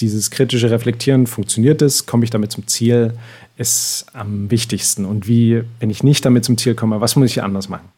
[0.00, 3.14] dieses kritische Reflektieren, funktioniert es, komme ich damit zum Ziel,
[3.56, 5.04] ist am wichtigsten.
[5.04, 7.88] Und wie, wenn ich nicht damit zum Ziel komme, was muss ich anders machen?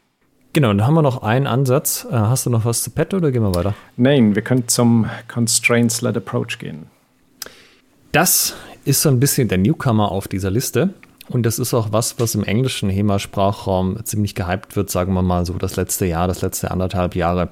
[0.52, 2.06] Genau, dann haben wir noch einen Ansatz.
[2.10, 3.74] Äh, hast du noch was zu Pet oder gehen wir weiter?
[3.96, 6.86] Nein, wir können zum Constraints-led Approach gehen.
[8.10, 8.54] Das
[8.84, 10.94] ist so ein bisschen der Newcomer auf dieser Liste.
[11.30, 15.46] Und das ist auch was, was im englischen HEMA-Sprachraum ziemlich gehypt wird, sagen wir mal
[15.46, 17.50] so das letzte Jahr, das letzte anderthalb Jahre.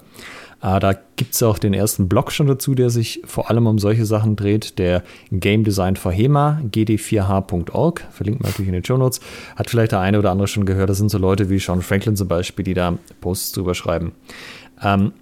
[0.60, 3.78] Äh, da gibt es auch den ersten Blog schon dazu, der sich vor allem um
[3.78, 4.78] solche Sachen dreht.
[4.80, 9.20] Der Game Design for HEMA, gd4h.org, verlinkt man natürlich in den Show Notes.
[9.54, 10.90] Hat vielleicht der eine oder andere schon gehört.
[10.90, 14.12] Das sind so Leute wie Sean Franklin zum Beispiel, die da Posts drüber schreiben.
[14.82, 15.12] Ähm,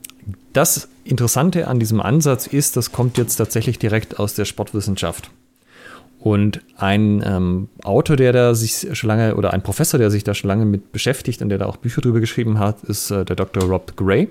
[0.55, 5.31] das Interessante an diesem Ansatz ist, das kommt jetzt tatsächlich direkt aus der Sportwissenschaft.
[6.27, 10.35] Und ein ähm, Autor, der da sich schon lange, oder ein Professor, der sich da
[10.35, 13.37] schon lange mit beschäftigt und der da auch Bücher drüber geschrieben hat, ist äh, der
[13.37, 13.63] Dr.
[13.63, 14.27] Rob Gray.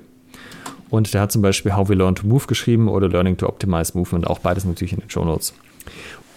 [0.90, 3.98] Und der hat zum Beispiel How We Learn to Move geschrieben oder Learning to Optimize
[3.98, 5.54] Movement, auch beides natürlich in den Show Notes.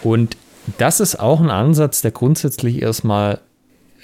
[0.05, 0.37] Und
[0.77, 3.41] das ist auch ein Ansatz, der grundsätzlich erstmal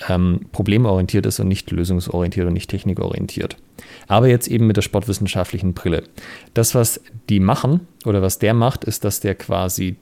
[0.09, 3.59] ähm, problemorientiert ist und nicht lösungsorientiert und nicht technikorientiert.
[4.09, 6.03] Aber jetzt eben mit der sportwissenschaftlichen Brille.
[6.53, 9.95] Das, was die machen oder was der macht, ist, dass der quasi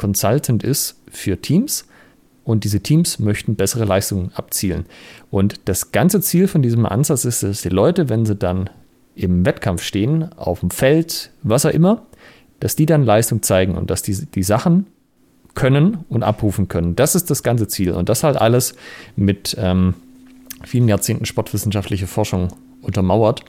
[0.00, 1.84] Consultant ist für Teams
[2.42, 4.86] und diese Teams möchten bessere Leistungen abzielen.
[5.30, 8.70] Und das ganze Ziel von diesem Ansatz ist, dass die Leute, wenn sie dann
[9.14, 12.06] im Wettkampf stehen, auf dem Feld, was auch immer,
[12.60, 14.86] dass die dann Leistung zeigen und dass die, die Sachen
[15.54, 16.96] können und abrufen können.
[16.96, 17.92] Das ist das ganze Ziel.
[17.92, 18.74] Und das halt alles
[19.16, 19.94] mit ähm,
[20.64, 22.48] vielen Jahrzehnten sportwissenschaftliche Forschung
[22.80, 23.44] untermauert.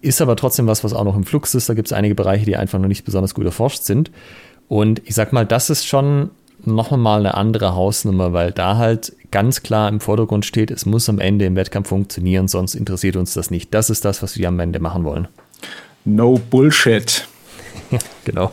[0.00, 1.68] Ist aber trotzdem was, was auch noch im Flux ist.
[1.68, 4.10] Da gibt es einige Bereiche, die einfach noch nicht besonders gut erforscht sind.
[4.72, 6.30] Und ich sag mal, das ist schon
[6.64, 11.10] noch mal eine andere Hausnummer, weil da halt ganz klar im Vordergrund steht, es muss
[11.10, 13.74] am Ende im Wettkampf funktionieren, sonst interessiert uns das nicht.
[13.74, 15.28] Das ist das, was wir am Ende machen wollen.
[16.06, 17.28] No Bullshit.
[18.24, 18.52] genau.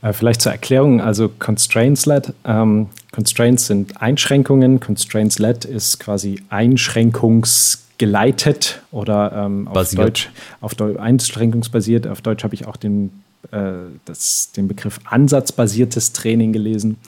[0.00, 2.34] Äh, vielleicht zur Erklärung, also Constraints-led.
[2.44, 4.78] Ähm, Constraints sind Einschränkungen.
[4.78, 10.04] Constraints-led ist quasi einschränkungsgeleitet oder ähm, auf Basiert.
[10.04, 10.30] Deutsch
[10.60, 12.06] auf Deutsch, einschränkungsbasiert.
[12.06, 16.98] Auf Deutsch habe ich auch den, das, den Begriff ansatzbasiertes Training gelesen.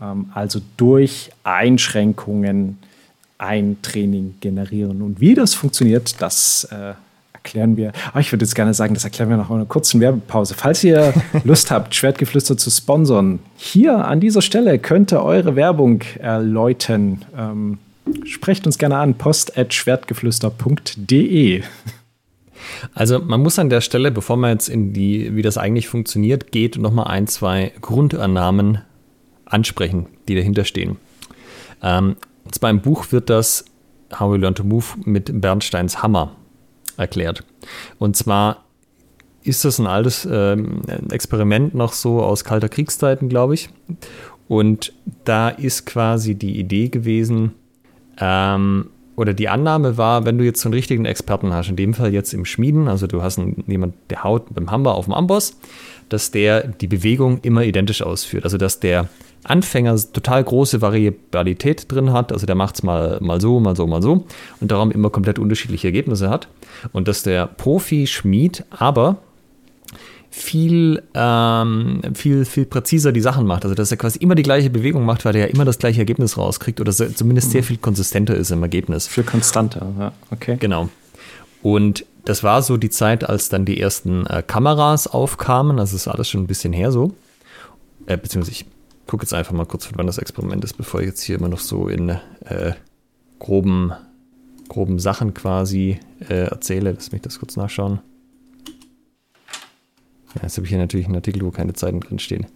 [0.00, 2.78] Ähm, also durch Einschränkungen
[3.38, 5.02] ein Training generieren.
[5.02, 6.94] Und wie das funktioniert, das äh,
[7.32, 10.54] erklären wir, oh, ich würde jetzt gerne sagen, das erklären wir nach einer kurzen Werbepause.
[10.54, 11.12] Falls ihr
[11.44, 17.24] Lust habt, Schwertgeflüster zu sponsern, hier an dieser Stelle könnte eure Werbung erläutern.
[17.36, 17.78] Ähm,
[18.24, 21.62] sprecht uns gerne an, post.schwertgeflüster.de.
[22.94, 26.52] Also man muss an der Stelle, bevor man jetzt in die, wie das eigentlich funktioniert,
[26.52, 28.78] geht, nochmal ein, zwei Grundannahmen
[29.44, 30.96] ansprechen, die dahinter stehen.
[31.82, 33.64] Ähm, und zwar im Buch wird das
[34.18, 36.36] How We Learn to Move mit Bernsteins Hammer
[36.96, 37.44] erklärt.
[37.98, 38.64] Und zwar
[39.42, 40.56] ist das ein altes äh,
[41.10, 43.70] Experiment noch so aus kalter Kriegszeiten, glaube ich.
[44.48, 44.92] Und
[45.24, 47.52] da ist quasi die Idee gewesen,
[48.18, 51.94] ähm, oder die Annahme war, wenn du jetzt so einen richtigen Experten hast, in dem
[51.94, 55.14] Fall jetzt im Schmieden, also du hast einen, jemand, der haut beim Hammer auf dem
[55.14, 55.56] Amboss,
[56.08, 58.44] dass der die Bewegung immer identisch ausführt.
[58.44, 59.08] Also dass der
[59.44, 62.32] Anfänger total große Variabilität drin hat.
[62.32, 64.24] Also der macht es mal, mal so, mal so, mal so
[64.60, 66.48] und darum immer komplett unterschiedliche Ergebnisse hat.
[66.92, 69.18] Und dass der Profi-Schmied aber
[70.34, 73.64] viel, ähm, viel, viel präziser die Sachen macht.
[73.64, 76.00] Also dass er quasi immer die gleiche Bewegung macht, weil er ja immer das gleiche
[76.00, 77.66] Ergebnis rauskriegt oder zumindest sehr mhm.
[77.66, 79.06] viel konsistenter ist im Ergebnis.
[79.06, 80.56] Viel konstanter, ja, okay.
[80.58, 80.88] Genau.
[81.62, 85.78] Und das war so die Zeit, als dann die ersten äh, Kameras aufkamen.
[85.78, 87.12] Also ist alles schon ein bisschen her so.
[88.06, 88.66] Äh, beziehungsweise ich
[89.06, 91.60] gucke jetzt einfach mal kurz, wann das Experiment ist, bevor ich jetzt hier immer noch
[91.60, 92.72] so in äh,
[93.38, 93.92] groben,
[94.68, 96.92] groben Sachen quasi äh, erzähle.
[96.92, 98.00] Lass mich das kurz nachschauen.
[100.36, 102.46] Ja, jetzt habe ich hier natürlich einen Artikel, wo keine Zeiten drin stehen.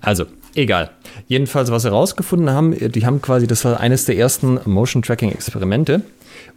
[0.00, 0.24] Also,
[0.54, 0.90] egal.
[1.28, 5.30] Jedenfalls, was sie herausgefunden haben, die haben quasi, das war eines der ersten Motion Tracking
[5.30, 6.02] Experimente.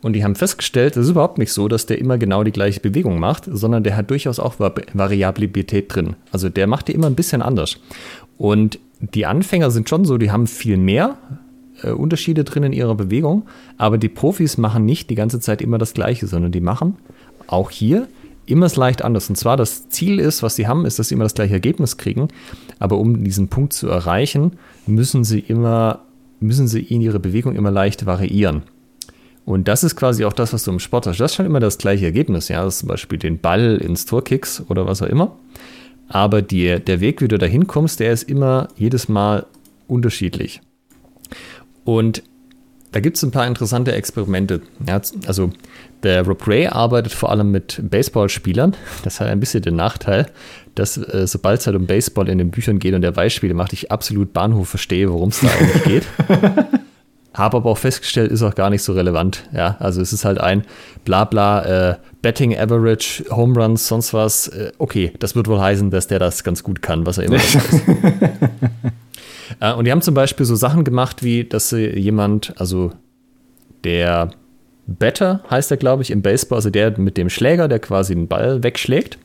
[0.01, 2.79] Und die haben festgestellt, es ist überhaupt nicht so, dass der immer genau die gleiche
[2.79, 6.15] Bewegung macht, sondern der hat durchaus auch Variabilität drin.
[6.31, 7.77] Also der macht die immer ein bisschen anders.
[8.37, 11.17] Und die Anfänger sind schon so, die haben viel mehr
[11.81, 13.43] äh, Unterschiede drin in ihrer Bewegung,
[13.77, 16.97] aber die Profis machen nicht die ganze Zeit immer das Gleiche, sondern die machen
[17.47, 18.07] auch hier
[18.45, 19.29] immer es leicht anders.
[19.29, 21.97] Und zwar das Ziel ist, was sie haben, ist, dass sie immer das gleiche Ergebnis
[21.97, 22.27] kriegen.
[22.79, 24.53] Aber um diesen Punkt zu erreichen,
[24.85, 26.01] müssen sie immer,
[26.39, 28.63] müssen sie in ihre Bewegung immer leicht variieren.
[29.45, 31.19] Und das ist quasi auch das, was du im Sport hast.
[31.19, 32.47] Das ist schon immer das gleiche Ergebnis.
[32.47, 35.35] Ja, das ist zum Beispiel den Ball ins Tor kickst oder was auch immer.
[36.07, 39.45] Aber die, der Weg, wie du da hinkommst, der ist immer jedes Mal
[39.87, 40.61] unterschiedlich.
[41.83, 42.23] Und
[42.93, 44.61] da gibt es ein paar interessante Experimente.
[44.87, 45.51] Ja, also
[46.03, 48.75] der Rob Ray arbeitet vor allem mit Baseballspielern.
[49.03, 50.27] Das hat ein bisschen den Nachteil,
[50.75, 53.73] dass äh, sobald es halt um Baseball in den Büchern geht und der Beispiele macht,
[53.73, 56.07] ich absolut Bahnhof verstehe, worum es da eigentlich geht.
[57.33, 59.49] Habe aber auch festgestellt, ist auch gar nicht so relevant.
[59.53, 60.63] Ja, also es ist halt ein
[61.03, 64.49] Blabla, äh, Betting Average, Home Runs, sonst was.
[64.49, 67.37] Äh, okay, das wird wohl heißen, dass der das ganz gut kann, was er immer
[67.37, 67.57] ist.
[69.59, 72.91] äh, und die haben zum Beispiel so Sachen gemacht, wie dass jemand, also
[73.83, 74.31] der
[74.85, 78.27] Better heißt er, glaube ich, im Baseball, also der mit dem Schläger, der quasi den
[78.27, 79.17] Ball wegschlägt.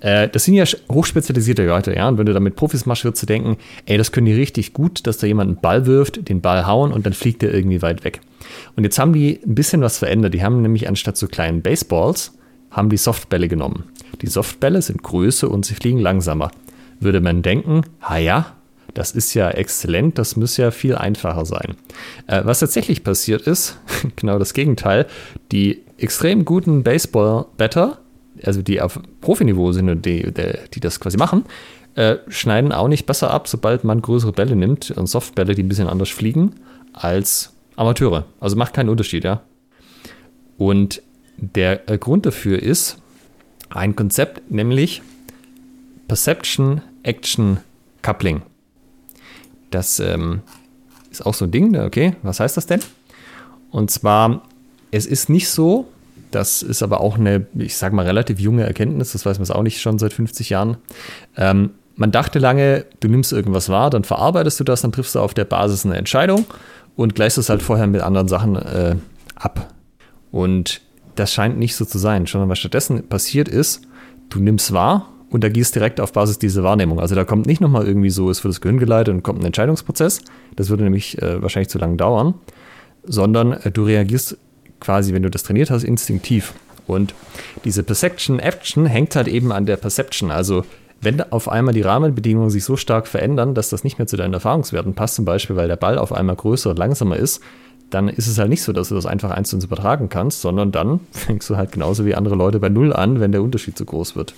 [0.00, 2.08] Äh, das sind ja hochspezialisierte Leute, ja.
[2.08, 4.72] Und wenn du da mit Profis machst, würdest du denken, ey, das können die richtig
[4.72, 7.82] gut, dass da jemand einen Ball wirft, den Ball hauen und dann fliegt der irgendwie
[7.82, 8.20] weit weg.
[8.76, 10.34] Und jetzt haben die ein bisschen was verändert.
[10.34, 12.36] Die haben nämlich anstatt so kleinen Baseballs,
[12.70, 13.84] haben die Softbälle genommen.
[14.22, 16.50] Die Softbälle sind größer und sie fliegen langsamer.
[17.00, 18.54] Würde man denken, ha ja,
[18.94, 21.76] das ist ja exzellent, das muss ja viel einfacher sein.
[22.26, 23.78] Äh, was tatsächlich passiert ist,
[24.16, 25.06] genau das Gegenteil,
[25.52, 27.98] die extrem guten Baseball-Better
[28.42, 31.44] also die auf Profiniveau sind und die, die, die das quasi machen,
[31.94, 35.68] äh, schneiden auch nicht besser ab, sobald man größere Bälle nimmt und Softbälle, die ein
[35.68, 36.54] bisschen anders fliegen,
[36.92, 38.26] als Amateure.
[38.40, 39.42] Also macht keinen Unterschied, ja.
[40.56, 41.02] Und
[41.36, 42.98] der äh, Grund dafür ist
[43.70, 45.02] ein Konzept, nämlich
[46.08, 47.58] Perception Action
[48.02, 48.42] Coupling.
[49.70, 50.42] Das ähm,
[51.10, 51.84] ist auch so ein Ding, ne?
[51.84, 52.80] okay, was heißt das denn?
[53.70, 54.42] Und zwar,
[54.90, 55.88] es ist nicht so,
[56.30, 59.50] das ist aber auch eine, ich sage mal, relativ junge Erkenntnis, das weiß man es
[59.50, 60.76] auch nicht schon seit 50 Jahren.
[61.36, 65.20] Ähm, man dachte lange, du nimmst irgendwas wahr, dann verarbeitest du das, dann triffst du
[65.20, 66.44] auf der Basis eine Entscheidung
[66.96, 68.96] und gleichst es halt vorher mit anderen Sachen äh,
[69.36, 69.72] ab.
[70.32, 70.80] Und
[71.14, 73.82] das scheint nicht so zu sein, sondern was stattdessen passiert ist,
[74.28, 77.00] du nimmst wahr und da gehst direkt auf Basis dieser Wahrnehmung.
[77.00, 79.46] Also da kommt nicht nochmal irgendwie so, es wird das Gehirn geleitet und kommt ein
[79.46, 80.20] Entscheidungsprozess.
[80.54, 82.34] Das würde nämlich äh, wahrscheinlich zu lange dauern,
[83.02, 84.38] sondern äh, du reagierst
[84.78, 86.54] quasi, wenn du das trainiert hast, instinktiv.
[86.86, 87.16] Und
[87.64, 90.30] diese Perception Action hängt halt eben an der Perception.
[90.30, 90.64] Also
[91.00, 94.34] wenn auf einmal die Rahmenbedingungen sich so stark verändern, dass das nicht mehr zu deinen
[94.34, 97.40] Erfahrungswerten passt, zum Beispiel weil der Ball auf einmal größer und langsamer ist,
[97.90, 100.42] dann ist es halt nicht so, dass du das einfach eins zu eins übertragen kannst,
[100.42, 103.76] sondern dann fängst du halt genauso wie andere Leute bei Null an, wenn der Unterschied
[103.76, 104.34] zu groß wird.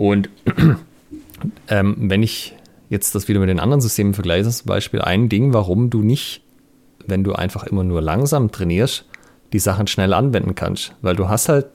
[0.00, 0.30] Und
[1.68, 2.54] ähm, wenn ich
[2.88, 6.40] jetzt das wieder mit den anderen Systemen vergleiche, zum Beispiel ein Ding, warum du nicht,
[7.06, 9.04] wenn du einfach immer nur langsam trainierst,
[9.52, 10.94] die Sachen schnell anwenden kannst.
[11.02, 11.66] Weil du hast halt,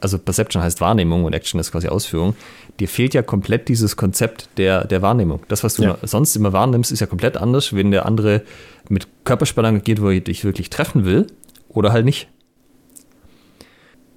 [0.00, 2.36] also Perception heißt Wahrnehmung und Action ist quasi Ausführung.
[2.78, 5.40] Dir fehlt ja komplett dieses Konzept der, der Wahrnehmung.
[5.48, 5.98] Das, was du ja.
[6.04, 8.42] sonst immer wahrnimmst, ist ja komplett anders, wenn der andere
[8.90, 11.26] mit Körperspannung geht, wo er dich wirklich treffen will
[11.68, 12.28] oder halt nicht.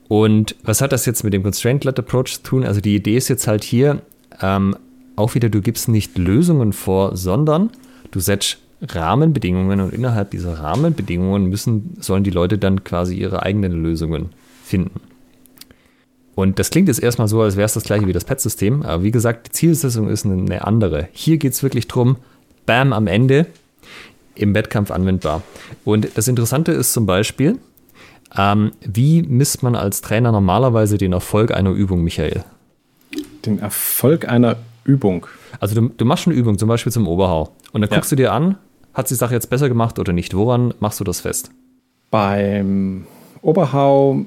[0.07, 2.63] Und was hat das jetzt mit dem Constraint-Led Approach zu tun?
[2.63, 4.01] Also die Idee ist jetzt halt hier
[4.41, 4.75] ähm,
[5.15, 7.71] auch wieder, du gibst nicht Lösungen vor, sondern
[8.11, 13.71] du setzt Rahmenbedingungen und innerhalb dieser Rahmenbedingungen müssen, sollen die Leute dann quasi ihre eigenen
[13.71, 14.29] Lösungen
[14.63, 14.99] finden.
[16.35, 19.03] Und das klingt jetzt erstmal so, als wäre es das gleiche wie das PET-System, aber
[19.03, 21.07] wie gesagt, die Zielsetzung ist eine andere.
[21.13, 22.17] Hier geht es wirklich darum,
[22.65, 23.47] bam, am Ende
[24.35, 25.43] im Wettkampf anwendbar.
[25.85, 27.57] Und das Interessante ist zum Beispiel,
[28.37, 32.43] ähm, wie misst man als Trainer normalerweise den Erfolg einer Übung, Michael?
[33.45, 35.27] Den Erfolg einer Übung?
[35.59, 37.51] Also du, du machst eine Übung, zum Beispiel zum Oberhau.
[37.71, 37.95] Und dann ja.
[37.95, 38.57] guckst du dir an,
[38.93, 40.35] hat die Sache jetzt besser gemacht oder nicht?
[40.35, 41.51] Woran machst du das fest?
[42.11, 43.05] Beim
[43.41, 44.25] Oberhau,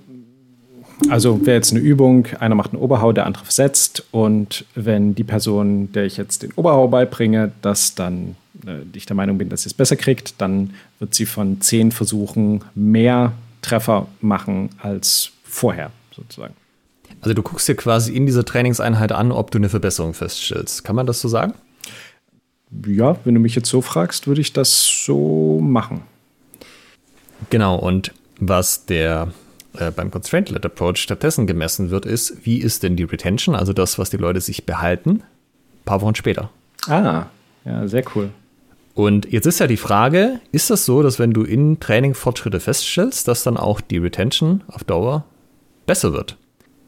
[1.08, 5.24] also wäre jetzt eine Übung, einer macht einen Oberhau, der andere versetzt und wenn die
[5.24, 8.36] Person, der ich jetzt den Oberhau beibringe, das dann
[8.66, 11.92] äh, ich der Meinung bin, dass sie es besser kriegt, dann wird sie von zehn
[11.92, 13.32] Versuchen mehr
[13.62, 16.54] Treffer machen als vorher sozusagen.
[17.20, 20.84] Also du guckst dir quasi in dieser Trainingseinheit an, ob du eine Verbesserung feststellst.
[20.84, 21.54] Kann man das so sagen?
[22.86, 26.02] ja, wenn du mich jetzt so fragst, würde ich das so machen.
[27.50, 29.32] Genau, und was der
[29.74, 33.98] äh, beim Constraint-Led Approach stattdessen gemessen wird, ist, wie ist denn die Retention, also das,
[33.98, 36.50] was die Leute sich behalten, ein paar Wochen später.
[36.86, 37.26] Ah,
[37.64, 38.30] ja, sehr cool.
[38.98, 42.58] Und jetzt ist ja die Frage, ist das so, dass wenn du in Training Fortschritte
[42.58, 45.24] feststellst, dass dann auch die Retention auf Dauer
[45.86, 46.36] besser wird?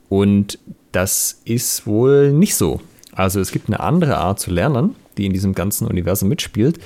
[0.09, 0.59] Und
[0.91, 2.81] das ist wohl nicht so.
[3.13, 6.81] Also es gibt eine andere Art zu lernen, die in diesem ganzen Universum mitspielt.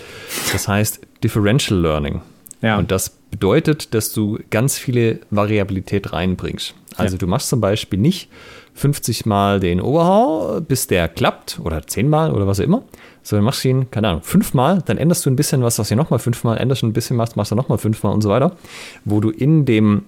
[0.52, 2.20] Das heißt Differential Learning.
[2.60, 2.76] Ja.
[2.76, 6.74] Und das bedeutet, dass du ganz viele Variabilität reinbringst.
[6.98, 7.18] Also ja.
[7.18, 8.28] du machst zum Beispiel nicht
[8.74, 12.82] 50 Mal den Oberhau, bis der klappt, oder 10 Mal oder was auch immer,
[13.22, 15.96] sondern machst ihn, keine Ahnung, 5 Mal, dann änderst du ein bisschen was, was du
[15.96, 18.56] nochmal 5 Mal, änderst ein bisschen was, machst du nochmal 5 Mal und so weiter,
[19.04, 20.02] wo du in dem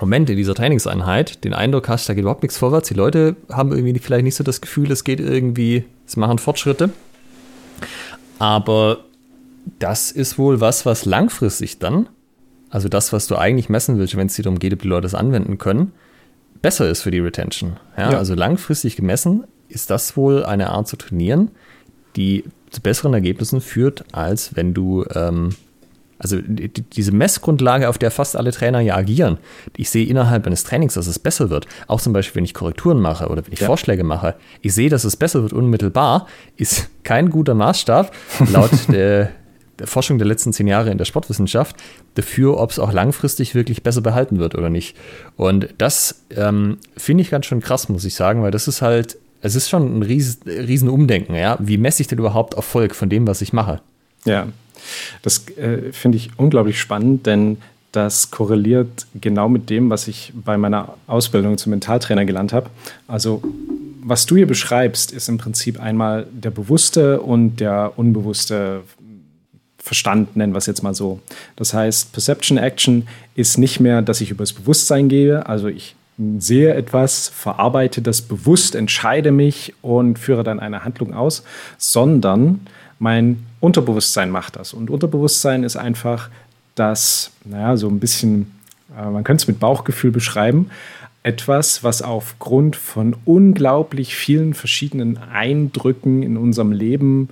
[0.00, 2.88] Moment in dieser Trainingseinheit den Eindruck hast, da geht überhaupt nichts vorwärts.
[2.88, 6.90] Die Leute haben irgendwie vielleicht nicht so das Gefühl, es geht irgendwie, sie machen Fortschritte.
[8.38, 8.98] Aber
[9.80, 12.08] das ist wohl was, was langfristig dann,
[12.70, 15.02] also das, was du eigentlich messen willst, wenn es dir darum geht, ob die Leute
[15.02, 15.92] das anwenden können,
[16.62, 17.78] besser ist für die Retention.
[17.96, 18.18] Ja, ja.
[18.18, 21.50] Also langfristig gemessen ist das wohl eine Art zu trainieren,
[22.16, 25.50] die zu besseren Ergebnissen führt, als wenn du ähm,
[26.18, 29.38] also die, diese Messgrundlage, auf der fast alle Trainer ja agieren.
[29.76, 31.66] Ich sehe innerhalb eines Trainings, dass es besser wird.
[31.86, 33.66] Auch zum Beispiel, wenn ich Korrekturen mache oder wenn ich ja.
[33.66, 34.34] Vorschläge mache.
[34.60, 36.26] Ich sehe, dass es besser wird unmittelbar,
[36.56, 38.12] ist kein guter Maßstab
[38.52, 39.30] laut der,
[39.78, 41.76] der Forschung der letzten zehn Jahre in der Sportwissenschaft
[42.14, 44.96] dafür, ob es auch langfristig wirklich besser behalten wird oder nicht.
[45.36, 49.18] Und das ähm, finde ich ganz schön krass, muss ich sagen, weil das ist halt,
[49.40, 51.34] es ist schon ein riesen, riesen Umdenken.
[51.34, 51.56] Ja?
[51.60, 53.80] Wie messe ich denn überhaupt Erfolg von dem, was ich mache?
[54.24, 54.48] Ja,
[55.22, 57.58] das äh, finde ich unglaublich spannend, denn
[57.92, 62.68] das korreliert genau mit dem, was ich bei meiner Ausbildung zum Mentaltrainer gelernt habe.
[63.06, 63.42] Also
[64.08, 68.82] was du hier beschreibst, ist im Prinzip einmal der bewusste und der unbewusste
[69.88, 71.18] Verstand, nennen wir es jetzt mal so.
[71.56, 75.96] Das heißt, Perception Action ist nicht mehr, dass ich übers Bewusstsein gehe, also ich
[76.38, 81.42] sehe etwas, verarbeite das bewusst, entscheide mich und führe dann eine Handlung aus,
[81.78, 82.60] sondern
[82.98, 84.74] mein Unterbewusstsein macht das.
[84.74, 86.28] Und Unterbewusstsein ist einfach
[86.74, 88.52] das, naja, so ein bisschen,
[88.94, 90.70] äh, man könnte es mit Bauchgefühl beschreiben,
[91.22, 97.30] etwas, was aufgrund von unglaublich vielen verschiedenen Eindrücken in unserem Leben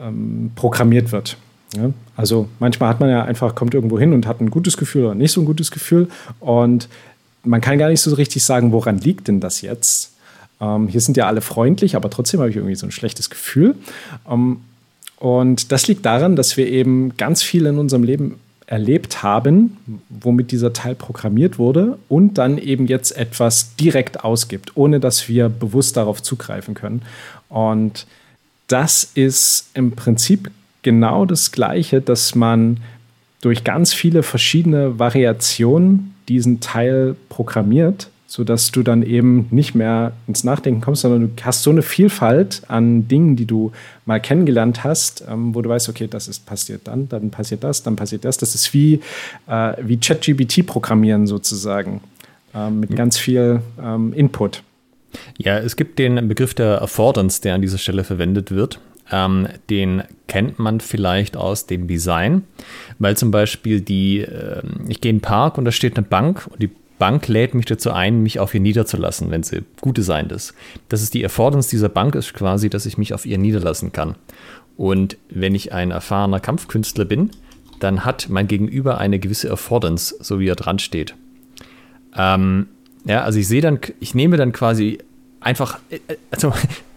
[0.00, 1.36] ähm, programmiert wird.
[1.74, 1.92] Ja?
[2.16, 5.14] Also manchmal hat man ja einfach, kommt irgendwo hin und hat ein gutes Gefühl oder
[5.14, 6.08] nicht so ein gutes Gefühl.
[6.40, 6.88] Und
[7.44, 10.12] man kann gar nicht so richtig sagen, woran liegt denn das jetzt?
[10.60, 13.74] Ähm, hier sind ja alle freundlich, aber trotzdem habe ich irgendwie so ein schlechtes Gefühl.
[14.28, 14.58] Ähm,
[15.18, 19.76] und das liegt daran, dass wir eben ganz viel in unserem Leben erlebt haben,
[20.08, 25.48] womit dieser Teil programmiert wurde und dann eben jetzt etwas direkt ausgibt, ohne dass wir
[25.48, 27.02] bewusst darauf zugreifen können.
[27.48, 28.06] Und
[28.68, 30.50] das ist im Prinzip
[30.82, 32.78] genau das Gleiche, dass man
[33.40, 40.44] durch ganz viele verschiedene Variationen diesen Teil programmiert, sodass du dann eben nicht mehr ins
[40.44, 43.72] Nachdenken kommst, sondern du hast so eine Vielfalt an Dingen, die du
[44.06, 47.82] mal kennengelernt hast, ähm, wo du weißt, okay, das ist passiert dann, dann passiert das,
[47.82, 48.38] dann passiert das.
[48.38, 49.00] Das ist wie,
[49.48, 52.00] äh, wie ChatGBT programmieren sozusagen,
[52.54, 54.62] äh, mit ganz viel ähm, Input.
[55.36, 58.80] Ja, es gibt den Begriff der Affordance, der an dieser Stelle verwendet wird.
[59.10, 62.44] Ähm, den kennt man vielleicht aus dem Design,
[62.98, 66.46] weil zum Beispiel die, äh, ich gehe in den Park und da steht eine Bank
[66.50, 70.30] und die Bank lädt mich dazu ein, mich auf ihr niederzulassen, wenn sie gut designt
[70.30, 70.54] ist.
[70.88, 74.14] Das ist die Affordance dieser Bank ist quasi, dass ich mich auf ihr niederlassen kann.
[74.76, 77.30] Und wenn ich ein erfahrener Kampfkünstler bin,
[77.80, 81.14] dann hat mein Gegenüber eine gewisse Affordance, so wie er dran steht.
[82.16, 82.68] Ähm,
[83.04, 84.98] ja, also ich sehe dann, ich nehme dann quasi
[85.40, 86.52] einfach, äh, äh, also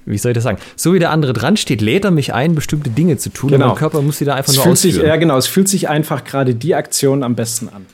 [0.06, 0.60] wie soll ich das sagen?
[0.76, 3.50] So wie der andere dran steht, lädt er mich ein, bestimmte Dinge zu tun.
[3.50, 3.66] Genau.
[3.66, 4.94] Und mein Körper muss sie da einfach es nur fühlt ausführen.
[4.96, 5.38] sich, Ja, genau.
[5.38, 7.86] Es fühlt sich einfach gerade die Aktion am besten an.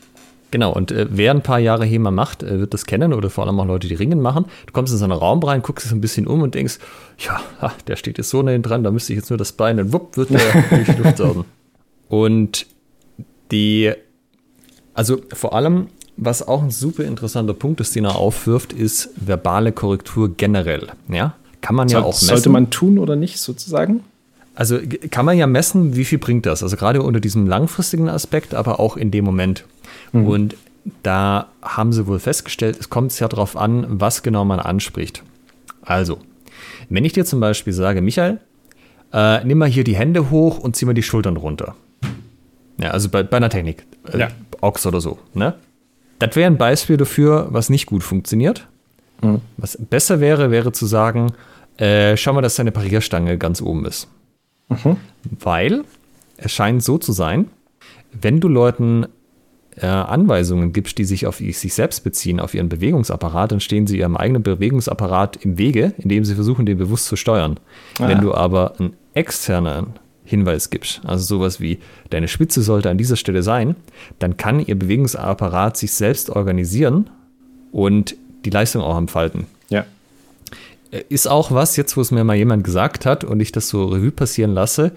[0.52, 3.46] Genau, und äh, wer ein paar Jahre HEMA macht, äh, wird das kennen oder vor
[3.48, 4.46] allem auch Leute, die Ringen machen.
[4.66, 6.78] Du kommst in so einen Raum rein, guckst dich so ein bisschen um und denkst,
[7.20, 9.80] ja, ha, der steht jetzt so nah dran, da müsste ich jetzt nur das Bein
[9.80, 10.40] und wupp, wird der
[10.70, 11.46] durch die Luft saugen.
[12.10, 12.66] Und
[13.52, 13.94] die,
[14.94, 19.72] also vor allem, was auch ein super interessanter Punkt ist, den er aufwirft, ist verbale
[19.72, 20.90] Korrektur generell.
[21.08, 22.28] Ja, kann man ja Soll, auch messen.
[22.28, 24.02] Sollte man tun oder nicht, sozusagen?
[24.56, 24.80] Also
[25.10, 26.62] kann man ja messen, wie viel bringt das.
[26.62, 29.66] Also gerade unter diesem langfristigen Aspekt, aber auch in dem Moment.
[30.12, 30.56] Und
[31.04, 35.24] da haben sie wohl festgestellt, es kommt sehr darauf an, was genau man anspricht.
[35.84, 36.18] Also,
[36.90, 38.40] wenn ich dir zum Beispiel sage, Michael,
[39.14, 41.76] äh, nimm mal hier die Hände hoch und zieh mal die Schultern runter.
[42.78, 43.86] Ja, also bei, bei einer Technik.
[44.12, 44.28] Äh, Ja.
[44.60, 45.18] Ochs oder so.
[45.34, 45.54] Ne?
[46.20, 48.68] Das wäre ein Beispiel dafür, was nicht gut funktioniert.
[49.58, 51.34] Was besser wäre, wäre zu sagen,
[51.82, 54.08] äh, schau mal, dass deine Parierstange ganz oben ist.
[55.40, 55.84] Weil
[56.38, 57.48] es scheint so zu sein,
[58.14, 59.08] wenn du Leuten
[59.76, 63.98] äh, Anweisungen gibst, die sich auf sich selbst beziehen, auf ihren Bewegungsapparat, dann stehen sie
[63.98, 67.60] ihrem eigenen Bewegungsapparat im Wege, indem sie versuchen, den bewusst zu steuern.
[68.00, 68.08] Ah.
[68.08, 69.94] Wenn du aber einen externen
[70.24, 71.80] Hinweis gibst, also sowas wie
[72.12, 73.76] deine Spitze sollte an dieser Stelle sein,
[74.20, 77.10] dann kann ihr Bewegungsapparat sich selbst organisieren
[77.72, 79.48] und die Leistung auch entfalten.
[81.10, 83.86] Ist auch was, jetzt wo es mir mal jemand gesagt hat und ich das so
[83.86, 84.92] Revue passieren lasse,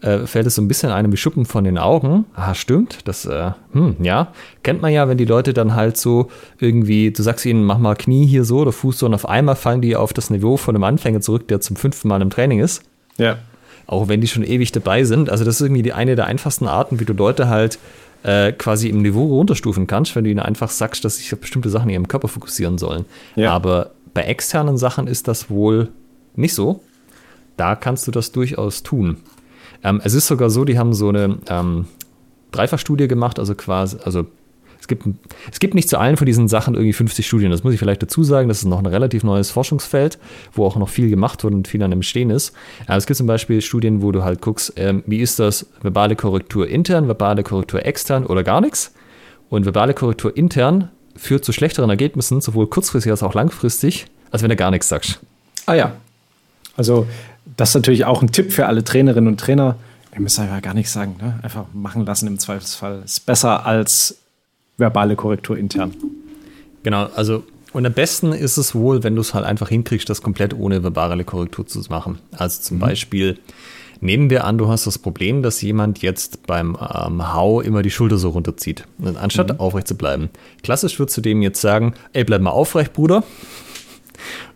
[0.00, 2.26] äh, fällt es so ein bisschen einem wie Schuppen von den Augen.
[2.34, 4.32] Ah, stimmt, das, äh, hm, ja.
[4.62, 7.94] Kennt man ja, wenn die Leute dann halt so irgendwie, du sagst ihnen, mach mal
[7.94, 10.74] Knie hier so oder Fuß so und auf einmal fallen die auf das Niveau von
[10.74, 12.82] einem Anfänger zurück, der zum fünften Mal im Training ist.
[13.18, 13.38] Ja.
[13.86, 15.30] Auch wenn die schon ewig dabei sind.
[15.30, 17.78] Also das ist irgendwie die eine der einfachsten Arten, wie du Leute halt
[18.22, 21.70] äh, quasi im Niveau runterstufen kannst, wenn du ihnen einfach sagst, dass sich auf bestimmte
[21.70, 23.04] Sachen in ihrem Körper fokussieren sollen.
[23.34, 23.52] Ja.
[23.52, 25.90] Aber bei externen Sachen ist das wohl
[26.36, 26.80] nicht so.
[27.58, 29.18] Da kannst du das durchaus tun.
[29.84, 31.84] Ähm, es ist sogar so, die haben so eine ähm,
[32.50, 34.24] Dreifachstudie gemacht, also quasi, also
[34.80, 35.04] es gibt,
[35.52, 37.50] es gibt nicht zu allen von diesen Sachen irgendwie 50 Studien.
[37.50, 38.48] Das muss ich vielleicht dazu sagen.
[38.48, 40.18] Das ist noch ein relativ neues Forschungsfeld,
[40.54, 42.54] wo auch noch viel gemacht wird und viel an dem Stehen ist.
[42.86, 46.16] Aber es gibt zum Beispiel Studien, wo du halt guckst, ähm, wie ist das verbale
[46.16, 48.94] Korrektur intern, verbale Korrektur extern oder gar nichts.
[49.50, 54.50] Und verbale Korrektur intern führt zu schlechteren Ergebnissen, sowohl kurzfristig als auch langfristig, als wenn
[54.50, 55.20] du gar nichts sagst.
[55.66, 55.92] Ah ja.
[56.76, 57.06] Also,
[57.56, 59.76] das ist natürlich auch ein Tipp für alle Trainerinnen und Trainer.
[60.14, 61.16] Ihr müsst einfach gar nichts sagen.
[61.20, 61.38] Ne?
[61.42, 63.02] Einfach machen lassen im Zweifelsfall.
[63.04, 64.18] Ist besser als
[64.76, 65.94] verbale Korrektur intern.
[66.82, 67.44] Genau, also
[67.76, 70.82] und am besten ist es wohl, wenn du es halt einfach hinkriegst, das komplett ohne
[70.82, 72.20] verbale Korrektur zu machen.
[72.32, 73.38] Also zum Beispiel,
[74.00, 77.90] nehmen wir an, du hast das Problem, dass jemand jetzt beim ähm, Hau immer die
[77.90, 80.30] Schulter so runterzieht, anstatt aufrecht zu bleiben.
[80.62, 83.24] Klassisch würdest du dem jetzt sagen, ey, bleib mal aufrecht, Bruder.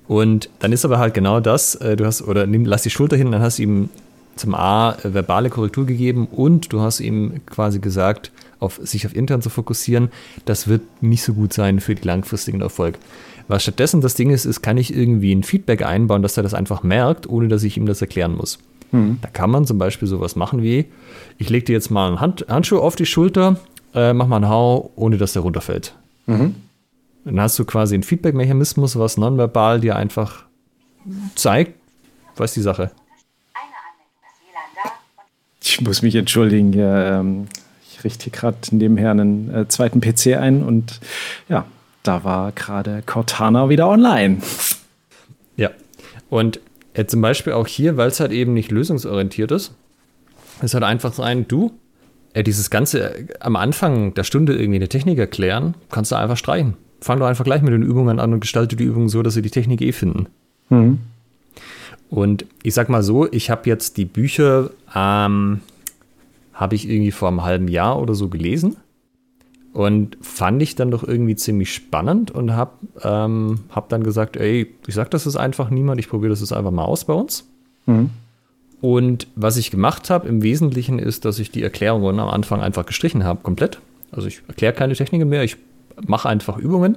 [0.07, 3.17] Und dann ist aber halt genau das, äh, du hast, oder nimm, lass die Schulter
[3.17, 3.91] hin, dann hast du ihm
[4.35, 9.15] zum A äh, verbale Korrektur gegeben und du hast ihm quasi gesagt, auf, sich auf
[9.15, 10.11] intern zu fokussieren,
[10.45, 12.99] das wird nicht so gut sein für die langfristigen Erfolg.
[13.49, 16.55] Was stattdessen das Ding ist, ist, kann ich irgendwie ein Feedback einbauen, dass er das
[16.55, 18.59] einfach merkt, ohne dass ich ihm das erklären muss.
[18.93, 20.87] Da kann man zum Beispiel sowas machen wie,
[21.39, 23.57] ich lege dir jetzt mal einen Hand, Handschuh auf die Schulter
[23.95, 25.95] äh, mach mal einen Hau, ohne dass der runterfällt.
[26.27, 26.55] Mhm.
[27.25, 30.45] Dann hast du quasi einen Feedback-Mechanismus, was nonverbal dir einfach
[31.35, 31.75] zeigt,
[32.37, 32.91] was die Sache.
[35.63, 37.47] Ich muss mich entschuldigen, ja, ähm,
[37.91, 41.01] ich richte gerade nebenher einen äh, zweiten PC ein und
[41.49, 41.67] ja,
[42.03, 44.39] da war gerade Cortana wieder online.
[45.57, 45.71] Ja,
[46.31, 46.61] und
[46.95, 49.75] äh, zum Beispiel auch hier, weil es halt eben nicht lösungsorientiert ist,
[50.63, 51.73] ist halt einfach sein, du,
[52.35, 56.37] äh, dieses Ganze äh, am Anfang der Stunde irgendwie eine Technik erklären, kannst du einfach
[56.37, 56.77] streichen.
[57.01, 59.43] Fang doch einfach gleich mit den Übungen an und gestalte die Übungen so, dass sie
[59.43, 60.27] die Technik eh finden.
[60.69, 60.99] Mhm.
[62.11, 65.61] Und ich sag mal so, ich habe jetzt die Bücher, ähm,
[66.53, 68.77] habe ich irgendwie vor einem halben Jahr oder so gelesen
[69.73, 72.73] und fand ich dann doch irgendwie ziemlich spannend und habe
[73.03, 76.53] ähm, hab dann gesagt, ey, ich sag das ist einfach niemand, ich probiere das jetzt
[76.53, 77.49] einfach mal aus bei uns.
[77.87, 78.11] Mhm.
[78.81, 82.87] Und was ich gemacht habe im Wesentlichen ist, dass ich die Erklärungen am Anfang einfach
[82.87, 83.81] gestrichen habe, komplett.
[84.11, 85.57] Also ich erkläre keine Techniken mehr, ich
[86.07, 86.97] mache einfach Übungen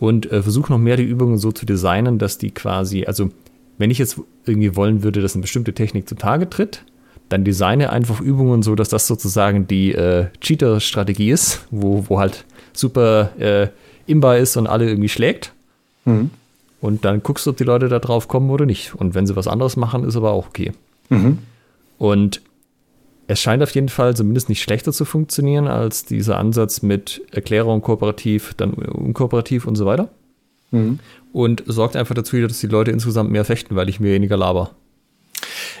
[0.00, 3.30] und äh, versuche noch mehr die Übungen so zu designen, dass die quasi, also
[3.78, 6.84] wenn ich jetzt irgendwie wollen würde, dass eine bestimmte Technik zutage tritt,
[7.32, 12.44] dann designe einfach Übungen so, dass das sozusagen die äh, Cheater-Strategie ist, wo, wo halt
[12.72, 13.68] super äh,
[14.06, 15.52] imbar ist und alle irgendwie schlägt.
[16.04, 16.30] Mhm.
[16.80, 18.94] Und dann guckst du, ob die Leute da drauf kommen oder nicht.
[18.94, 20.72] Und wenn sie was anderes machen, ist aber auch okay.
[21.08, 21.38] Mhm.
[21.96, 22.42] Und
[23.28, 27.80] es scheint auf jeden Fall zumindest nicht schlechter zu funktionieren als dieser Ansatz mit Erklärung
[27.80, 30.08] kooperativ, dann unkooperativ und so weiter.
[30.72, 30.98] Mhm.
[31.32, 34.72] Und sorgt einfach dazu, dass die Leute insgesamt mehr fechten, weil ich mir weniger laber.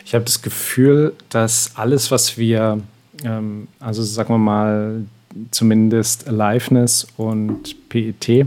[0.04, 2.80] Ich habe das Gefühl, dass alles, was wir,
[3.24, 5.04] ähm, also sagen wir mal,
[5.50, 8.46] zumindest Aliveness und PET,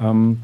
[0.00, 0.38] ähm,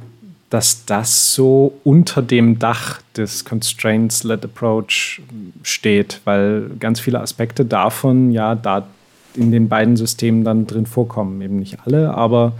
[0.51, 5.21] dass das so unter dem Dach des Constraints-Led Approach
[5.63, 8.87] steht, weil ganz viele Aspekte davon ja da
[9.35, 11.41] in den beiden Systemen dann drin vorkommen.
[11.43, 12.53] Eben nicht alle, aber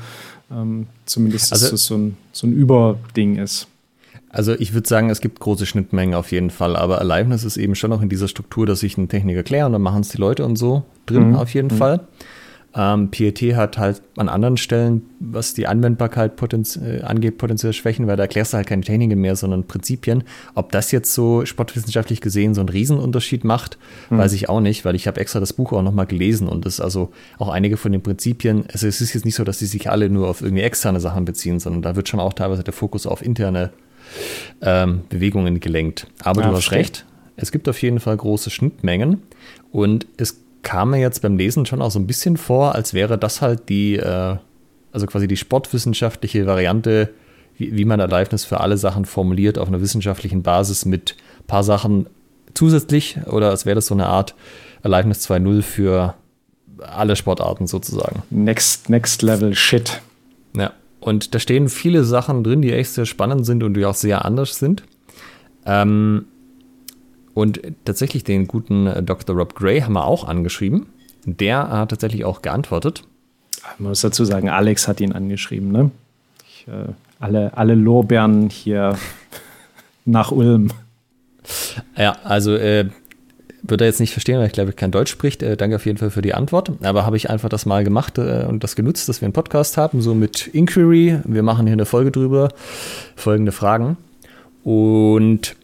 [0.51, 3.69] ähm, zumindest also, dass es so ein, so ein Überding ist.
[4.35, 7.77] Also ich würde sagen, es gibt große Schnittmengen auf jeden Fall, aber Aliveness ist eben
[7.77, 10.19] schon noch in dieser Struktur, dass ich eine Technik erkläre und dann machen es die
[10.19, 11.37] Leute und so drin mhm.
[11.37, 11.79] auf jeden mhm.
[11.79, 12.01] Fall.
[12.77, 18.09] Ähm, PET hat halt an anderen Stellen, was die Anwendbarkeit potenz äh, angeht, potenziell Schwächen,
[18.09, 20.25] weil da erklärst du halt keine Techniken mehr, sondern Prinzipien.
[20.57, 23.79] Ob das jetzt so sportwissenschaftlich gesehen so einen Riesenunterschied macht,
[24.11, 24.19] mhm.
[24.19, 26.81] weiß ich auch nicht, weil ich habe extra das Buch auch nochmal gelesen und das
[26.81, 29.89] also auch einige von den Prinzipien, also es ist jetzt nicht so, dass die sich
[29.89, 33.07] alle nur auf irgendwie externe Sachen beziehen, sondern da wird schon auch teilweise der Fokus
[33.07, 33.71] auf interne
[34.61, 36.07] ähm, Bewegungen gelenkt.
[36.23, 37.05] Aber ja, du hast recht,
[37.37, 39.23] es gibt auf jeden Fall große Schnittmengen
[39.73, 43.19] und es kam mir jetzt beim Lesen schon auch so ein bisschen vor, als wäre
[43.19, 44.37] das halt die, äh,
[44.93, 47.11] also quasi die sportwissenschaftliche Variante,
[47.57, 51.63] wie, wie man Aliveness für alle Sachen formuliert, auf einer wissenschaftlichen Basis mit ein paar
[51.63, 52.07] Sachen
[52.55, 54.35] zusätzlich oder als wäre das so eine Art
[54.83, 56.15] Aliveness 2.0 für
[56.79, 58.23] alle Sportarten sozusagen.
[58.31, 60.01] Next, next Level Shit.
[60.57, 60.73] Ja,
[61.05, 64.25] und da stehen viele Sachen drin, die echt sehr spannend sind und die auch sehr
[64.25, 64.85] anders sind.
[65.67, 66.25] Ähm,
[67.35, 69.37] und tatsächlich den guten äh, Dr.
[69.37, 70.87] Rob Gray haben wir auch angeschrieben.
[71.27, 73.03] Der hat tatsächlich auch geantwortet.
[73.79, 75.91] Man muss dazu sagen, Alex hat ihn angeschrieben, ne?
[76.47, 78.97] Ich, äh, alle, alle Lorbeeren hier
[80.07, 80.71] nach Ulm.
[81.99, 82.89] Ja, also äh,
[83.67, 85.43] würde er jetzt nicht verstehen, weil ich glaube, ich kein Deutsch spricht.
[85.43, 86.73] Äh, danke auf jeden Fall für die Antwort.
[86.83, 89.77] Aber habe ich einfach das mal gemacht äh, und das genutzt, dass wir einen Podcast
[89.77, 91.21] haben, so mit Inquiry.
[91.25, 92.51] Wir machen hier eine Folge drüber,
[93.17, 93.97] folgende Fragen.
[94.63, 95.57] Und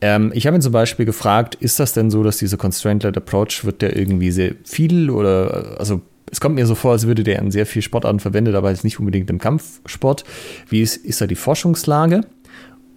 [0.00, 3.64] ähm, ich habe ihn zum Beispiel gefragt, ist das denn so, dass dieser Constraint-Led Approach,
[3.64, 7.38] wird der irgendwie sehr viel oder, also es kommt mir so vor, als würde der
[7.38, 10.24] in sehr viel Sportarten verwendet, aber jetzt nicht unbedingt im Kampfsport.
[10.68, 12.22] Wie ist, ist da die Forschungslage?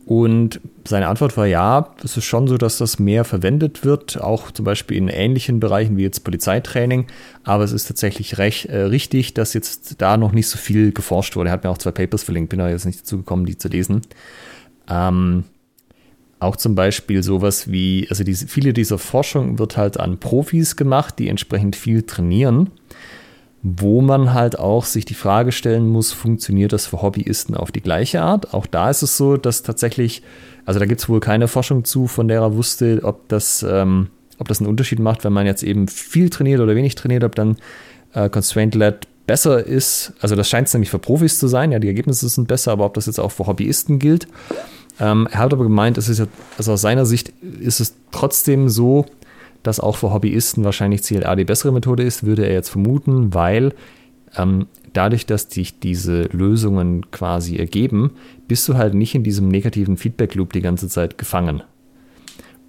[0.08, 4.52] Und seine Antwort war ja, es ist schon so, dass das mehr verwendet wird, auch
[4.52, 7.08] zum Beispiel in ähnlichen Bereichen wie jetzt Polizeitraining.
[7.44, 11.36] Aber es ist tatsächlich recht, äh, richtig, dass jetzt da noch nicht so viel geforscht
[11.36, 11.50] wurde.
[11.50, 13.68] Er hat mir auch zwei Papers verlinkt, bin aber jetzt nicht dazu gekommen, die zu
[13.68, 14.02] lesen.
[14.90, 15.44] Ähm,
[16.40, 21.20] auch zum Beispiel sowas wie, also diese, viele dieser Forschung wird halt an Profis gemacht,
[21.20, 22.72] die entsprechend viel trainieren
[23.76, 27.82] wo man halt auch sich die Frage stellen muss, funktioniert das für Hobbyisten auf die
[27.82, 28.54] gleiche Art?
[28.54, 30.22] Auch da ist es so, dass tatsächlich,
[30.66, 34.08] also da gibt es wohl keine Forschung zu, von der er wusste, ob das, ähm,
[34.38, 37.36] ob das einen Unterschied macht, wenn man jetzt eben viel trainiert oder wenig trainiert, ob
[37.36, 37.58] dann
[38.14, 40.14] äh, Constraint-Led besser ist.
[40.22, 42.86] Also das scheint es nämlich für Profis zu sein, ja, die Ergebnisse sind besser, aber
[42.86, 44.28] ob das jetzt auch für Hobbyisten gilt.
[45.00, 46.28] Ähm, er hat aber gemeint, es ist ja,
[46.58, 49.06] also aus seiner Sicht ist es trotzdem so,
[49.64, 53.74] dass auch für Hobbyisten wahrscheinlich CLA die bessere Methode ist, würde er jetzt vermuten, weil
[54.36, 58.12] ähm, dadurch, dass sich diese Lösungen quasi ergeben,
[58.48, 61.64] bist du halt nicht in diesem negativen Feedback-Loop die ganze Zeit gefangen.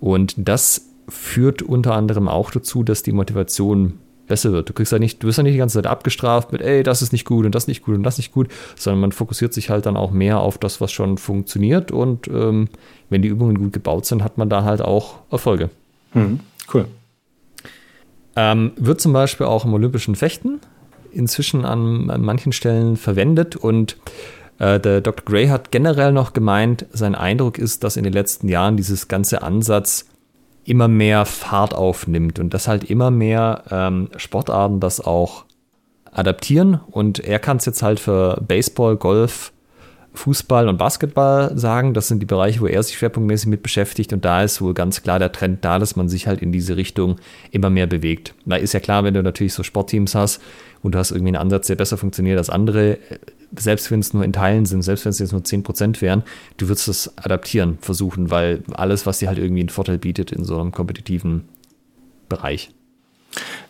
[0.00, 3.94] Und das führt unter anderem auch dazu, dass die Motivation
[4.28, 4.68] besser wird.
[4.68, 7.02] Du kriegst ja nicht, du wirst ja nicht die ganze Zeit abgestraft mit, ey, das
[7.02, 9.70] ist nicht gut und das nicht gut und das nicht gut, sondern man fokussiert sich
[9.70, 12.68] halt dann auch mehr auf das, was schon funktioniert und ähm,
[13.08, 15.70] wenn die Übungen gut gebaut sind, hat man da halt auch Erfolge.
[16.12, 16.40] Mhm.
[16.72, 16.86] Cool.
[18.36, 20.60] Ähm, wird zum Beispiel auch im olympischen Fechten
[21.12, 23.96] inzwischen an, an manchen Stellen verwendet und
[24.58, 25.24] äh, der Dr.
[25.24, 29.42] Gray hat generell noch gemeint, sein Eindruck ist, dass in den letzten Jahren dieses ganze
[29.42, 30.06] Ansatz
[30.64, 35.44] immer mehr Fahrt aufnimmt und dass halt immer mehr ähm, Sportarten das auch
[36.12, 36.80] adaptieren.
[36.90, 39.52] Und er kann es jetzt halt für Baseball, Golf,
[40.18, 41.94] Fußball und Basketball sagen.
[41.94, 44.12] Das sind die Bereiche, wo er sich schwerpunktmäßig mit beschäftigt.
[44.12, 46.76] Und da ist wohl ganz klar der Trend da, dass man sich halt in diese
[46.76, 47.16] Richtung
[47.50, 48.34] immer mehr bewegt.
[48.44, 50.42] Da ist ja klar, wenn du natürlich so Sportteams hast
[50.82, 52.98] und du hast irgendwie einen Ansatz, der besser funktioniert als andere,
[53.56, 56.22] selbst wenn es nur in Teilen sind, selbst wenn es jetzt nur 10% wären,
[56.56, 60.44] du würdest das adaptieren versuchen, weil alles, was dir halt irgendwie einen Vorteil bietet in
[60.44, 61.48] so einem kompetitiven
[62.28, 62.70] Bereich.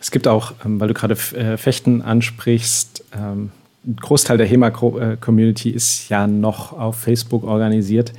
[0.01, 3.51] Es gibt auch, ähm, weil du gerade äh, Fechten ansprichst, ähm,
[3.89, 8.13] ein Großteil der HEMA-Community ist ja noch auf Facebook organisiert.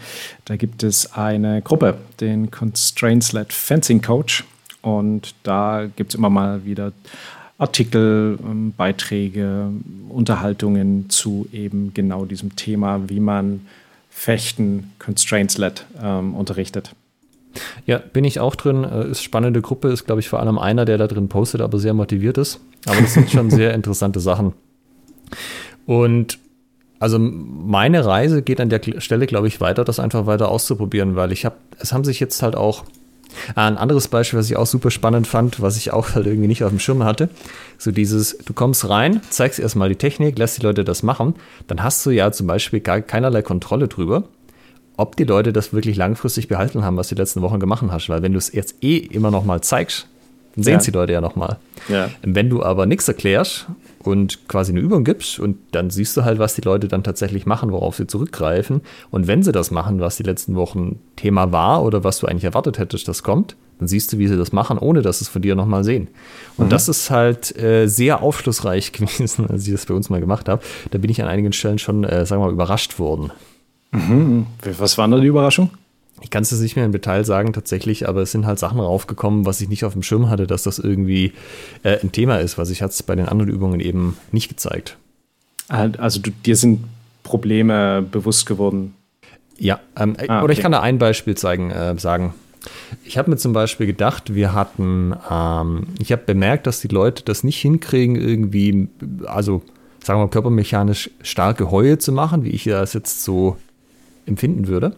[0.44, 4.44] Da gibt es eine Gruppe, den Constraints-led Fencing Coach.
[4.82, 6.92] Und da gibt es immer mal wieder
[7.59, 9.68] Artikel, ähm, Beiträge,
[10.09, 13.66] Unterhaltungen zu eben genau diesem Thema, wie man
[14.09, 16.94] Fechten Constraints-led ähm, unterrichtet.
[17.86, 18.84] Ja, bin ich auch drin.
[18.84, 21.78] Äh, ist spannende Gruppe, ist, glaube ich, vor allem einer, der da drin postet, aber
[21.78, 22.60] sehr motiviert ist.
[22.86, 24.55] Aber das sind schon sehr interessante Sachen.
[25.90, 26.38] Und
[27.00, 31.32] also meine Reise geht an der Stelle, glaube ich, weiter, das einfach weiter auszuprobieren, weil
[31.32, 32.84] ich habe, es haben sich jetzt halt auch
[33.54, 36.48] Ah, ein anderes Beispiel, was ich auch super spannend fand, was ich auch halt irgendwie
[36.48, 37.28] nicht auf dem Schirm hatte,
[37.78, 41.36] so dieses, du kommst rein, zeigst erstmal die Technik, lässt die Leute das machen,
[41.68, 44.24] dann hast du ja zum Beispiel gar keinerlei Kontrolle drüber,
[44.96, 48.22] ob die Leute das wirklich langfristig behalten haben, was die letzten Wochen gemacht hast, weil
[48.22, 50.08] wenn du es jetzt eh immer noch mal zeigst,
[50.55, 50.93] dann sehen es ja.
[50.93, 51.59] die Leute ja noch mal.
[51.89, 52.10] Ja.
[52.22, 53.66] Wenn du aber nichts erklärst
[54.02, 57.47] und quasi eine Übung gibst und dann siehst du halt, was die Leute dann tatsächlich
[57.47, 58.81] machen, worauf sie zurückgreifen.
[59.10, 62.44] Und wenn sie das machen, was die letzten Wochen Thema war oder was du eigentlich
[62.44, 65.28] erwartet hättest, das kommt, dann siehst du, wie sie das machen, ohne dass sie es
[65.28, 66.09] von dir nochmal sehen.
[66.56, 66.70] Und mhm.
[66.70, 70.62] das ist halt äh, sehr aufschlussreich gewesen, als ich das bei uns mal gemacht habe.
[70.90, 73.32] Da bin ich an einigen Stellen schon, äh, sagen wir mal, überrascht worden.
[73.93, 74.47] Mhm.
[74.78, 75.70] Was war da die Überraschung?
[76.22, 78.78] Ich kann es jetzt nicht mehr im Detail sagen tatsächlich, aber es sind halt Sachen
[78.78, 81.32] raufgekommen, was ich nicht auf dem Schirm hatte, dass das irgendwie
[81.82, 84.97] äh, ein Thema ist, was ich jetzt bei den anderen Übungen eben nicht gezeigt.
[85.68, 86.84] Ah, also du, dir sind
[87.22, 88.94] Probleme bewusst geworden.
[89.59, 90.44] Ja, ähm, ah, okay.
[90.44, 92.34] oder ich kann da ein Beispiel zeigen, äh, sagen.
[93.05, 97.22] Ich habe mir zum Beispiel gedacht, wir hatten, ähm, ich habe bemerkt, dass die Leute
[97.24, 98.88] das nicht hinkriegen, irgendwie,
[99.26, 99.62] also
[100.02, 103.56] sagen wir mal, körpermechanisch starke Heue zu machen, wie ich das jetzt so
[104.26, 104.97] empfinden würde.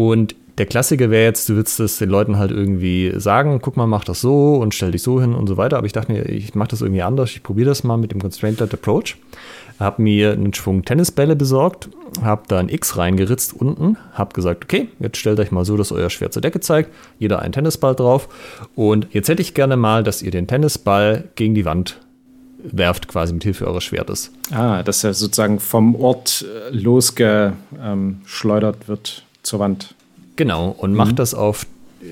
[0.00, 3.86] Und der Klassiker wäre jetzt, du würdest das den Leuten halt irgendwie sagen, guck mal,
[3.86, 5.76] mach das so und stell dich so hin und so weiter.
[5.76, 7.32] Aber ich dachte mir, ich mache das irgendwie anders.
[7.32, 9.16] Ich probiere das mal mit dem Constraint-Led Approach.
[9.78, 11.90] Habe mir einen Schwung Tennisbälle besorgt,
[12.22, 15.92] habe da ein X reingeritzt unten, habe gesagt, okay, jetzt stellt euch mal so, dass
[15.92, 18.30] euer Schwert zur Decke zeigt, jeder einen Tennisball drauf.
[18.74, 22.00] Und jetzt hätte ich gerne mal, dass ihr den Tennisball gegen die Wand
[22.62, 24.32] werft, quasi mit Hilfe eures Schwertes.
[24.50, 29.94] Ah, dass er sozusagen vom Ort äh, losgeschleudert wird zur Wand.
[30.36, 30.96] Genau, und mhm.
[30.96, 31.66] macht das auf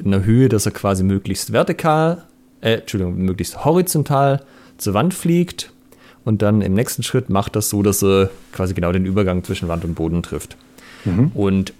[0.04, 2.24] einer Höhe, dass er quasi möglichst vertikal,
[2.60, 4.42] äh, Entschuldigung, möglichst horizontal
[4.76, 5.72] zur Wand fliegt
[6.24, 9.68] und dann im nächsten Schritt macht das so, dass er quasi genau den Übergang zwischen
[9.68, 10.56] Wand und Boden trifft.
[11.04, 11.32] Mhm.
[11.34, 11.72] Und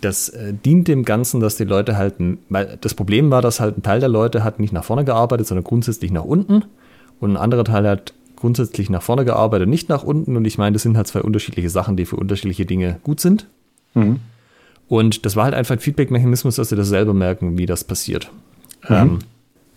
[0.00, 2.14] das äh, dient dem Ganzen, dass die Leute halt,
[2.48, 5.46] weil das Problem war, dass halt ein Teil der Leute hat nicht nach vorne gearbeitet,
[5.46, 6.64] sondern grundsätzlich nach unten
[7.20, 10.72] und ein anderer Teil hat grundsätzlich nach vorne gearbeitet, nicht nach unten und ich meine,
[10.72, 13.46] das sind halt zwei unterschiedliche Sachen, die für unterschiedliche Dinge gut sind.
[13.94, 14.18] Mhm.
[14.88, 18.30] Und das war halt einfach ein Feedback-Mechanismus, dass sie das selber merken, wie das passiert.
[18.88, 18.94] Mhm.
[18.94, 19.18] Ähm,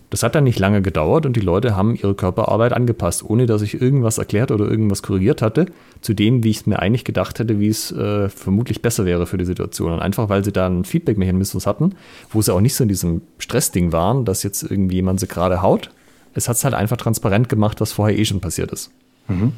[0.09, 3.61] das hat dann nicht lange gedauert und die Leute haben ihre Körperarbeit angepasst, ohne dass
[3.61, 5.65] ich irgendwas erklärt oder irgendwas korrigiert hatte,
[6.01, 9.25] zu dem, wie ich es mir eigentlich gedacht hätte, wie es äh, vermutlich besser wäre
[9.25, 9.91] für die Situation.
[9.91, 11.95] Und einfach, weil sie da einen Feedback-Mechanismus hatten,
[12.29, 15.61] wo sie auch nicht so in diesem Stressding waren, dass jetzt irgendwie jemand sie gerade
[15.61, 15.89] haut.
[16.33, 18.91] Es hat es halt einfach transparent gemacht, was vorher eh schon passiert ist.
[19.27, 19.53] Mhm.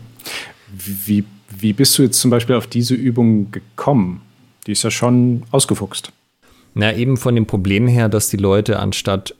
[0.73, 1.23] Wie,
[1.55, 4.21] wie bist du jetzt zum Beispiel auf diese Übung gekommen?
[4.67, 6.11] Die ist ja schon ausgefuchst.
[6.73, 9.33] Na, eben von dem Problem her, dass die Leute anstatt,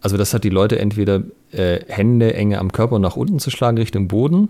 [0.00, 1.22] also das hat die Leute entweder
[1.52, 4.48] äh, Hände enge am Körper nach unten zu schlagen Richtung Boden,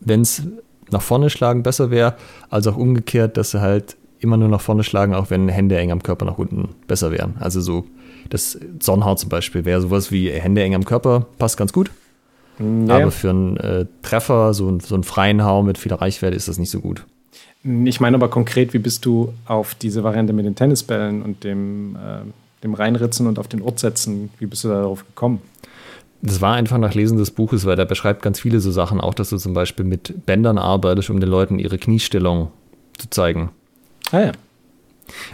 [0.00, 0.42] wenn es
[0.90, 2.14] nach vorne schlagen besser wäre,
[2.50, 5.90] als auch umgekehrt, dass sie halt immer nur nach vorne schlagen, auch wenn Hände eng
[5.90, 7.34] am Körper nach unten besser wären.
[7.40, 7.86] Also so
[8.30, 11.90] das Sonnenhaar zum Beispiel wäre sowas wie Hände eng am Körper, passt ganz gut.
[12.58, 12.96] Ja.
[12.96, 16.58] Aber für einen äh, Treffer, so, so einen freien Hau mit viel Reichweite ist das
[16.58, 17.04] nicht so gut.
[17.88, 21.96] Ich meine aber konkret, wie bist du auf diese Variante mit den Tennisbällen und dem,
[21.96, 22.20] äh,
[22.62, 25.40] dem Reinritzen und auf den Ort setzen, wie bist du darauf gekommen?
[26.22, 29.14] das war einfach nach Lesen des Buches, weil der beschreibt ganz viele so Sachen, auch
[29.14, 32.48] dass du zum Beispiel mit Bändern arbeitest, um den Leuten ihre Kniestellung
[32.98, 33.50] zu zeigen.
[34.10, 34.32] Ah ja.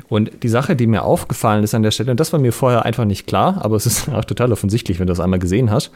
[0.08, 2.84] Und die Sache, die mir aufgefallen ist an der Stelle, und das war mir vorher
[2.84, 5.90] einfach nicht klar, aber es ist auch total offensichtlich, wenn du das einmal gesehen hast.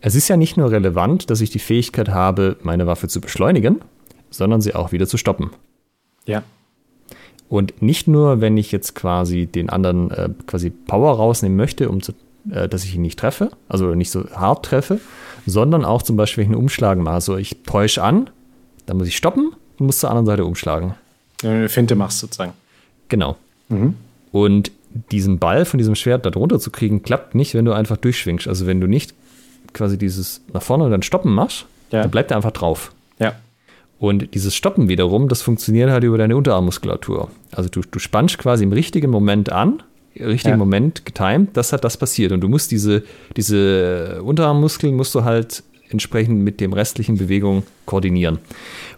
[0.00, 3.80] Es ist ja nicht nur relevant, dass ich die Fähigkeit habe, meine Waffe zu beschleunigen,
[4.30, 5.50] sondern sie auch wieder zu stoppen.
[6.30, 6.42] Ja.
[7.48, 12.00] Und nicht nur, wenn ich jetzt quasi den anderen äh, quasi Power rausnehmen möchte, um
[12.00, 12.12] zu,
[12.50, 15.00] äh, dass ich ihn nicht treffe, also nicht so hart treffe,
[15.46, 17.14] sondern auch zum Beispiel, wenn ich einen Umschlag mache.
[17.14, 18.30] Also ich täusche an,
[18.86, 20.94] dann muss ich stoppen und muss zur anderen Seite umschlagen.
[21.42, 22.52] Wenn du eine Finte machst sozusagen.
[23.08, 23.36] Genau.
[23.68, 23.94] Mhm.
[24.30, 24.70] Und
[25.10, 28.46] diesen Ball von diesem Schwert da drunter zu kriegen, klappt nicht, wenn du einfach durchschwingst.
[28.46, 29.14] Also wenn du nicht
[29.72, 32.02] quasi dieses nach vorne und dann stoppen machst, Ja.
[32.02, 32.92] dann bleibt er einfach drauf.
[33.18, 33.34] Ja.
[34.00, 37.30] Und dieses Stoppen wiederum, das funktioniert halt über deine Unterarmmuskulatur.
[37.52, 39.82] Also du, du spannst quasi im richtigen Moment an,
[40.14, 40.56] im richtigen Ja.
[40.56, 42.32] Moment getimed, dass halt das passiert.
[42.32, 43.02] Und du musst diese,
[43.36, 48.38] diese Unterarmmuskeln musst du halt entsprechend mit dem restlichen Bewegung koordinieren.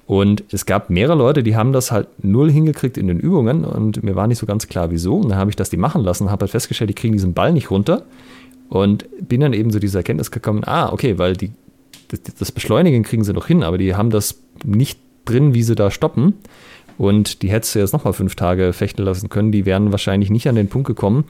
[0.07, 4.05] Und es gab mehrere Leute, die haben das halt null hingekriegt in den Übungen und
[4.05, 5.17] mir war nicht so ganz klar, wieso.
[5.17, 7.53] Und dann habe ich das die machen lassen, habe halt festgestellt, die kriegen diesen Ball
[7.53, 8.05] nicht runter
[8.69, 11.51] und bin dann eben zu dieser Erkenntnis gekommen, ah, okay, weil die,
[12.09, 15.75] das, das Beschleunigen kriegen sie noch hin, aber die haben das nicht drin, wie sie
[15.75, 16.35] da stoppen.
[16.99, 19.53] Und die hättest du jetzt nochmal fünf Tage fechten lassen können.
[19.53, 21.25] Die wären wahrscheinlich nicht an den Punkt gekommen,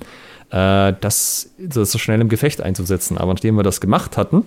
[0.50, 3.16] äh, das, das so schnell im Gefecht einzusetzen.
[3.18, 4.44] Aber nachdem wir das gemacht hatten,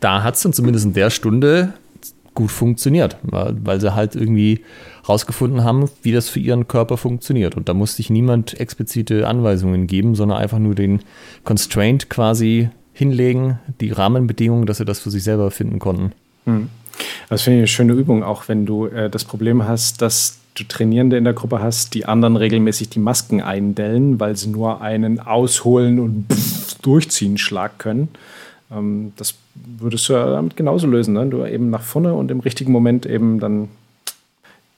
[0.00, 1.74] da hat es dann zumindest in der Stunde
[2.34, 4.60] gut funktioniert, weil, weil sie halt irgendwie
[5.08, 7.56] rausgefunden haben, wie das für ihren Körper funktioniert.
[7.56, 11.00] Und da musste ich niemand explizite Anweisungen geben, sondern einfach nur den
[11.44, 16.12] Constraint quasi hinlegen, die Rahmenbedingungen, dass sie das für sich selber finden konnten.
[17.28, 20.64] Das finde ich eine schöne Übung, auch wenn du äh, das Problem hast, dass du
[20.64, 25.20] Trainierende in der Gruppe hast, die anderen regelmäßig die Masken eindellen, weil sie nur einen
[25.20, 28.08] ausholen und pff, durchziehen Schlag können.
[28.70, 31.26] Ähm, das würdest du ja damit genauso lösen, ne?
[31.26, 33.68] Du eben nach vorne und im richtigen Moment eben dann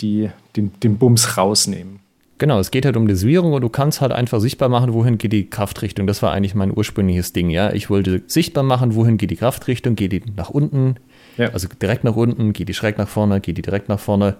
[0.00, 2.00] die, den, den Bums rausnehmen.
[2.38, 5.32] Genau, es geht halt um Desviierung und du kannst halt einfach sichtbar machen, wohin geht
[5.32, 6.08] die Kraftrichtung.
[6.08, 7.72] Das war eigentlich mein ursprüngliches Ding, ja.
[7.72, 10.96] Ich wollte sichtbar machen, wohin geht die Kraftrichtung, geht die nach unten,
[11.36, 11.48] Ja.
[11.50, 14.36] also direkt nach unten, geht die schräg nach vorne, geht die direkt nach vorne.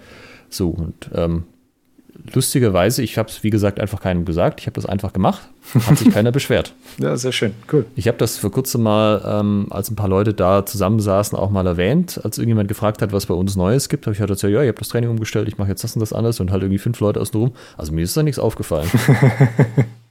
[0.49, 1.45] So, und ähm,
[2.33, 5.43] lustigerweise, ich habe es wie gesagt einfach keinem gesagt, ich habe das einfach gemacht,
[5.87, 6.75] hat sich keiner beschwert.
[6.99, 7.87] Ja, sehr schön, cool.
[7.97, 11.67] Ich habe das vor kurzem mal, ähm, als ein paar Leute da zusammensaßen, auch mal
[11.67, 14.63] erwähnt, als irgendjemand gefragt hat, was bei uns Neues gibt, habe ich halt erzählt, ja,
[14.63, 16.79] ich habe das Training umgestellt, ich mache jetzt das und das anders und halt irgendwie
[16.79, 17.53] fünf Leute außenrum.
[17.77, 18.91] Also mir ist da nichts aufgefallen.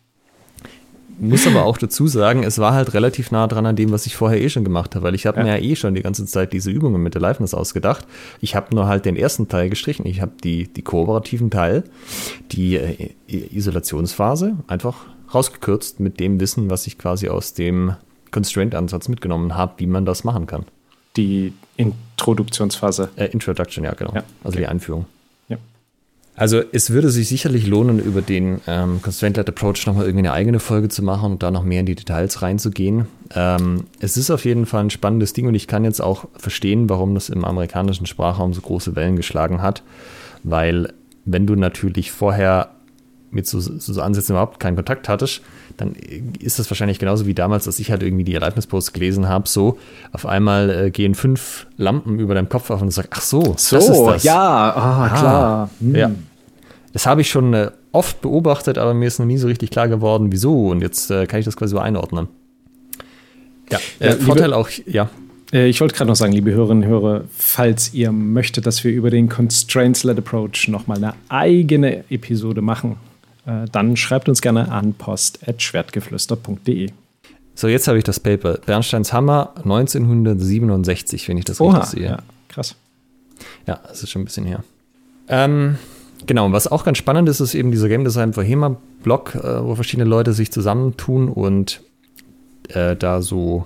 [1.24, 4.16] Muss aber auch dazu sagen, es war halt relativ nah dran an dem, was ich
[4.16, 5.44] vorher eh schon gemacht habe, weil ich habe Ja.
[5.44, 8.06] mir ja eh schon die ganze Zeit diese Übungen mit der Liveness ausgedacht.
[8.42, 10.06] Ich habe nur halt den ersten Teil gestrichen.
[10.08, 11.84] Ich habe die, die kooperativen Teil,
[12.52, 17.96] die äh, Isolationsphase einfach rausgekürzt mit dem Wissen, was ich quasi aus dem
[18.32, 20.66] Constraint-Ansatz mitgenommen habe, wie man das machen kann.
[21.18, 23.10] Die Introduktionsphase.
[23.16, 24.14] Äh, Introduction, ja, genau.
[24.16, 25.06] Ja, Also die Einführung.
[26.36, 30.60] Also es würde sich sicherlich lohnen, über den ähm, Constraint-Led Approach nochmal irgendwie eine eigene
[30.60, 33.08] Folge zu machen und da noch mehr in die Details reinzugehen.
[33.36, 36.90] Ähm, es ist auf jeden Fall ein spannendes Ding und ich kann jetzt auch verstehen,
[36.90, 39.84] warum das im amerikanischen Sprachraum so große Wellen geschlagen hat,
[40.44, 40.94] weil
[41.26, 42.72] wenn du natürlich vorher
[43.30, 45.42] mit so, so Ansätzen überhaupt keinen Kontakt hattest,
[45.78, 45.94] dann
[46.40, 49.78] ist das wahrscheinlich genauso wie damals, dass ich halt irgendwie die Erlebnisposts gelesen habe, so
[50.12, 53.42] auf einmal äh, gehen fünf Lampen über deinem Kopf auf und du sagst, ach so,
[53.42, 54.24] das ist das.
[54.24, 54.36] ja,
[54.76, 55.70] ah, klar.
[55.80, 55.96] Hm.
[55.96, 56.12] Ja.
[56.94, 59.88] Das habe ich schon äh, oft beobachtet, aber mir ist noch nie so richtig klar
[59.88, 60.68] geworden, wieso.
[60.70, 62.28] Und jetzt äh, kann ich das quasi so einordnen.
[63.72, 65.10] Ja, Ja, äh, liebe- Vorteil auch, ja.
[65.54, 68.92] Äh, Ich wollte gerade noch sagen, liebe Hörerinnen und Hörer, falls ihr möchtet, dass wir
[68.92, 73.11] über den Constraints-Led Approach nochmal eine eigene Episode machen, äh,
[73.46, 76.92] dann schreibt uns gerne an post.schwertgeflüster.de.
[77.56, 78.58] So, jetzt habe ich das Paper.
[78.66, 82.04] Bernsteins Hammer 1967, wenn ich das richtig sehe.
[82.04, 82.76] ja, krass.
[83.68, 84.64] Ja, das ist schon ein bisschen her.
[85.28, 85.78] Ähm,
[86.26, 89.36] genau, und was auch ganz spannend ist, ist eben dieser Game Design for HEMA Blog,
[89.36, 91.82] äh, wo verschiedene Leute sich zusammentun und
[92.70, 93.66] äh, da so,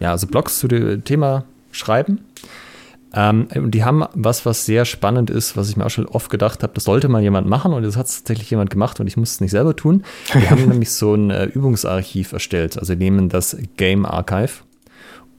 [0.00, 2.24] ja, also Blogs zu dem Thema schreiben.
[3.16, 6.28] Ähm, und die haben was, was sehr spannend ist, was ich mir auch schon oft
[6.28, 9.16] gedacht habe, das sollte mal jemand machen und das hat tatsächlich jemand gemacht und ich
[9.16, 10.04] muss es nicht selber tun.
[10.34, 12.78] Die haben nämlich so ein äh, Übungsarchiv erstellt.
[12.78, 14.62] Also die nehmen das Game Archive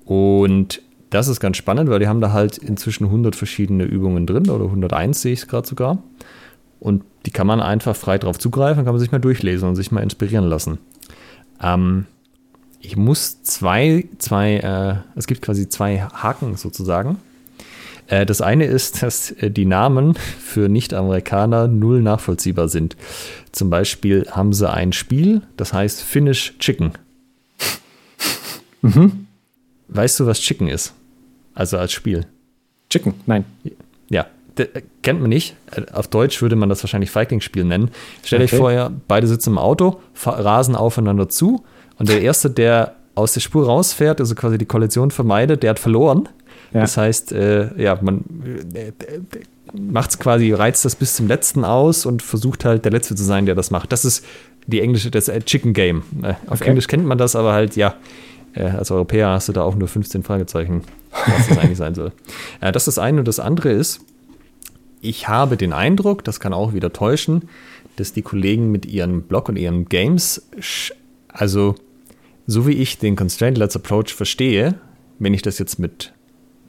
[0.06, 0.82] und
[1.12, 4.66] das ist ganz spannend, weil die haben da halt inzwischen 100 verschiedene Übungen drin oder
[4.66, 6.00] 101 sehe ich es gerade sogar.
[6.80, 9.92] Und die kann man einfach frei drauf zugreifen, kann man sich mal durchlesen und sich
[9.92, 10.80] mal inspirieren lassen.
[11.62, 12.06] Ähm,
[12.80, 17.18] ich muss zwei, zwei, äh, es gibt quasi zwei Haken sozusagen.
[18.08, 22.96] Äh, das eine ist, dass äh, die Namen für Nicht-Amerikaner null nachvollziehbar sind.
[23.52, 26.94] Zum Beispiel haben sie ein Spiel, das heißt Finnish Chicken.
[28.82, 29.28] Mhm.
[29.90, 30.94] Weißt du, was Chicken ist?
[31.54, 32.26] Also als Spiel.
[32.90, 33.46] Chicken, nein.
[34.10, 34.28] Ja,
[35.02, 35.56] kennt man nicht.
[35.92, 37.92] Auf Deutsch würde man das wahrscheinlich Feigling-Spiel nennen.
[38.24, 38.56] Stell okay.
[38.56, 41.64] euch vor, beide sitzen im Auto, rasen aufeinander zu
[41.98, 45.80] und der Erste, der aus der Spur rausfährt, also quasi die Kollision vermeidet, der hat
[45.80, 46.30] verloren.
[46.74, 46.82] Ja.
[46.82, 48.24] Das heißt, äh, ja, man
[48.74, 48.92] äh,
[49.74, 53.24] macht es quasi, reizt das bis zum letzten aus und versucht halt der Letzte zu
[53.24, 53.92] sein, der das macht.
[53.92, 54.26] Das ist
[54.66, 56.04] die englische, das äh, Chicken Game.
[56.22, 56.70] Äh, auf okay.
[56.70, 57.96] Englisch kennt man das, aber halt, ja,
[58.54, 62.12] äh, als Europäer hast du da auch nur 15 Fragezeichen, was das eigentlich sein soll.
[62.60, 64.02] Das ist das eine und das andere ist,
[65.02, 67.50] ich habe den Eindruck, das kann auch wieder täuschen,
[67.98, 70.42] dass die Kollegen mit ihren Blog und ihren Games,
[71.30, 71.76] also
[72.46, 74.76] so wie ich den Constraint-Less Approach verstehe,
[75.20, 76.14] wenn ich das jetzt mit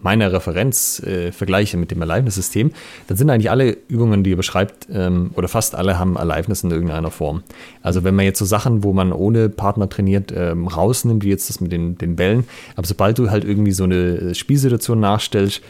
[0.00, 2.72] meiner Referenz äh, vergleiche mit dem Aliveness-System,
[3.06, 6.70] dann sind eigentlich alle Übungen, die ihr beschreibt, ähm, oder fast alle haben Aliveness in
[6.70, 7.42] irgendeiner Form.
[7.82, 11.48] Also wenn man jetzt so Sachen, wo man ohne Partner trainiert, ähm, rausnimmt, wie jetzt
[11.48, 12.44] das mit den, den Bällen,
[12.76, 15.62] aber sobald du halt irgendwie so eine Spielsituation nachstellst,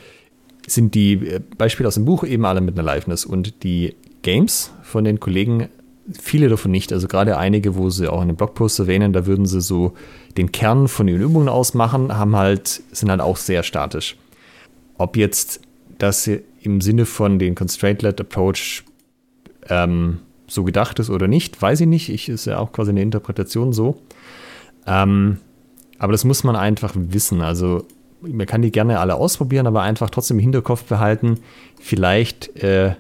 [0.66, 4.72] sind die äh, Beispiele aus dem Buch eben alle mit einer Liveness und die Games
[4.82, 5.68] von den Kollegen,
[6.20, 6.92] viele davon nicht.
[6.92, 9.94] Also gerade einige, wo sie auch in den Blogpost erwähnen, da würden sie so
[10.36, 14.16] den Kern von den Übungen ausmachen, haben halt, sind halt auch sehr statisch.
[14.96, 15.60] Ob jetzt
[15.98, 16.28] das
[16.62, 18.84] im Sinne von den Constraint-led Approach
[19.68, 22.08] ähm, so gedacht ist oder nicht, weiß ich nicht.
[22.08, 24.00] Ich ist ja auch quasi eine Interpretation so.
[24.86, 25.38] Ähm,
[25.98, 27.42] aber das muss man einfach wissen.
[27.42, 27.84] Also
[28.20, 31.40] man kann die gerne alle ausprobieren, aber einfach trotzdem im Hinterkopf behalten.
[31.80, 32.94] Vielleicht äh,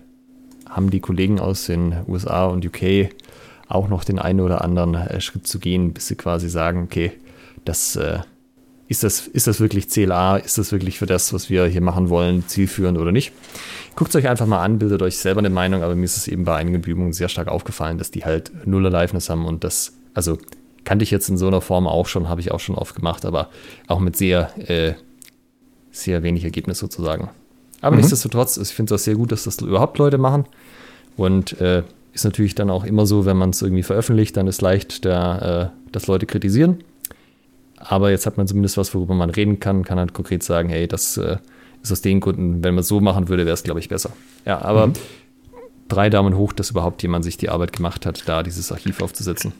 [0.68, 3.10] haben die Kollegen aus den USA und UK
[3.68, 7.12] auch noch den einen oder anderen äh, Schritt zu gehen, bis sie quasi sagen, okay,
[7.64, 8.20] das äh,
[8.86, 12.08] ist das, ist das wirklich CLA, ist das wirklich für das, was wir hier machen
[12.08, 13.32] wollen, zielführend oder nicht.
[13.96, 16.28] Guckt es euch einfach mal an, bildet euch selber eine Meinung, aber mir ist es
[16.28, 19.92] eben bei einigen Übungen sehr stark aufgefallen, dass die halt null Aliveness haben und das,
[20.14, 20.38] also
[20.84, 23.26] kannte ich jetzt in so einer Form auch schon, habe ich auch schon oft gemacht,
[23.26, 23.50] aber
[23.88, 24.94] auch mit sehr äh,
[25.90, 27.30] sehr wenig Ergebnis sozusagen.
[27.80, 27.98] Aber mhm.
[27.98, 30.46] nichtsdestotrotz, ich finde es auch sehr gut, dass das überhaupt Leute machen.
[31.16, 31.82] Und äh,
[32.12, 35.62] ist natürlich dann auch immer so, wenn man es irgendwie veröffentlicht, dann ist leicht, da,
[35.62, 36.78] äh, dass Leute kritisieren.
[37.76, 40.88] Aber jetzt hat man zumindest was, worüber man reden kann, kann halt konkret sagen, hey,
[40.88, 41.38] das äh,
[41.82, 44.10] ist aus den Gründen, wenn man es so machen würde, wäre es, glaube ich, besser.
[44.44, 44.92] Ja, aber mhm.
[45.86, 49.52] drei Daumen hoch, dass überhaupt jemand sich die Arbeit gemacht hat, da dieses Archiv aufzusetzen.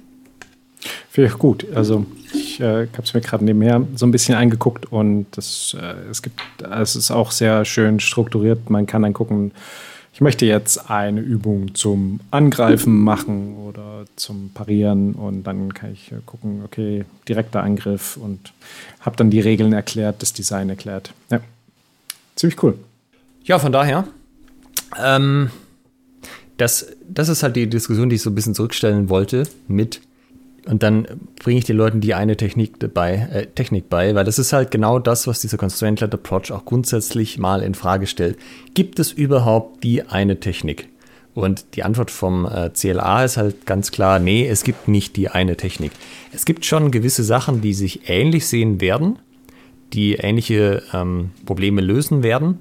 [1.10, 1.66] Finde ich gut.
[1.74, 6.08] Also ich äh, habe es mir gerade nebenher so ein bisschen angeguckt und das, äh,
[6.10, 8.70] es gibt, es ist auch sehr schön strukturiert.
[8.70, 9.52] Man kann dann gucken,
[10.18, 16.10] ich möchte jetzt eine Übung zum Angreifen machen oder zum Parieren und dann kann ich
[16.10, 18.52] äh, gucken, okay, direkter Angriff und
[19.00, 21.12] habe dann die Regeln erklärt, das Design erklärt.
[21.30, 21.40] Ja,
[22.34, 22.78] ziemlich cool.
[23.44, 24.08] Ja, von daher,
[25.00, 25.50] ähm,
[26.56, 30.00] das, das ist halt die Diskussion, die ich so ein bisschen zurückstellen wollte mit
[30.68, 31.06] und dann
[31.42, 34.70] bringe ich den Leuten die eine Technik dabei, äh, Technik bei, weil das ist halt
[34.70, 38.36] genau das, was dieser Constraint-led Approach auch grundsätzlich mal in Frage stellt.
[38.74, 40.88] Gibt es überhaupt die eine Technik?
[41.34, 45.28] Und die Antwort vom äh, CLA ist halt ganz klar, nee, es gibt nicht die
[45.28, 45.92] eine Technik.
[46.32, 49.18] Es gibt schon gewisse Sachen, die sich ähnlich sehen werden,
[49.94, 52.58] die ähnliche ähm, Probleme lösen werden.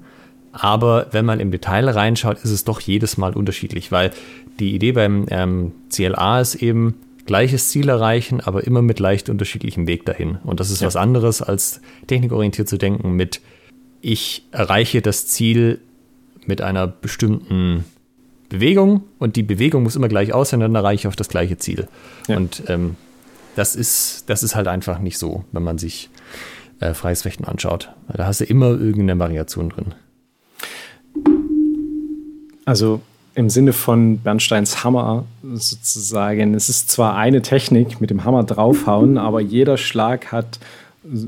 [0.52, 4.12] Aber wenn man im Detail reinschaut, ist es doch jedes Mal unterschiedlich, weil
[4.60, 6.94] die Idee beim ähm, CLA ist eben,
[7.28, 10.38] gleiches Ziel erreichen, aber immer mit leicht unterschiedlichem Weg dahin.
[10.42, 10.86] Und das ist ja.
[10.86, 13.40] was anderes, als technikorientiert zu denken mit,
[14.00, 15.78] ich erreiche das Ziel
[16.46, 17.84] mit einer bestimmten
[18.48, 21.86] Bewegung und die Bewegung muss immer gleich aussehen, dann erreiche ich auf das gleiche Ziel.
[22.28, 22.38] Ja.
[22.38, 22.96] Und ähm,
[23.54, 26.08] das, ist, das ist halt einfach nicht so, wenn man sich
[26.80, 27.90] äh, freies Fechten anschaut.
[28.08, 29.94] Da hast du immer irgendeine Variation drin.
[32.64, 33.02] Also
[33.34, 36.54] im Sinne von Bernsteins Hammer sozusagen.
[36.54, 40.58] Es ist zwar eine Technik mit dem Hammer draufhauen, aber jeder Schlag hat
[41.04, 41.18] äh,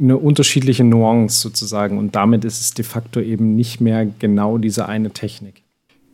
[0.00, 4.86] eine unterschiedliche Nuance sozusagen und damit ist es de facto eben nicht mehr genau diese
[4.86, 5.62] eine Technik.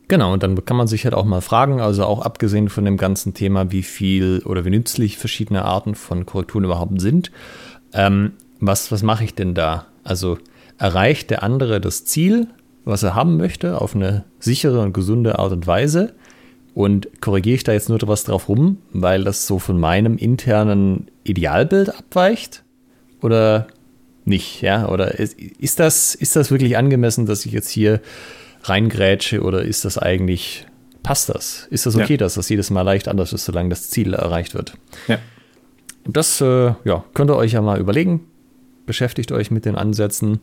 [0.07, 2.97] Genau, und dann kann man sich halt auch mal fragen, also auch abgesehen von dem
[2.97, 7.31] ganzen Thema, wie viel oder wie nützlich verschiedene Arten von Korrekturen überhaupt sind,
[7.93, 9.85] ähm, was, was mache ich denn da?
[10.03, 10.37] Also
[10.77, 12.47] erreicht der andere das Ziel
[12.85, 16.13] was er haben möchte, auf eine sichere und gesunde Art und Weise.
[16.73, 21.07] Und korrigiere ich da jetzt nur etwas drauf rum, weil das so von meinem internen
[21.23, 22.63] Idealbild abweicht?
[23.21, 23.67] Oder
[24.25, 24.61] nicht?
[24.61, 24.89] Ja?
[24.89, 28.01] Oder ist, ist, das, ist das wirklich angemessen, dass ich jetzt hier
[28.63, 30.65] reingrätsche oder ist das eigentlich,
[31.01, 31.67] passt das?
[31.69, 32.17] Ist das okay, ja.
[32.17, 34.73] dass das jedes Mal leicht anders ist, solange das Ziel erreicht wird?
[35.07, 35.19] Ja.
[36.07, 38.27] Das äh, ja, könnt ihr euch ja mal überlegen.
[38.85, 40.39] Beschäftigt euch mit den Ansätzen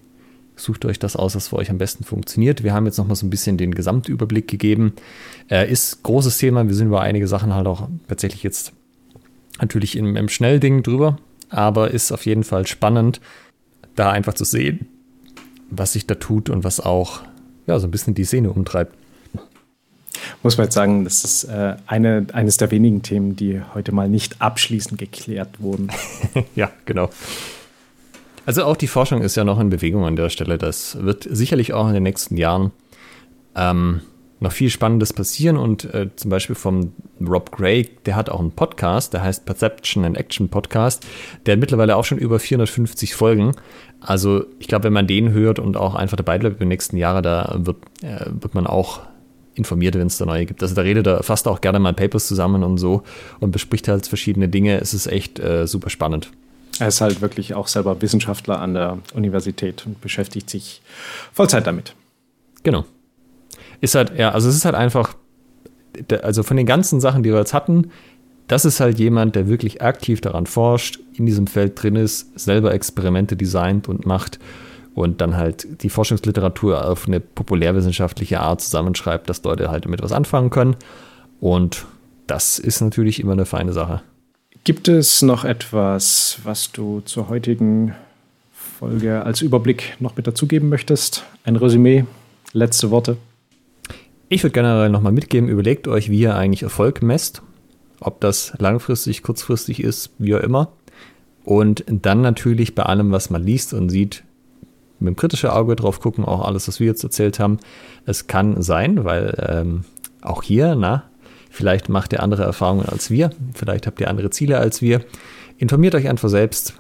[0.63, 2.63] Sucht euch das aus, was für euch am besten funktioniert.
[2.63, 4.93] Wir haben jetzt noch mal so ein bisschen den Gesamtüberblick gegeben.
[5.51, 6.69] Äh, ist großes Thema.
[6.69, 8.73] Wir sind über einige Sachen halt auch tatsächlich jetzt
[9.61, 11.19] natürlich im, im Schnellding drüber.
[11.51, 13.21] aber ist auf jeden Fall spannend,
[13.97, 14.87] da einfach zu sehen,
[15.69, 17.23] was sich da tut und was auch
[17.67, 18.95] ja, so ein bisschen die Szene umtreibt.
[20.45, 24.09] Muss man jetzt sagen, das ist äh, eine, eines der wenigen Themen, die heute mal
[24.09, 25.91] nicht abschließend geklärt wurden.
[26.55, 27.11] ja, genau.
[28.45, 30.59] Also auch die Forschung ist ja noch in Bewegung an der Stelle.
[30.59, 32.73] Das wird sicherlich auch in den nächsten Jahren
[33.55, 34.01] ähm,
[34.41, 35.57] noch viel Spannendes passieren.
[35.57, 40.05] Und äh, zum Beispiel vom Rob Gray, der hat auch einen Podcast, der heißt Perception
[40.05, 41.07] and Action Podcast.
[41.47, 43.53] Der hat mittlerweile auch schon über 450 Folgen.
[44.01, 46.97] Also ich glaube, wenn man den hört und auch einfach dabei bleibt über die nächsten
[46.97, 49.01] Jahre, da wird, äh, wird man auch
[49.55, 50.63] informiert, wenn es da neue gibt.
[50.63, 53.03] Also da redet er fast auch gerne mal Papers zusammen und so
[53.39, 54.81] und bespricht halt verschiedene Dinge.
[54.81, 56.31] Es ist echt äh, super spannend.
[56.79, 60.83] Er ist halt wirklich auch selber Wissenschaftler an der Universität und beschäftigt sich
[61.33, 61.95] Vollzeit damit.
[62.63, 62.85] Genau.
[63.81, 65.15] Ist halt, ja, also es ist halt einfach,
[66.23, 67.91] also von den ganzen Sachen, die wir jetzt hatten,
[68.49, 72.75] das ist halt jemand, der wirklich aktiv daran forscht, in diesem Feld drin ist, selber
[72.75, 74.39] Experimente designt und macht
[74.95, 80.13] und dann halt die Forschungsliteratur auf eine populärwissenschaftliche Art zusammenschreibt, dass Leute halt damit was
[80.13, 80.77] anfangen können.
[81.41, 81.87] Und
[82.27, 84.03] das ist natürlich immer eine feine Sache.
[84.65, 87.97] Gibt es noch etwas, was du zur heutigen
[88.53, 91.25] Folge als Überblick noch mit dazugeben möchtest?
[91.43, 92.05] Ein Resümee?
[92.53, 93.17] Letzte Worte?
[94.29, 97.43] Ich würde generell nochmal mitgeben, überlegt euch, wie ihr eigentlich Erfolg messt.
[97.99, 100.71] Ob das langfristig, kurzfristig ist, wie auch immer.
[101.45, 104.23] Und dann natürlich bei allem, was man liest und sieht,
[105.01, 107.59] mit dem kritischen Auge drauf gucken, auch alles, was wir jetzt erzählt haben.
[108.07, 109.85] Es kann sein, weil ähm,
[110.21, 111.11] auch hier, na,
[111.53, 115.03] vielleicht macht ihr andere Erfahrungen als wir, vielleicht habt ihr andere Ziele als wir.
[115.59, 116.75] Informiert euch einfach selbst,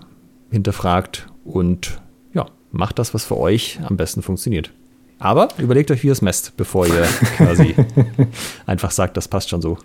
[0.51, 2.01] hinterfragt und
[2.35, 4.73] ja, macht das, was für euch am besten funktioniert.
[5.19, 7.77] Aber überlegt euch, wie ihr es messt, bevor ihr quasi
[8.67, 9.79] einfach sagt, das passt schon so.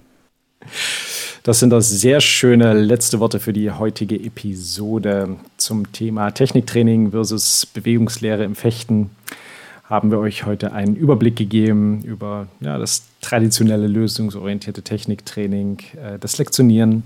[1.44, 7.66] Das sind das sehr schöne letzte Worte für die heutige Episode zum Thema Techniktraining versus
[7.68, 9.12] Bewegungslehre im Fechten.
[9.86, 16.38] Haben wir euch heute einen Überblick gegeben über ja, das traditionelle lösungsorientierte Techniktraining, äh, das
[16.38, 17.04] Lektionieren,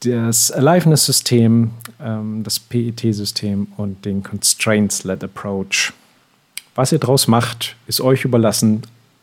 [0.00, 1.70] das Aliveness-System,
[2.00, 5.92] ähm, das PET-System und den Constraints-Led Approach.
[6.74, 8.82] Was ihr daraus macht, ist euch überlassen.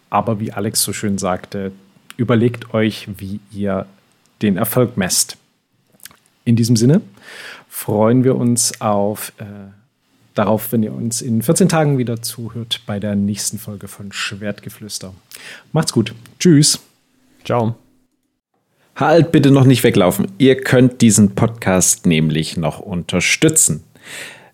[0.09, 1.71] Aber wie Alex so schön sagte,
[2.17, 3.85] überlegt euch, wie ihr
[4.41, 5.37] den Erfolg messt.
[6.45, 7.01] In diesem Sinne
[7.67, 9.43] freuen wir uns auf, äh,
[10.39, 15.13] darauf, wenn ihr uns in 14 Tagen wieder zuhört bei der nächsten Folge von Schwertgeflüster.
[15.73, 16.15] Macht's gut.
[16.39, 16.79] Tschüss.
[17.43, 17.75] Ciao.
[18.95, 20.27] Halt bitte noch nicht weglaufen.
[20.37, 23.83] Ihr könnt diesen Podcast nämlich noch unterstützen.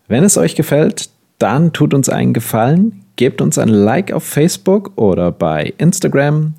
[0.07, 1.09] Wenn es euch gefällt,
[1.39, 6.55] dann tut uns einen Gefallen, gebt uns ein Like auf Facebook oder bei Instagram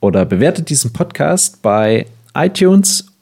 [0.00, 3.09] oder bewertet diesen Podcast bei iTunes